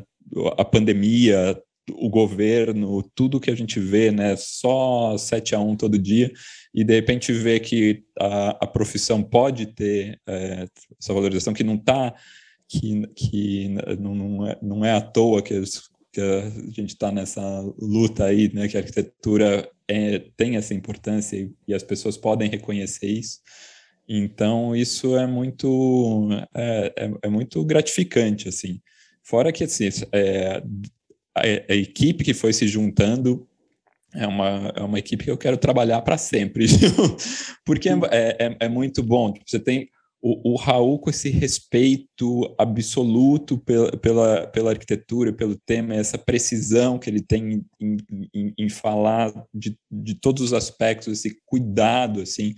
[0.56, 1.60] a pandemia,
[1.92, 4.34] o governo, tudo que a gente vê, né?
[4.36, 6.30] Só 7 a 1 todo dia,
[6.74, 10.66] e de repente vê que a, a profissão pode ter é,
[11.00, 12.14] essa valorização, que não está.
[12.68, 13.68] Que, que
[13.98, 15.60] não, não, é, não é à toa que,
[16.12, 17.42] que a gente está nessa
[17.78, 18.68] luta aí, né?
[18.68, 23.40] Que a arquitetura é, tem essa importância e, e, as pessoas podem reconhecer isso.
[24.08, 28.80] Então isso é muito é, é, é muito gratificante assim.
[29.22, 30.62] Fora que assim, é,
[31.34, 33.46] a, a, equipe que foi se juntando
[34.14, 36.66] é uma, é uma equipe que eu quero trabalhar para sempre,
[37.64, 39.32] porque é, é, é, muito bom.
[39.32, 39.88] Tipo, você tem
[40.22, 46.98] o, o Raul com esse respeito absoluto pela, pela, pela arquitetura, pelo tema, essa precisão
[46.98, 47.96] que ele tem em,
[48.34, 52.54] em, em falar de, de todos os aspectos, esse cuidado assim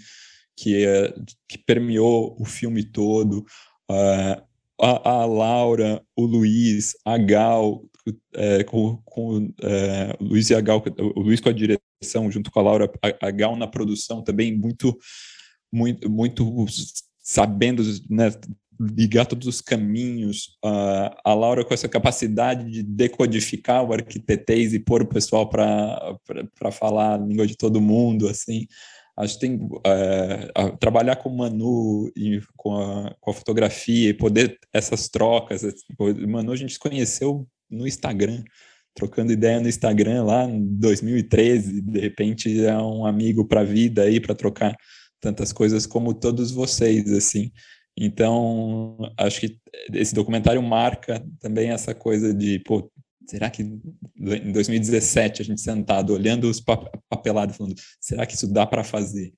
[0.57, 1.15] que, é,
[1.49, 3.45] que permeou o filme todo.
[3.91, 4.43] Uh,
[4.81, 7.85] a, a, Laura, o Luiz, a Gal,
[8.35, 10.83] é, com, com é, o Luiz e a Gal,
[11.15, 14.57] o Luiz com a direção, junto com a Laura, a, a Gal na produção também
[14.57, 14.99] muito,
[15.73, 16.67] muito, muito
[17.23, 18.31] sabendo né,
[18.81, 24.81] ligar todos os caminhos, uh, a Laura com essa capacidade de decodificar o arquitetês e
[24.81, 28.67] pôr o pessoal para falar a língua de todo mundo, assim,
[29.17, 34.15] acho que tem uh, trabalhar com o Manu e com a, com a fotografia e
[34.15, 38.43] poder essas trocas, assim, Manu a gente se conheceu no Instagram,
[38.95, 44.03] trocando ideia no Instagram lá em 2013, de repente é um amigo para a vida
[44.03, 44.77] aí para trocar
[45.23, 47.53] tantas coisas como todos vocês, assim.
[47.97, 49.57] Então, acho que
[49.95, 52.91] esse documentário marca também essa coisa de, pô,
[53.27, 56.61] será que em 2017 a gente sentado olhando os
[57.09, 59.33] papelados falando, será que isso dá para fazer?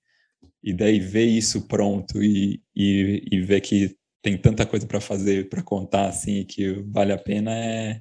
[0.62, 5.50] E daí ver isso pronto e, e, e ver que tem tanta coisa para fazer,
[5.50, 8.00] para contar assim, que vale a pena é,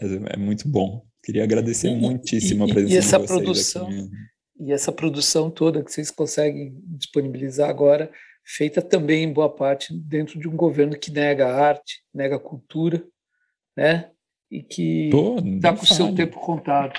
[0.00, 1.06] é, é muito bom.
[1.22, 4.08] Queria agradecer e, muitíssimo a presença e essa de vocês produção, aqui
[4.58, 8.10] e essa produção toda que vocês conseguem disponibilizar agora,
[8.44, 12.40] feita também em boa parte dentro de um governo que nega a arte, nega a
[12.40, 13.04] cultura,
[13.76, 14.10] né?
[14.50, 15.10] E que
[15.56, 16.98] está com o seu tempo contado.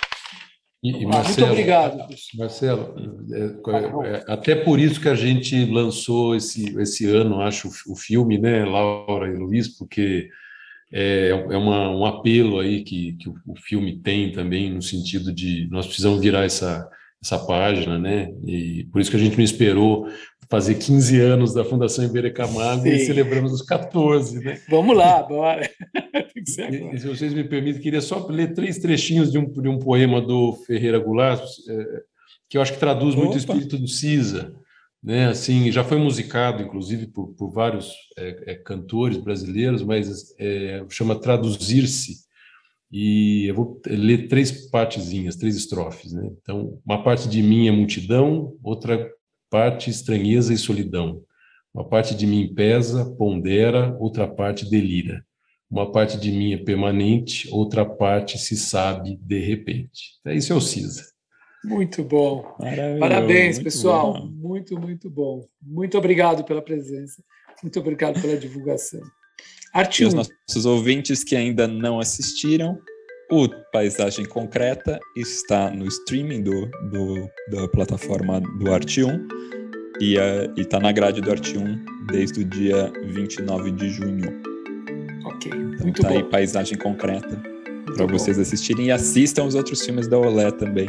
[0.83, 2.07] E, e Marcelo, Muito obrigado.
[2.35, 2.95] Marcelo,
[3.31, 7.95] é, é, é, até por isso que a gente lançou esse, esse ano, acho, o
[7.95, 10.29] filme, né, Laura e Luiz, porque
[10.91, 15.67] é, é uma, um apelo aí que, que o filme tem também, no sentido de
[15.71, 16.87] nós precisamos virar essa
[17.25, 18.31] essa página, né?
[18.45, 20.07] E por isso que a gente não esperou
[20.47, 24.61] fazer 15 anos da Fundação Iberê Camargo e celebramos os 14, né?
[24.69, 25.67] Vamos lá, bora!
[26.37, 30.21] e, se vocês me permitem, queria só ler três trechinhos de um, de um poema
[30.21, 32.01] do Ferreira Goulart, é,
[32.47, 33.23] que eu acho que traduz Opa.
[33.23, 34.53] muito o espírito do CISA,
[35.03, 35.27] né?
[35.27, 41.19] Assim, já foi musicado, inclusive, por, por vários é, é, cantores brasileiros, mas é, chama
[41.19, 42.24] Traduzir-se,
[42.97, 46.13] e eu vou ler três partezinhas, três estrofes.
[46.13, 46.31] Né?
[46.41, 49.11] Então, uma parte de mim é multidão, outra
[49.49, 51.21] parte estranheza e solidão.
[51.73, 55.25] Uma parte de mim pesa, pondera, outra parte delira.
[55.69, 60.13] uma parte de mim é permanente, outra parte se sabe de repente.
[60.25, 61.03] É isso é o CISA.
[61.65, 62.43] Muito bom.
[62.97, 64.13] Parabéns, muito pessoal.
[64.13, 64.27] Bom.
[64.27, 65.45] Muito, muito bom.
[65.61, 67.21] Muito obrigado pela presença.
[67.61, 69.01] Muito obrigado pela divulgação.
[69.75, 72.79] Arte e os nossos ouvintes que ainda não assistiram,
[73.29, 79.27] o Paisagem Concreta está no streaming do, do da plataforma do Arte 1
[79.99, 80.15] e
[80.55, 84.41] está na grade do Arte 1 desde o dia 29 de junho.
[85.25, 86.15] Ok, então, muito tá bom.
[86.15, 87.41] aí Paisagem Concreta
[87.97, 90.87] para vocês assistirem e assistam os outros filmes da Olé também.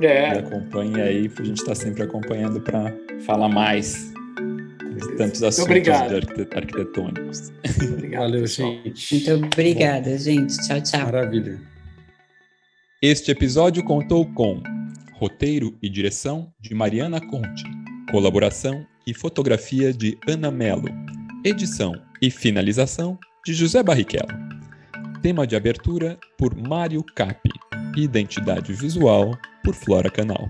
[0.00, 0.36] É.
[0.36, 2.94] E acompanhe aí, a gente está sempre acompanhando para
[3.26, 4.11] falar mais
[5.16, 5.88] tantos assuntos
[6.54, 7.52] arquitetônicos.
[7.92, 9.14] Obrigado, Valeu, gente.
[9.14, 10.18] Muito obrigada, Bom.
[10.18, 10.56] gente.
[10.66, 11.00] Tchau, tchau.
[11.02, 11.60] Maravilha.
[13.00, 14.62] Este episódio contou com
[15.14, 17.64] roteiro e direção de Mariana Conte,
[18.10, 20.88] colaboração e fotografia de Ana Melo,
[21.44, 24.28] edição e finalização de José Barrichello.
[25.20, 27.50] Tema de abertura por Mário Capi.
[27.96, 30.48] Identidade visual por Flora Canal.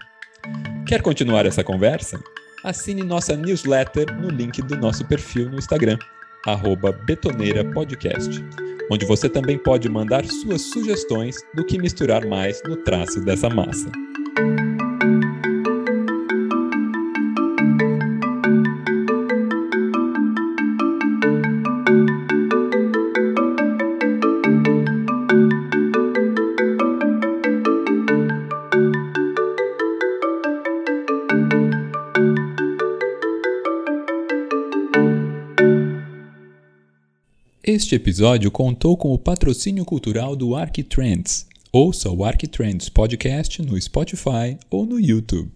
[0.87, 2.23] Quer continuar essa conversa?
[2.65, 5.99] Assine nossa newsletter no link do nosso perfil no Instagram,
[6.93, 8.45] betoneirapodcast,
[8.91, 13.91] onde você também pode mandar suas sugestões do que misturar mais no traço dessa massa.
[37.75, 41.47] Este episódio contou com o patrocínio cultural do Arquitrends.
[41.73, 45.51] Ouça o Arquitrends Podcast no Spotify ou no YouTube.